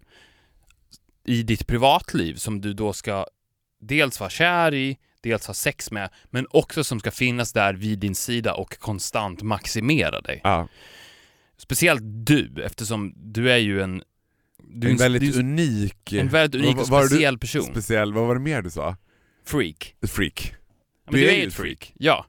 i 1.24 1.42
ditt 1.42 1.66
privatliv 1.66 2.34
som 2.34 2.60
du 2.60 2.72
då 2.72 2.92
ska 2.92 3.26
dels 3.80 4.20
vara 4.20 4.30
kär 4.30 4.74
i, 4.74 4.98
dels 5.20 5.46
ha 5.46 5.54
sex 5.54 5.90
med, 5.90 6.10
men 6.24 6.46
också 6.50 6.84
som 6.84 7.00
ska 7.00 7.10
finnas 7.10 7.52
där 7.52 7.74
vid 7.74 7.98
din 7.98 8.14
sida 8.14 8.54
och 8.54 8.78
konstant 8.78 9.42
maximera 9.42 10.20
dig. 10.20 10.40
ja. 10.44 10.68
Speciellt 11.60 12.00
du, 12.04 12.62
eftersom 12.64 13.12
du 13.16 13.50
är 13.52 13.56
ju 13.56 13.82
en... 13.82 14.02
Du 14.70 14.86
är 14.86 14.90
En 14.90 14.96
väldigt 14.96 15.32
du 15.32 15.38
unik... 15.40 16.12
en 16.12 16.28
väldigt 16.28 16.62
unik 16.62 16.76
och 16.78 16.88
var 16.88 17.02
du- 17.02 17.08
speciell 17.08 17.38
person. 17.38 17.62
Speciell, 17.64 18.12
vad 18.12 18.26
var 18.26 18.34
det 18.34 18.40
mer 18.40 18.62
du 18.62 18.70
sa? 18.70 18.96
freak. 19.44 19.94
Freak. 20.02 20.54
Ja, 21.04 21.10
men 21.12 21.20
Du 21.20 21.26
är 21.26 21.32
är 21.32 21.36
ju 21.36 21.42
ett 21.42 21.48
ett 21.48 21.54
freak. 21.54 21.92
Ja. 21.98 22.26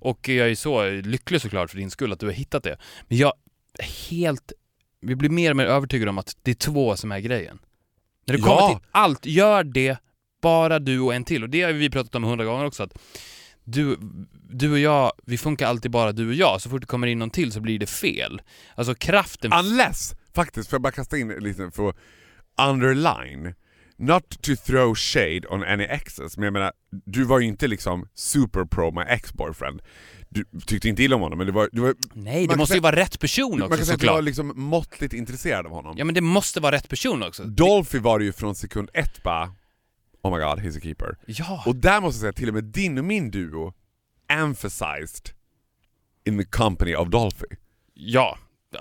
Och 0.00 0.28
jag 0.28 0.50
är 0.50 0.54
så 0.54 0.90
lycklig 0.90 1.40
såklart 1.40 1.70
för 1.70 1.78
din 1.78 1.90
skull 1.90 2.12
att 2.12 2.20
du 2.20 2.26
har 2.26 2.32
hittat 2.32 2.62
det. 2.62 2.78
Men 3.08 3.18
jag 3.18 3.32
är 3.78 4.10
helt... 4.10 4.52
Vi 5.00 5.14
blir 5.16 5.30
mer 5.30 5.50
och 5.50 5.56
mer 5.56 5.66
övertygade 5.66 6.10
om 6.10 6.18
att 6.18 6.36
det 6.42 6.50
är 6.50 6.54
två 6.54 6.96
som 6.96 7.12
är 7.12 7.18
grejen. 7.20 7.58
När 8.26 8.34
det 8.34 8.40
kommer 8.40 8.54
Ja. 8.56 8.68
till 8.68 8.88
allt, 8.90 9.26
gör 9.26 9.64
det 9.64 9.96
bara 10.42 10.78
du 10.78 11.00
och 11.00 11.14
en 11.14 11.24
till. 11.24 11.42
Och 11.42 11.50
det 11.50 11.62
har 11.62 11.72
vi 11.72 11.90
pratat 11.90 12.14
om 12.14 12.24
hundra 12.24 12.44
gånger 12.44 12.64
också. 12.64 12.82
Att 12.82 12.98
du, 13.64 13.98
du 14.50 14.72
och 14.72 14.78
jag, 14.78 15.12
vi 15.26 15.38
funkar 15.38 15.66
alltid 15.66 15.90
bara 15.90 16.12
du 16.12 16.28
och 16.28 16.34
jag. 16.34 16.60
Så 16.60 16.70
fort 16.70 16.80
det 16.80 16.86
kommer 16.86 17.06
in 17.06 17.18
någon 17.18 17.30
till 17.30 17.52
så 17.52 17.60
blir 17.60 17.78
det 17.78 17.86
fel. 17.86 18.42
Alltså 18.74 18.94
kraften... 18.94 19.52
Unless, 19.52 20.14
faktiskt, 20.34 20.70
får 20.70 20.74
jag 20.76 20.82
bara 20.82 20.92
kasta 20.92 21.18
in 21.18 21.28
lite 21.28 21.70
för 21.70 21.94
underline, 22.68 23.54
not 23.98 24.42
to 24.42 24.56
throw 24.56 24.94
shade 24.94 25.40
on 25.48 25.64
any 25.64 25.84
exes, 25.84 26.36
men 26.36 26.44
jag 26.44 26.52
menar, 26.52 26.72
du 27.04 27.24
var 27.24 27.38
ju 27.40 27.46
inte 27.46 27.66
liksom 27.66 28.08
super 28.14 28.64
pro 28.64 28.90
my 28.90 29.02
ex-boyfriend. 29.02 29.82
Du 30.30 30.44
tyckte 30.66 30.88
inte 30.88 31.02
illa 31.02 31.16
om 31.16 31.22
honom, 31.22 31.38
men 31.38 31.46
det 31.46 31.52
var... 31.52 31.68
Det 31.72 31.80
var 31.80 31.94
Nej, 32.12 32.42
det 32.42 32.48
man 32.48 32.58
måste 32.58 32.74
ju 32.74 32.80
säga- 32.80 32.82
vara 32.82 32.96
rätt 32.96 33.18
person 33.20 33.50
man 33.58 33.62
också 33.62 33.76
kan 33.76 33.86
säga 33.86 33.94
att 33.94 34.00
du 34.00 34.06
var 34.06 34.22
liksom 34.22 34.52
måttligt 34.56 35.14
intresserad 35.14 35.66
av 35.66 35.72
honom. 35.72 35.94
Ja 35.98 36.04
men 36.04 36.14
det 36.14 36.20
måste 36.20 36.60
vara 36.60 36.76
rätt 36.76 36.88
person 36.88 37.22
också. 37.22 37.44
Dolphy 37.44 37.98
var 37.98 38.18
det 38.18 38.24
ju 38.24 38.32
från 38.32 38.54
sekund 38.54 38.90
ett 38.94 39.22
bara, 39.22 39.52
oh 40.22 40.32
my 40.36 40.44
god, 40.44 40.58
he's 40.58 40.76
a 40.76 40.80
keeper. 40.82 41.16
Ja. 41.26 41.62
Och 41.66 41.76
där 41.76 42.00
måste 42.00 42.16
jag 42.16 42.20
säga, 42.20 42.32
till 42.32 42.48
och 42.48 42.54
med 42.54 42.64
din 42.64 42.98
och 42.98 43.04
min 43.04 43.30
duo 43.30 43.74
emphasized 44.30 45.30
in 46.24 46.38
the 46.38 46.44
company 46.44 46.94
of 46.94 47.08
Dolphy. 47.08 47.46
Ja. 47.94 48.38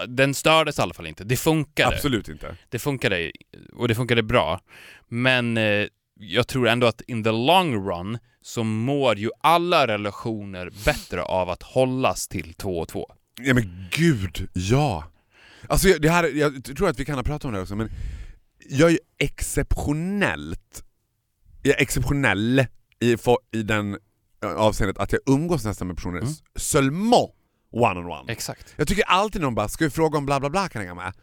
Den 0.08 0.34
stördes 0.34 0.80
i 0.80 0.82
alla 0.82 0.93
fall 0.93 1.08
inte. 1.08 1.23
Det 1.23 1.38
funkade. 1.38 1.95
Absolut 1.95 2.30
inte. 2.30 2.58
Det 2.69 2.80
funkade, 2.80 3.32
och 3.73 3.88
det 3.88 3.95
funkade 3.95 4.23
bra. 4.23 4.60
Men 5.08 5.58
eh, 5.58 5.88
jag 6.19 6.47
tror 6.47 6.67
ändå 6.67 6.88
att 6.88 7.02
in 7.02 7.23
the 7.23 7.32
long 7.32 7.89
run 7.89 8.17
så 8.41 8.63
mår 8.63 9.17
ju 9.17 9.30
alla 9.41 9.88
relationer 9.88 10.69
bättre 10.86 11.21
av 11.21 11.50
att 11.50 11.63
hållas 11.63 12.28
till 12.28 12.54
två 12.54 12.80
och 12.80 12.88
två. 12.88 13.13
Ja 13.41 13.54
men 13.54 13.88
gud, 13.91 14.50
ja! 14.54 15.12
Alltså 15.69 15.88
det 16.00 16.10
här, 16.10 16.23
jag 16.23 16.63
tror 16.63 16.89
att 16.89 17.00
vi 17.00 17.06
kan 17.06 17.15
ha 17.15 17.23
pratat 17.23 17.45
om 17.45 17.54
det 17.54 17.62
också, 17.62 17.76
men 17.76 17.89
jag 18.69 18.91
är 18.91 19.00
exceptionellt, 19.17 20.84
jag 21.63 21.78
är 21.78 21.82
exceptionell 21.82 22.65
i, 23.00 23.15
i 23.52 23.63
den 23.63 23.97
eh, 24.43 24.50
avseendet 24.50 24.97
att 24.97 25.12
jag 25.12 25.21
umgås 25.26 25.65
nästan 25.65 25.88
med 25.88 25.95
personer 25.95 26.17
mm. 26.17 26.34
seulement 26.56 27.32
one-on-one. 27.71 28.32
Exakt. 28.32 28.73
Jag 28.77 28.88
tycker 28.88 29.03
alltid 29.03 29.41
någon 29.41 29.56
bara, 29.56 29.67
ska 29.67 29.84
vi 29.84 29.89
fråga 29.89 30.17
om 30.17 30.25
bla 30.25 30.39
bla 30.39 30.49
bla 30.49 30.69
kan 30.69 30.86
jag 30.86 30.95
med? 30.95 31.13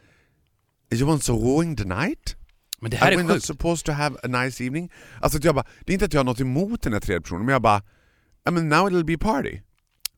You 0.93 1.07
want 1.07 1.25
so 1.25 1.33
ruin 1.33 1.77
the 1.77 1.85
night? 1.85 2.37
Men 2.81 2.91
det 2.91 2.97
här 2.97 3.07
Are 3.07 3.17
we 3.17 3.23
är 3.23 3.25
not 3.25 3.33
sjukt. 3.33 3.45
supposed 3.47 3.87
to 3.87 3.93
have 3.93 4.17
a 4.23 4.27
nice 4.43 4.65
evening? 4.65 4.93
Alltså 5.21 5.39
jag 5.43 5.55
bara, 5.55 5.67
det 5.81 5.93
är 5.93 5.95
inte 5.95 6.05
att 6.05 6.13
jag 6.13 6.21
har 6.21 6.25
något 6.25 6.41
emot 6.41 6.83
den 6.83 6.93
här 6.93 7.01
tredje 7.01 7.21
personen, 7.21 7.45
men 7.45 7.53
jag 7.53 7.63
bara, 7.63 7.83
I 8.49 8.51
mean 8.51 8.69
now 8.69 8.89
it'll 8.89 9.05
be 9.05 9.19
party. 9.19 9.61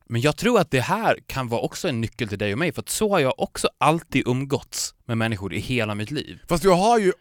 Men 0.09 0.21
jag 0.21 0.37
tror 0.37 0.59
att 0.59 0.71
det 0.71 0.81
här 0.81 1.19
kan 1.27 1.47
vara 1.47 1.61
också 1.61 1.87
en 1.87 2.01
nyckel 2.01 2.27
till 2.27 2.37
dig 2.37 2.53
och 2.53 2.59
mig, 2.59 2.71
för 2.71 2.81
att 2.81 2.89
så 2.89 3.09
har 3.09 3.19
jag 3.19 3.39
också 3.39 3.69
alltid 3.77 4.27
umgåtts 4.27 4.95
med 5.05 5.17
människor 5.17 5.53
i 5.53 5.59
hela 5.59 5.95
mitt 5.95 6.11
liv. 6.11 6.39
Fast 6.49 6.63
jag 6.63 6.75
har 6.75 6.99
ju, 6.99 7.13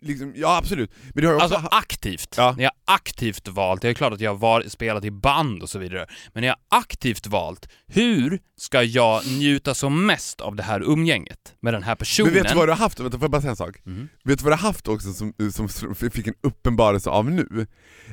liksom, 0.00 0.32
ja 0.36 0.56
absolut, 0.56 0.90
men 1.14 1.24
har 1.24 1.40
Alltså 1.40 1.68
aktivt. 1.70 2.34
Ja. 2.36 2.54
När 2.56 2.64
jag 2.64 2.72
aktivt 2.84 3.48
valt, 3.48 3.82
det 3.82 3.88
är 3.88 3.94
klart 3.94 4.12
att 4.12 4.20
jag 4.20 4.34
har 4.34 4.68
spelat 4.68 5.04
i 5.04 5.10
band 5.10 5.62
och 5.62 5.70
så 5.70 5.78
vidare, 5.78 6.06
men 6.32 6.40
när 6.40 6.48
jag 6.48 6.56
aktivt 6.68 7.26
valt, 7.26 7.68
hur 7.86 8.40
ska 8.56 8.82
jag 8.82 9.26
njuta 9.26 9.74
som 9.74 10.06
mest 10.06 10.40
av 10.40 10.56
det 10.56 10.62
här 10.62 10.80
umgänget 10.80 11.54
med 11.60 11.74
den 11.74 11.82
här 11.82 11.94
personen? 11.94 12.32
Men 12.32 12.42
vet 12.42 12.52
du 12.52 12.58
vad 12.58 12.68
du 12.68 12.72
har 12.72 12.78
haft, 12.78 13.00
vänta 13.00 13.18
får 13.18 13.24
jag 13.24 13.30
bara 13.30 13.40
säga 13.40 13.50
en 13.50 13.56
sak? 13.56 13.80
Mhm. 13.84 14.08
Vet 14.24 14.38
du 14.38 14.44
vad 14.44 14.52
du 14.52 14.56
har 14.56 14.68
haft 14.68 14.88
också 14.88 15.12
som, 15.12 15.32
som, 15.52 15.94
fick 15.94 16.26
en 16.26 16.34
uppenbarelse 16.40 17.10
av 17.10 17.30
nu? 17.30 17.66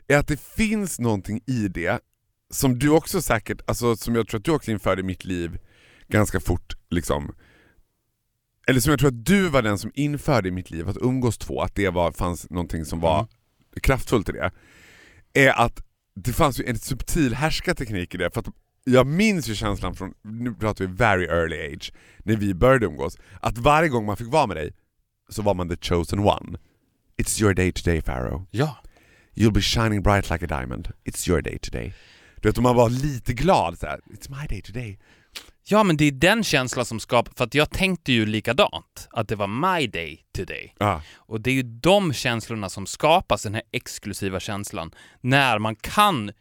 Är 0.08 0.18
att 0.18 0.28
det 0.28 0.42
finns 0.42 1.00
någonting 1.00 1.42
i 1.48 1.68
det 1.68 2.00
som 2.54 2.80
du 2.80 2.90
också 2.90 3.22
säkert, 3.22 3.62
alltså 3.68 3.96
som 3.96 4.16
jag 4.16 4.28
tror 4.28 4.40
att 4.40 4.46
du 4.46 4.52
också 4.52 4.72
införde 4.72 5.02
i 5.02 5.04
mitt 5.04 5.26
liv 5.26 5.58
ganska 6.08 6.40
fort 6.40 6.74
liksom 6.90 7.36
eller 8.68 8.80
som 8.80 8.90
jag 8.90 9.00
tror 9.00 9.08
att 9.10 9.26
du 9.26 9.50
var 9.50 9.62
den 9.62 9.78
som 9.78 9.92
införde 9.94 10.48
i 10.48 10.52
mitt 10.52 10.72
liv, 10.72 10.90
att 10.90 10.98
umgås 11.02 11.38
två, 11.38 11.62
att 11.62 11.76
det 11.76 11.90
var, 11.90 12.12
fanns 12.12 12.50
någonting 12.50 12.86
som 12.86 13.00
var 13.00 13.20
Mm. 13.20 13.28
kraftfullt 13.84 14.30
i 14.30 14.32
det, 14.32 14.52
är 15.34 15.50
att 15.66 15.82
det 16.16 16.34
fanns 16.34 16.60
ju 16.60 16.66
en 16.66 16.80
subtil 16.80 17.34
härskarteknik 17.36 18.16
i 18.16 18.18
det. 18.18 18.32
För 18.34 18.40
att 18.40 18.48
jag 18.84 19.08
minns 19.08 19.48
ju 19.48 19.56
känslan 19.56 19.96
från, 19.96 20.14
nu 20.24 20.54
pratar 20.54 20.86
vi 20.86 20.94
very 20.94 21.26
early 21.26 21.74
age, 21.74 21.94
när 22.24 22.36
vi 22.36 22.54
började 22.54 22.86
umgås, 22.86 23.18
att 23.42 23.58
varje 23.58 23.90
gång 23.90 24.06
man 24.06 24.18
fick 24.18 24.28
vara 24.28 24.48
med 24.48 24.58
dig 24.58 24.74
så 25.30 25.42
var 25.42 25.54
man 25.54 25.70
the 25.70 25.78
chosen 25.82 26.20
one. 26.20 26.58
It's 27.18 27.42
your 27.42 27.54
day 27.54 27.72
today 27.72 28.02
Pharaoh. 28.02 28.44
Ja. 28.52 28.78
You'll 29.36 29.54
be 29.54 29.62
shining 29.62 30.02
bright 30.04 30.30
like 30.30 30.46
a 30.46 30.48
diamond. 30.60 30.88
It's 31.06 31.30
your 31.30 31.42
day 31.42 31.58
today. 31.60 31.94
Du 32.42 32.50
vet, 32.50 32.58
man 32.60 32.76
var 32.76 32.90
lite 32.90 33.34
glad 33.34 33.80
så 33.80 33.86
här, 33.86 34.00
It's 34.14 34.30
my 34.42 34.48
day 34.48 34.62
today. 34.62 35.00
Ja, 35.68 35.84
men 35.84 35.98
det 35.98 36.06
är 36.06 36.12
den 36.12 36.44
känslan 36.44 36.86
som 36.86 37.00
skapar, 37.00 37.34
för 37.38 37.44
att 37.44 37.54
jag 37.56 37.70
tänkte 37.70 38.12
ju 38.12 38.26
likadant, 38.26 39.08
att 39.12 39.28
det 39.28 39.36
var 39.36 39.48
my 39.78 39.88
day 39.88 40.26
today. 40.36 40.74
Ja. 40.80 41.02
Och 41.16 41.42
det 41.42 41.50
är 41.50 41.54
ju 41.54 41.64
de 41.64 42.14
känslorna 42.14 42.70
som 42.70 42.86
skapas, 42.86 43.44
den 43.44 43.54
här 43.54 43.64
exklusiva 43.72 44.40
känslan, 44.40 44.92
när 45.22 45.60
man 45.60 45.76
kan 45.76 46.32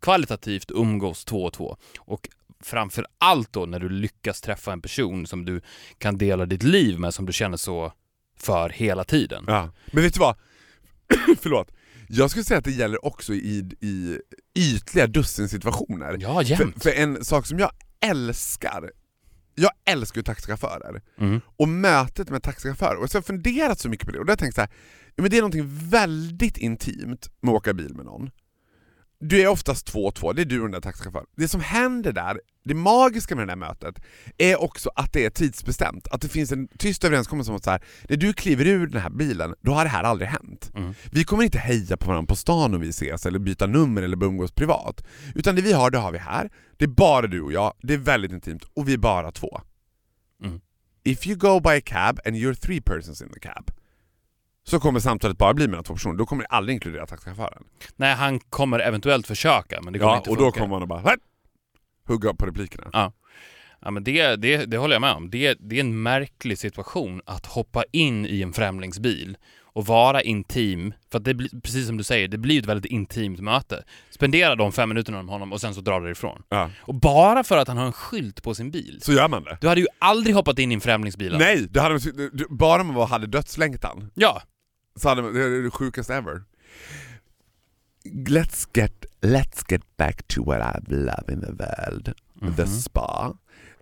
kvalitativt 0.00 0.70
umgås 0.70 1.24
två 1.24 1.44
och 1.44 1.52
två. 1.52 1.76
Och 1.98 2.28
framför 2.64 3.06
allt 3.18 3.52
då 3.52 3.66
när 3.66 3.78
du 3.80 3.88
lyckas 3.88 4.40
träffa 4.40 4.72
en 4.72 4.82
person 4.82 5.26
som 5.26 5.44
du 5.44 5.60
kan 5.98 6.18
dela 6.18 6.46
ditt 6.46 6.62
liv 6.62 6.98
med, 6.98 7.14
som 7.14 7.26
du 7.26 7.32
känner 7.32 7.56
så 7.56 7.92
för 8.38 8.68
hela 8.68 9.04
tiden. 9.04 9.44
Ja. 9.46 9.70
Men 9.92 10.02
vet 10.02 10.14
du 10.14 10.20
vad? 10.20 10.36
Förlåt. 11.40 11.72
Jag 12.08 12.30
skulle 12.30 12.44
säga 12.44 12.58
att 12.58 12.64
det 12.64 12.70
gäller 12.70 13.04
också 13.04 13.34
i, 13.34 13.70
i 13.80 14.18
ytliga 14.54 15.06
dussinsituationer. 15.06 16.16
Ja, 16.20 16.34
För, 16.34 16.42
jämt. 16.42 16.82
för 16.82 16.90
en 16.90 17.24
sak 17.24 17.46
som 17.46 17.58
jag 17.58 17.70
älskar, 18.00 18.90
jag 19.54 19.70
älskar 19.84 20.18
ju 20.18 20.22
taxichaufförer. 20.22 21.02
Mm. 21.18 21.40
Och 21.56 21.68
mötet 21.68 22.30
med 22.30 22.42
taxichaufförer. 22.42 22.96
Och 22.96 23.10
så 23.10 23.16
har 23.16 23.20
jag 23.20 23.26
funderat 23.26 23.78
så 23.78 23.88
mycket 23.88 24.06
på 24.06 24.12
det 24.12 24.18
och 24.18 24.26
då 24.26 24.30
har 24.30 24.32
jag 24.32 24.38
tänkt 24.38 24.54
så 24.54 24.60
här, 24.60 24.70
men 25.16 25.30
det 25.30 25.36
är 25.36 25.40
någonting 25.40 25.88
väldigt 25.90 26.56
intimt 26.56 27.30
med 27.40 27.50
att 27.52 27.56
åka 27.56 27.74
bil 27.74 27.94
med 27.94 28.04
någon. 28.04 28.30
Du 29.20 29.40
är 29.42 29.48
oftast 29.48 29.86
två 29.86 30.06
och 30.06 30.14
två, 30.14 30.32
det 30.32 30.42
är 30.42 30.46
du 30.46 30.60
och 30.60 30.64
den 30.64 30.72
där 30.72 30.80
taxichauffören. 30.80 31.26
Det 31.36 31.48
som 31.48 31.60
händer 31.60 32.12
där, 32.12 32.40
det 32.64 32.74
magiska 32.74 33.36
med 33.36 33.46
det 33.46 33.50
där 33.50 33.56
mötet, 33.56 34.04
är 34.38 34.62
också 34.62 34.90
att 34.94 35.12
det 35.12 35.24
är 35.24 35.30
tidsbestämt. 35.30 36.08
Att 36.08 36.20
det 36.20 36.28
finns 36.28 36.52
en 36.52 36.68
tyst 36.78 37.04
överenskommelse 37.04 37.50
om 37.50 37.56
att 37.56 37.64
så 37.64 37.70
här, 37.70 37.82
när 38.08 38.16
du 38.16 38.32
kliver 38.32 38.66
ur 38.66 38.86
den 38.86 39.02
här 39.02 39.10
bilen, 39.10 39.54
då 39.60 39.72
har 39.72 39.84
det 39.84 39.90
här 39.90 40.02
aldrig 40.02 40.28
hänt. 40.28 40.70
Mm. 40.74 40.94
Vi 41.12 41.24
kommer 41.24 41.44
inte 41.44 41.58
heja 41.58 41.96
på 41.96 42.06
varandra 42.06 42.26
på 42.26 42.36
stan 42.36 42.74
om 42.74 42.80
vi 42.80 42.88
ses, 42.88 43.26
eller 43.26 43.38
byta 43.38 43.66
nummer 43.66 44.02
eller 44.02 44.24
umgås 44.24 44.52
privat. 44.52 45.04
Utan 45.34 45.56
det 45.56 45.62
vi 45.62 45.72
har, 45.72 45.90
det 45.90 45.98
har 45.98 46.12
vi 46.12 46.18
här. 46.18 46.50
Det 46.76 46.84
är 46.84 46.88
bara 46.88 47.26
du 47.26 47.40
och 47.40 47.52
jag, 47.52 47.74
det 47.82 47.94
är 47.94 47.98
väldigt 47.98 48.32
intimt, 48.32 48.64
och 48.74 48.88
vi 48.88 48.92
är 48.92 48.98
bara 48.98 49.32
två. 49.32 49.60
Mm. 50.44 50.60
If 51.04 51.26
you 51.26 51.36
go 51.36 51.60
by 51.60 51.70
a 51.70 51.80
cab 51.84 52.20
and 52.26 52.36
you're 52.36 52.54
three 52.54 52.80
persons 52.80 53.22
in 53.22 53.28
the 53.28 53.40
cab, 53.40 53.70
så 54.68 54.80
kommer 54.80 55.00
samtalet 55.00 55.38
bara 55.38 55.54
bli 55.54 55.68
mellan 55.68 55.84
två 55.84 55.94
personer, 55.94 56.14
då 56.18 56.26
kommer 56.26 56.42
det 56.42 56.48
aldrig 56.48 56.74
inkludera 56.74 57.06
taxichauffören. 57.06 57.62
Nej, 57.96 58.14
han 58.14 58.40
kommer 58.40 58.78
eventuellt 58.78 59.26
försöka, 59.26 59.80
men 59.82 59.92
det 59.92 59.98
kommer 59.98 60.12
Ja, 60.12 60.16
inte 60.18 60.30
och 60.30 60.36
då 60.36 60.42
funka. 60.42 60.58
kommer 60.60 60.70
man 60.74 60.82
att 60.82 60.88
bara 60.88 61.00
"Hä?" 61.00 61.16
hugga 62.08 62.34
på 62.34 62.46
replikerna. 62.46 62.90
Ja. 62.92 63.12
Ja, 63.80 63.90
men 63.90 64.04
det, 64.04 64.36
det, 64.36 64.56
det 64.66 64.76
håller 64.76 64.94
jag 64.94 65.00
med 65.00 65.12
om. 65.12 65.30
Det, 65.30 65.54
det 65.60 65.76
är 65.76 65.80
en 65.80 66.02
märklig 66.02 66.58
situation 66.58 67.20
att 67.26 67.46
hoppa 67.46 67.84
in 67.92 68.26
i 68.26 68.42
en 68.42 68.52
främlingsbil 68.52 69.36
och 69.62 69.86
vara 69.86 70.22
intim, 70.22 70.94
för 71.10 71.18
att 71.18 71.24
det 71.24 71.34
blir, 71.34 71.48
precis 71.62 71.86
som 71.86 71.96
du 71.96 72.04
säger, 72.04 72.28
det 72.28 72.38
blir 72.38 72.58
ett 72.60 72.66
väldigt 72.66 72.92
intimt 72.92 73.40
möte. 73.40 73.84
Spendera 74.10 74.54
de 74.56 74.72
fem 74.72 74.88
minuterna 74.88 75.22
med 75.22 75.32
honom 75.32 75.52
och 75.52 75.60
sen 75.60 75.74
så 75.74 75.80
drar 75.80 76.00
du 76.00 76.10
ifrån. 76.10 76.42
Ja. 76.48 76.70
Och 76.80 76.94
bara 76.94 77.44
för 77.44 77.56
att 77.56 77.68
han 77.68 77.76
har 77.76 77.86
en 77.86 77.92
skylt 77.92 78.42
på 78.42 78.54
sin 78.54 78.70
bil. 78.70 78.98
Så 79.02 79.12
gör 79.12 79.28
man 79.28 79.44
det. 79.44 79.58
Du 79.60 79.68
hade 79.68 79.80
ju 79.80 79.86
aldrig 79.98 80.34
hoppat 80.34 80.58
in 80.58 80.70
i 80.72 80.74
en 80.74 80.80
främlingsbil. 80.80 81.36
Nej, 81.38 81.66
det 81.70 81.80
hade, 81.80 81.98
du- 82.32 82.46
bara 82.50 82.82
man 82.82 83.08
hade 83.08 83.26
dödslängtan 83.26 84.10
Ja, 84.14 84.42
man, 85.04 85.34
det 85.34 85.42
är 85.42 85.62
det 85.62 85.70
sjukaste 85.70 86.14
ever. 86.14 86.42
Let's 88.04 88.68
get, 88.74 89.06
let's 89.20 89.64
get 89.68 89.96
back 89.96 90.28
to 90.28 90.44
what 90.44 90.60
I 90.60 90.94
love 90.94 91.32
in 91.32 91.40
the 91.40 91.52
world, 91.52 92.14
the 92.56 92.66
spa. 92.66 93.36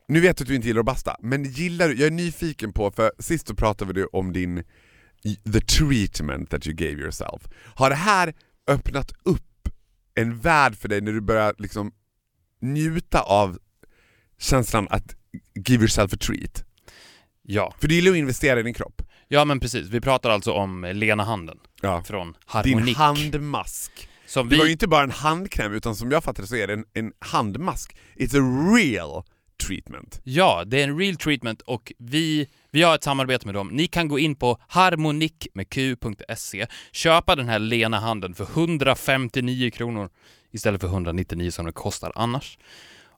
Nu 0.08 0.20
vet 0.20 0.40
jag 0.40 0.44
att 0.44 0.48
du 0.48 0.54
inte 0.54 0.68
gillar 0.68 0.80
att 0.80 0.86
basta, 0.86 1.16
men 1.20 1.44
gillar 1.44 1.88
du, 1.88 1.94
jag 1.94 2.06
är 2.06 2.10
nyfiken 2.10 2.72
på, 2.72 2.90
för 2.90 3.12
sist 3.18 3.48
så 3.48 3.54
pratade 3.54 3.92
vi 3.92 4.04
om 4.04 4.32
din 4.32 4.64
the 5.52 5.60
treatment 5.60 6.50
that 6.50 6.66
you 6.66 6.76
gave 6.76 6.92
yourself. 6.92 7.48
Har 7.74 7.90
det 7.90 7.96
här 7.96 8.34
öppnat 8.66 9.12
upp 9.22 9.68
en 10.14 10.38
värld 10.38 10.76
för 10.76 10.88
dig 10.88 11.00
när 11.00 11.12
du 11.12 11.20
börjar 11.20 11.54
liksom 11.58 11.92
njuta 12.60 13.20
av 13.20 13.58
känslan 14.38 14.88
att 14.90 15.16
give 15.54 15.80
yourself 15.82 16.12
a 16.12 16.16
treat? 16.20 16.66
ja. 17.46 17.74
För 17.78 17.88
du 17.88 17.94
gillar 17.94 18.10
att 18.10 18.16
investera 18.16 18.60
i 18.60 18.62
din 18.62 18.74
kropp. 18.74 19.02
Ja 19.28 19.44
men 19.44 19.60
precis, 19.60 19.88
vi 19.88 20.00
pratar 20.00 20.30
alltså 20.30 20.52
om 20.52 20.90
Lena 20.94 21.24
Handen 21.24 21.58
Ja. 21.82 22.02
från 22.04 22.26
Din 22.32 22.36
Harmonik. 22.74 22.96
handmask. 22.96 24.08
som 24.26 24.48
Det 24.48 24.56
var 24.56 24.64
ju 24.64 24.68
vi, 24.68 24.72
inte 24.72 24.86
bara 24.88 25.02
en 25.04 25.10
handkräm 25.10 25.72
utan 25.72 25.96
som 25.96 26.10
jag 26.10 26.24
fattar 26.24 26.44
så 26.44 26.56
är 26.56 26.66
det 26.66 26.72
en, 26.72 26.84
en 26.94 27.12
handmask. 27.18 27.96
It's 28.16 28.36
a 28.36 28.74
real 28.76 29.22
treatment. 29.66 30.20
Ja, 30.24 30.64
det 30.66 30.80
är 30.80 30.84
en 30.88 30.98
real 30.98 31.16
treatment 31.16 31.60
och 31.62 31.92
vi, 31.98 32.48
vi 32.70 32.82
har 32.82 32.94
ett 32.94 33.04
samarbete 33.04 33.46
med 33.46 33.54
dem. 33.54 33.68
Ni 33.68 33.86
kan 33.86 34.08
gå 34.08 34.18
in 34.18 34.34
på 34.36 34.58
harmonikmedq.se, 34.68 36.66
köpa 36.92 37.36
den 37.36 37.48
här 37.48 37.58
lena 37.58 37.98
handen 38.00 38.34
för 38.34 38.44
159 38.44 39.70
kronor 39.70 40.10
istället 40.52 40.80
för 40.80 40.88
199 40.88 41.50
som 41.50 41.66
det 41.66 41.72
kostar 41.72 42.12
annars. 42.14 42.58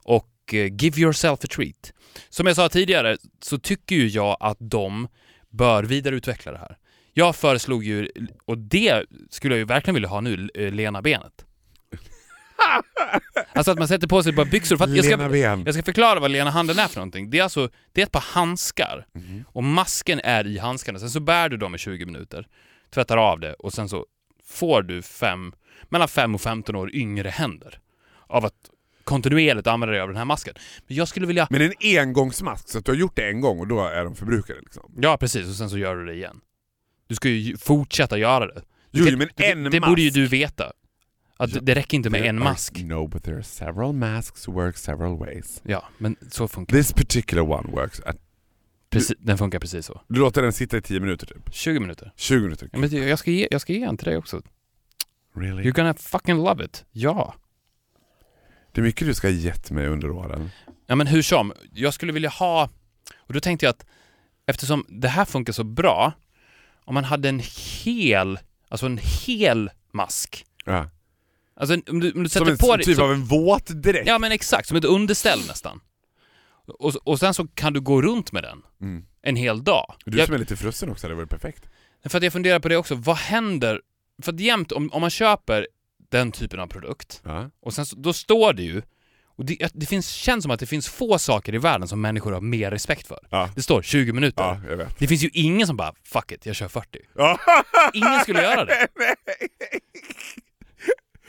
Och 0.05 0.55
eh, 0.55 0.66
give 0.83 1.01
yourself 1.01 1.44
a 1.44 1.47
treat. 1.51 1.92
Som 2.29 2.47
jag 2.47 2.57
sa 2.57 2.68
tidigare 2.68 3.16
så 3.42 3.59
tycker 3.59 3.97
ju 3.97 4.09
jag 4.09 4.37
att 4.40 4.57
de 4.61 5.09
bör 5.50 5.82
vidareutveckla 5.84 6.52
det 6.52 6.58
här. 6.58 6.76
Jag 7.12 7.37
föreslog 7.37 7.84
ju, 7.84 8.08
och 8.44 8.58
det 8.58 9.04
skulle 9.30 9.54
jag 9.54 9.58
ju 9.58 9.64
verkligen 9.64 9.94
vilja 9.94 10.08
ha 10.08 10.20
nu, 10.20 10.48
eh, 10.54 10.72
lena 10.72 11.02
benet. 11.02 11.44
Alltså 13.52 13.72
att 13.72 13.78
man 13.78 13.88
sätter 13.88 14.08
på 14.08 14.22
sig 14.22 14.30
ett 14.30 14.37
par 14.37 14.44
byxor. 14.44 14.76
För 14.76 14.84
att 14.84 14.90
jag, 14.96 15.04
ska, 15.04 15.16
jag 15.66 15.74
ska 15.74 15.82
förklara 15.82 16.20
vad 16.20 16.30
lena 16.30 16.50
handen 16.50 16.78
är 16.78 16.88
för 16.88 16.96
någonting. 16.96 17.30
Det 17.30 17.38
är 17.38 17.42
alltså 17.42 17.70
det 17.92 18.00
är 18.00 18.06
ett 18.06 18.12
par 18.12 18.20
handskar 18.34 19.06
Mhm. 19.14 19.44
och 19.48 19.64
masken 19.64 20.20
är 20.24 20.46
i 20.46 20.58
handskarna. 20.58 20.98
Sen 20.98 21.11
så 21.11 21.20
bär 21.20 21.48
du 21.48 21.56
dem 21.56 21.74
i 21.74 21.78
20 21.78 22.06
minuter, 22.06 22.46
tvättar 22.94 23.16
av 23.16 23.40
det 23.40 23.54
och 23.54 23.72
sen 23.72 23.88
så 23.88 24.06
får 24.44 24.82
du 24.82 25.02
fem, 25.02 25.52
mellan 25.88 26.08
5 26.08 26.34
och 26.34 26.40
15 26.40 26.76
år 26.76 26.94
yngre 26.94 27.28
händer 27.28 27.78
av 28.26 28.44
att 28.44 28.54
kontinuerligt 29.09 29.66
använda 29.66 29.92
dig 29.92 30.01
av 30.01 30.09
den 30.09 30.16
här 30.16 30.25
masken. 30.25 30.55
Men 30.87 30.97
jag 30.97 31.09
skulle 31.09 31.27
vilja... 31.27 31.47
Men 31.51 31.62
en 31.62 31.73
engångsmask, 31.99 32.68
så 32.68 32.79
att 32.79 32.85
du 32.85 32.90
har 32.92 32.97
gjort 32.97 33.16
det 33.16 33.29
en 33.29 33.40
gång 33.40 33.59
och 33.61 33.66
då 33.68 33.85
är 33.85 34.05
de 34.05 34.14
förbrukade 34.16 34.61
liksom. 34.61 34.92
Ja, 35.01 35.16
precis. 35.16 35.49
Och 35.49 35.55
sen 35.55 35.71
så 35.71 35.79
gör 35.79 35.97
du 35.97 36.07
det 36.07 36.14
igen. 36.14 36.40
Du 37.07 37.14
ska 37.14 37.29
ju 37.29 37.57
fortsätta 37.57 38.18
göra 38.18 38.47
det. 38.47 38.62
Jo, 38.90 39.05
Det- 39.05 39.16
men 39.16 39.29
det, 39.37 39.51
en 39.51 39.64
Det 39.64 39.81
mask. 39.81 39.90
borde 39.90 40.03
ju 40.03 40.11
du 40.11 40.27
veta. 40.27 40.73
Att 41.37 41.55
Ja, 41.55 41.61
det 41.61 41.75
räcker 41.75 41.97
inte 41.97 42.11
med 42.11 42.23
en 42.27 42.38
are- 42.38 42.44
mask. 42.44 42.83
No, 42.85 43.07
but 43.09 43.25
there 43.25 43.35
are 43.37 43.42
several 43.44 43.92
masks 43.92 44.49
work 44.49 44.77
several 44.77 45.16
ways. 45.18 45.61
Ja, 45.64 45.85
men 45.99 46.16
så 46.31 46.49
funkar 46.49 46.77
det. 46.77 46.83
This 46.83 46.92
particular 46.92 47.42
one 47.42 47.68
works 47.73 48.01
at... 48.01 48.16
Precis, 48.90 49.16
den 49.18 49.38
funkar 49.38 49.59
precis 49.59 49.87
så. 49.87 50.01
Du 50.09 50.21
låter 50.21 50.42
den 50.42 50.53
sitta 50.53 50.77
i 50.77 50.83
10 50.83 51.01
minuter 51.01 51.27
typ. 51.27 51.55
20 51.55 51.81
minuter. 51.81 52.12
20 52.16 52.40
minuter. 52.42 52.68
Ja, 52.73 52.79
men 52.79 53.09
jag 53.09 53.18
ska 53.18 53.31
ge, 53.31 53.49
jag 53.51 53.61
ska 53.61 53.73
ge 53.73 53.83
en 53.83 53.97
till 53.97 54.05
dig 54.09 54.16
också. 54.16 54.42
Really? 55.37 55.62
You're 55.62 55.77
gonna 55.77 55.94
fucking 55.94 56.37
love 56.37 56.64
it. 56.64 56.85
Ja. 56.92 57.35
Det 58.78 58.82
är 58.82 58.84
mycket 58.84 59.06
du 59.06 59.14
ska 59.14 59.26
ha 59.26 59.32
gett 59.32 59.70
mig 59.70 59.86
under 59.86 60.10
åren. 60.10 60.50
Ja 60.86 60.94
men 60.94 61.06
hur 61.06 61.22
som, 61.22 61.52
jag 61.72 61.94
skulle 61.94 62.12
vilja 62.12 62.28
ha... 62.28 62.70
Och 63.18 63.32
då 63.34 63.40
tänkte 63.40 63.66
jag 63.66 63.70
att 63.70 63.86
eftersom 64.46 64.84
det 64.88 65.08
här 65.08 65.24
funkar 65.24 65.52
så 65.52 65.64
bra, 65.64 66.12
om 66.84 66.94
man 66.94 67.04
hade 67.04 67.28
en 67.28 67.40
hel, 67.84 68.38
alltså 68.68 68.86
en 68.86 68.98
hel 69.26 69.70
mask. 69.92 70.44
Ja. 70.64 70.90
Alltså 71.56 71.74
om 71.90 72.00
du, 72.00 72.12
om 72.12 72.22
du 72.22 72.28
Som 72.28 72.40
sätter 72.40 72.52
en 72.52 72.58
på 72.58 72.76
dig... 72.76 72.84
typ 72.84 72.96
som- 72.96 73.04
av 73.04 73.12
en 73.12 73.24
våt 73.24 73.66
dräkt. 73.66 74.06
Ja 74.08 74.18
men 74.18 74.32
exakt, 74.32 74.68
som 74.68 74.76
ett 74.76 74.84
underställ 74.84 75.38
nästan. 75.48 75.80
Och, 76.78 76.94
och 76.96 77.18
sen 77.18 77.34
så 77.34 77.46
kan 77.46 77.72
du 77.72 77.80
gå 77.80 78.02
runt 78.02 78.32
med 78.32 78.42
den 78.42 78.62
Mm. 78.80 79.04
en 79.22 79.36
hel 79.36 79.64
dag. 79.64 79.94
Du 80.04 80.18
Jag, 80.18 80.26
som 80.26 80.34
är 80.34 80.38
lite 80.38 80.56
frusen 80.56 80.90
också, 80.90 81.08
det 81.08 81.14
vore 81.14 81.26
perfekt. 81.26 81.64
för 82.04 82.18
att 82.18 82.24
jag 82.24 82.32
funderar 82.32 82.58
på 82.60 82.68
det 82.68 82.76
också, 82.76 82.94
vad 82.94 83.16
händer? 83.16 83.80
För 84.22 84.32
att 84.32 84.40
jämt, 84.40 84.72
om, 84.72 84.92
om 84.92 85.00
man 85.00 85.10
köper 85.10 85.66
den 86.09 86.33
typen 86.33 86.61
av 86.61 86.66
produkt, 86.66 87.21
Ja. 87.25 87.51
och 87.61 87.75
sen 87.75 87.87
så, 87.87 87.97
då 87.97 88.12
står 88.12 88.53
det 88.53 88.62
ju, 88.62 88.83
och 89.37 89.44
det, 89.44 89.71
det 89.75 89.87
finns, 89.87 90.09
känns 90.11 90.42
som 90.42 90.50
att 90.50 90.61
det 90.61 90.67
finns 90.67 90.88
få 90.88 91.19
saker 91.19 91.54
i 91.54 91.59
världen 91.59 91.88
som 91.88 92.00
människor 92.00 92.33
har 92.33 92.40
mer 92.40 92.71
respekt 92.71 93.06
för. 93.06 93.19
Ja. 93.31 93.50
Det 93.54 93.63
står 93.63 93.83
20 93.83 94.13
minuter. 94.13 94.42
Ja, 94.42 94.61
jag 94.71 94.77
vet. 94.77 94.98
Det 94.98 95.06
finns 95.06 95.23
ju 95.25 95.31
ingen 95.33 95.67
som 95.67 95.77
bara 95.77 95.94
'fuck 96.04 96.33
it, 96.33 96.46
jag 96.46 96.56
kör 96.56 96.69
40' 96.69 96.83
Ja. 97.17 97.38
Ingen 97.94 98.21
skulle 98.21 98.42
göra 98.42 98.65
det. 98.65 98.88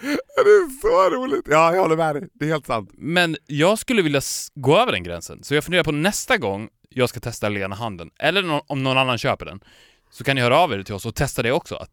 Det 0.01 0.49
är 0.49 0.81
så 0.81 1.15
roligt. 1.15 1.45
Ja, 1.49 1.73
jag 1.75 1.81
håller 1.81 1.97
med 1.97 2.15
dig. 2.15 2.27
Det 2.33 2.45
är 2.45 2.49
helt 2.49 2.65
sant. 2.65 2.89
Men 2.93 3.37
jag 3.45 3.79
skulle 3.79 4.01
vilja 4.01 4.21
gå 4.55 4.77
över 4.77 4.91
den 4.91 5.03
gränsen, 5.03 5.43
så 5.43 5.55
jag 5.55 5.63
funderar 5.63 5.83
på 5.83 5.91
nästa 5.91 6.37
gång 6.37 6.69
jag 6.89 7.09
ska 7.09 7.19
testa 7.19 7.49
Lena 7.49 7.75
handen, 7.75 8.09
eller 8.19 8.71
om 8.71 8.83
någon 8.83 8.97
annan 8.97 9.17
köper 9.17 9.45
den, 9.45 9.59
så 10.11 10.23
kan 10.23 10.35
ni 10.35 10.41
höra 10.41 10.57
av 10.59 10.73
er 10.73 10.83
till 10.83 10.93
oss 10.93 11.05
och 11.05 11.15
testa 11.15 11.41
det 11.43 11.51
också. 11.51 11.75
Att, 11.75 11.89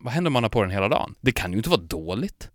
vad 0.00 0.12
händer 0.12 0.28
om 0.28 0.32
man 0.32 0.42
har 0.42 0.50
på 0.50 0.62
den 0.62 0.70
hela 0.70 0.88
dagen? 0.88 1.14
Det 1.20 1.32
kan 1.32 1.50
ju 1.52 1.56
inte 1.56 1.70
vara 1.70 1.80
dåligt. 1.80 2.50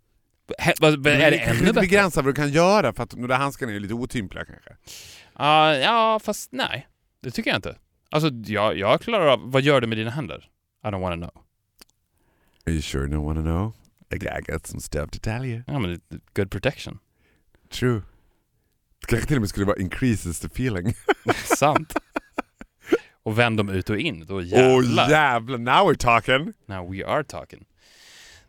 Vad- 0.80 1.06
är 1.06 1.30
det 1.30 1.38
ännu 1.38 1.60
bättre? 1.66 1.80
begränsat 1.80 2.24
vad 2.24 2.34
du 2.34 2.36
kan 2.42 2.50
göra 2.50 2.92
för 2.92 3.02
att 3.02 3.10
de 3.10 3.26
där 3.26 3.36
handskarna 3.36 3.72
är 3.72 3.80
lite 3.80 3.94
otympliga 3.94 4.44
kanske. 4.44 4.70
Ja, 5.38 5.76
ja, 5.76 6.20
fast 6.24 6.52
nej. 6.52 6.86
Det 7.22 7.30
tycker 7.30 7.50
jag 7.50 7.58
inte. 7.58 7.76
Alltså, 8.10 8.30
jag, 8.52 8.78
jag 8.78 9.00
klarar 9.00 9.26
av... 9.26 9.50
Vad 9.50 9.62
gör 9.62 9.80
du 9.80 9.86
med 9.86 9.98
dina 9.98 10.10
händer? 10.10 10.50
I 10.84 10.86
don't 10.86 11.00
wanna 11.00 11.16
know. 11.16 11.42
Are 12.66 12.72
you 12.72 12.82
sure 12.82 13.04
you 13.06 13.14
don't 13.14 13.24
wanna 13.24 13.40
know? 13.42 13.72
I 14.10 14.18
got 14.52 14.66
some 14.66 14.80
stuff 14.80 15.10
to 15.10 15.18
tell 15.22 15.44
you. 15.44 15.62
Ja, 15.66 15.78
men 15.78 16.00
good 16.34 16.50
protection. 16.50 16.98
True. 17.70 18.02
Det 19.00 19.06
kanske 19.06 19.26
till 19.28 19.36
och 19.36 19.40
med 19.40 19.48
skulle 19.48 19.66
vara 19.66 19.76
increases 19.76 20.40
the 20.40 20.46
feeling. 20.46 20.94
Sant. 21.56 21.94
Och 23.26 23.38
vänd 23.38 23.56
dem 23.56 23.68
ut 23.68 23.90
och 23.90 23.98
in, 23.98 24.26
då 24.26 24.42
jävlar. 24.42 25.10
jävlar, 25.10 25.58
now 25.58 25.90
we're 25.90 25.96
talking! 25.96 26.52
Now 26.66 26.92
we 26.92 27.06
are 27.06 27.24
talking. 27.24 27.64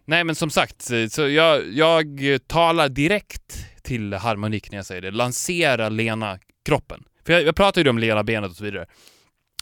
Nej 0.06 0.24
men 0.24 0.36
som 0.36 0.50
sagt, 0.50 0.92
eh, 0.92 1.08
så 1.08 1.28
jag, 1.28 1.74
jag 1.74 2.08
talar 2.48 2.90
direkt 2.90 3.66
till 3.82 4.14
harmonik 4.14 4.72
när 4.72 4.78
jag 4.78 4.86
säger 4.86 5.02
det. 5.02 5.12
Lansera 5.12 5.90
lena 5.90 6.40
kroppen. 6.66 7.04
För 7.26 7.34
jag, 7.34 7.44
jag 7.44 7.56
pratar 7.56 7.84
ju 7.84 7.90
om 7.90 7.98
lena 7.98 8.24
benet 8.24 8.50
och 8.50 8.56
så 8.56 8.64
vidare. 8.64 8.86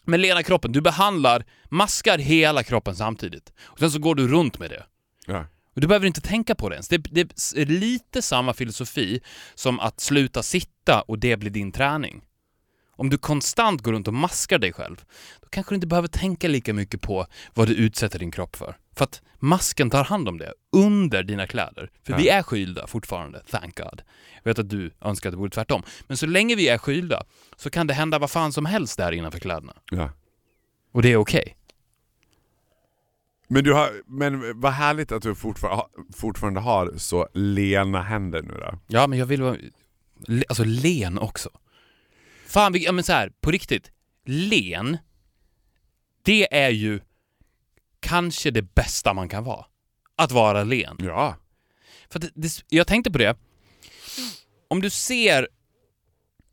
Men 0.03 0.22
lena 0.22 0.43
kroppen, 0.43 0.72
du 0.72 0.82
behandlar, 0.82 1.45
maskar 1.70 2.18
hela 2.18 2.63
kroppen 2.63 2.95
samtidigt. 2.95 3.53
Och 3.63 3.80
sen 3.80 3.91
så 3.91 3.99
går 3.99 4.16
du 4.16 4.28
runt 4.28 4.59
med 4.59 4.70
det. 4.70 4.84
Ja. 5.28 5.45
Och 5.76 5.82
du 5.82 5.88
behöver 5.88 6.07
inte 6.07 6.22
tänka 6.22 6.55
på 6.55 6.70
det 6.70 6.76
ens. 6.76 6.88
Det, 6.88 6.97
det 6.97 7.22
är 7.55 7.66
lite 7.66 8.22
samma 8.22 8.53
filosofi 8.53 9.22
som 9.55 9.80
att 9.80 9.99
sluta 9.99 10.43
sitta 10.43 11.01
och 11.01 11.20
det 11.20 11.38
blir 11.38 11.51
din 11.51 11.72
träning. 11.72 12.22
Om 12.98 13.10
du 13.10 13.18
konstant 13.18 13.82
går 13.82 13.91
runt 13.93 14.08
och 14.08 14.14
maskar 14.14 14.60
dig 14.60 14.74
själv, 14.74 15.04
då 15.41 15.48
kanske 15.50 15.72
du 15.72 15.76
inte 15.76 15.88
behöver 15.88 16.08
tänka 16.08 16.48
lika 16.48 16.74
mycket 16.74 17.02
på 17.02 17.28
vad 17.54 17.68
du 17.68 17.74
utsätter 17.76 18.20
din 18.20 18.32
kropp 18.32 18.56
för. 18.56 18.78
För 18.96 19.04
att 19.04 19.22
masken 19.39 19.89
tar 19.89 20.04
hand 20.04 20.30
om 20.30 20.38
det 20.38 20.54
under 20.72 21.24
dina 21.24 21.48
kläder. 21.48 21.89
För 22.04 22.14
Ja. 22.14 22.18
vi 22.18 22.30
är 22.30 22.43
skylda 22.43 22.88
fortfarande, 22.88 23.43
thank 23.52 23.78
God. 23.78 24.02
Jag 24.43 24.50
vet 24.52 24.60
att 24.60 24.70
du 24.70 24.91
önskar 25.02 25.30
att 25.30 25.34
det 25.34 25.38
vore 25.38 25.50
tvärtom. 25.50 25.84
Men 26.08 26.18
så 26.18 26.26
länge 26.26 26.56
vi 26.56 26.68
är 26.70 26.78
skylda 26.78 27.24
så 27.56 27.70
kan 27.70 27.88
det 27.88 27.93
hända 27.93 28.20
vad 28.20 28.32
fan 28.32 28.52
som 28.54 28.66
helst 28.66 28.98
där 28.98 29.12
innanför 29.12 29.39
kläderna. 29.39 29.74
Ja. 29.91 30.10
Och 30.91 31.02
det 31.02 31.12
är 31.12 31.18
okej. 31.18 31.56
Men, 33.48 33.64
du 33.64 33.74
har, 33.74 33.89
men 34.06 34.60
vad 34.62 34.72
härligt 34.72 35.12
att 35.12 35.22
du 35.24 35.36
fortfarande, 35.36 35.76
ha- 35.82 35.89
fortfarande 36.16 36.60
har 36.60 36.93
så 36.98 37.28
lena 37.34 38.02
händer 38.02 38.41
nu 38.41 38.54
då. 38.54 38.80
Ja, 38.88 39.08
men 39.08 39.20
jag 39.20 39.26
vill 39.26 39.41
vara... 39.41 39.58
Alltså 40.50 40.64
len 40.64 41.20
också. 41.20 41.50
Fan, 42.56 42.74
vi, 42.74 42.86
ja 42.86 42.91
men 42.91 43.03
så 43.03 43.14
här, 43.14 43.32
på 43.41 43.51
riktigt. 43.51 43.91
Len, 44.26 44.97
det 46.24 46.56
är 46.66 46.70
ju 46.70 46.99
kanske 47.99 48.51
det 48.51 48.62
bästa 48.76 49.14
man 49.14 49.30
kan 49.30 49.43
vara. 49.43 49.66
Att 50.16 50.32
vara 50.32 50.64
len. 50.64 50.97
Ja. 50.99 51.38
För 52.10 52.20
det, 52.20 52.30
det, 52.36 52.64
jag 52.70 52.88
tänkte 52.88 53.12
på 53.12 53.18
det. 53.18 53.38
Om 54.68 54.82
du 54.82 54.89
ser 54.89 55.47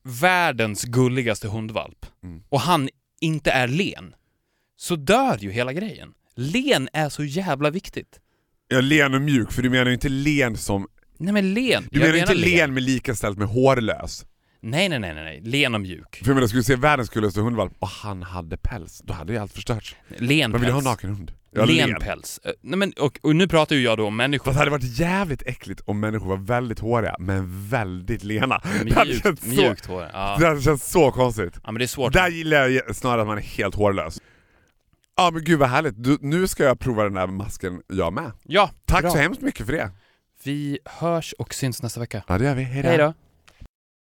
världens 0.02 0.84
gulligaste 0.84 1.48
hundvalp 1.48 2.06
Mm. 2.22 2.42
och 2.48 2.60
han 2.60 2.88
inte 3.20 3.50
är 3.50 3.68
len, 3.68 4.14
så 4.76 4.96
dör 4.96 5.38
ju 5.38 5.50
hela 5.50 5.72
grejen. 5.72 6.14
Len 6.34 6.88
är 6.92 7.08
så 7.08 7.24
jävla 7.24 7.70
viktigt. 7.70 8.20
ja. 8.68 8.80
Len 8.80 9.14
och 9.14 9.22
mjuk, 9.22 9.52
för 9.52 9.62
du 9.62 9.70
menar 9.70 9.86
ju 9.86 9.94
inte 9.94 10.08
len 10.08 10.56
som... 10.56 10.88
Nej 11.18 11.32
men 11.32 11.54
len. 11.54 11.88
Du 11.90 12.00
Jag 12.00 12.06
menar 12.06 12.18
inte 12.18 12.34
len 12.34 12.74
med 12.74 12.82
lika 12.82 13.14
ställt 13.14 13.38
med 13.38 13.48
hårlös? 13.48 14.26
Nej, 14.62 14.88
nej, 14.88 14.98
nej, 14.98 15.14
nej. 15.14 15.40
Len 15.44 15.74
och 15.74 15.80
mjuk. 15.80 16.16
För 16.22 16.26
jag 16.30 16.34
menar, 16.34 16.46
skulle 16.46 16.60
du 16.60 16.64
se 16.64 16.76
världens 16.76 17.10
gulligaste 17.10 17.40
hundvalp 17.40 17.72
och 17.78 17.88
han 17.88 18.22
hade 18.22 18.56
päls, 18.56 19.02
då 19.04 19.12
hade 19.14 19.32
ju 19.32 19.38
allt 19.38 19.52
förstörts. 19.52 19.96
Len 20.18 20.50
Man 20.50 20.60
vill 20.60 20.68
ju 20.68 20.72
ha 20.72 20.78
en 20.78 20.84
päls. 20.84 20.94
naken 20.94 21.10
hund. 21.10 21.32
Ja, 21.54 21.64
len 21.64 21.94
päls. 22.00 22.40
Eh, 22.44 22.50
Nej, 22.60 22.78
men, 22.78 22.92
och, 23.00 23.18
och 23.22 23.36
nu 23.36 23.48
pratar 23.48 23.76
ju 23.76 23.82
jag 23.82 23.98
då 23.98 24.06
om 24.06 24.16
människor. 24.16 24.44
Fast 24.44 24.54
det 24.54 24.58
hade 24.58 24.70
varit 24.70 24.98
jävligt 24.98 25.42
äckligt 25.46 25.80
om 25.84 26.00
människor 26.00 26.26
var 26.28 26.36
väldigt 26.36 26.78
håriga, 26.78 27.16
men 27.18 27.68
väldigt 27.68 28.24
lena. 28.24 28.60
Det 28.84 28.94
hade 28.94 29.10
Mjukt, 29.10 29.22
känts 29.24 29.42
så, 29.42 29.48
mjukt 29.48 29.86
hår. 29.86 30.08
Ja. 30.12 30.36
det 30.40 30.46
hade 30.46 30.60
känts 30.62 30.90
så 30.90 31.10
konstigt. 31.12 31.54
ja, 31.64 31.72
men 31.72 31.78
det 31.78 31.84
är 31.84 31.86
svårt. 31.86 32.12
Där 32.12 32.28
gillar 32.28 32.68
jag 32.68 32.96
snarare 32.96 33.20
att 33.20 33.26
man 33.26 33.38
är 33.38 33.42
helt 33.42 33.74
hårlös. 33.74 34.18
Ja 35.16 35.30
men 35.32 35.44
gud 35.44 35.58
vad 35.58 35.68
härligt, 35.68 35.94
du, 36.04 36.18
nu 36.20 36.46
ska 36.46 36.64
jag 36.64 36.78
prova 36.78 37.04
den 37.04 37.14
där 37.14 37.26
masken 37.26 37.82
jag 37.88 38.12
med. 38.12 38.32
Ja, 38.42 38.70
Tack 38.86 39.02
bra. 39.02 39.10
så 39.10 39.18
hemskt 39.18 39.40
mycket 39.42 39.66
för 39.66 39.72
det. 39.72 39.90
Vi 40.44 40.78
hörs 40.84 41.32
och 41.38 41.54
syns 41.54 41.82
nästa 41.82 42.00
vecka. 42.00 42.22
Ja 42.28 42.38
det 42.38 42.44
gör 42.44 42.54
vi, 42.54 42.62
hejdå. 42.62 42.88
Hej 42.88 42.98
då. 42.98 43.14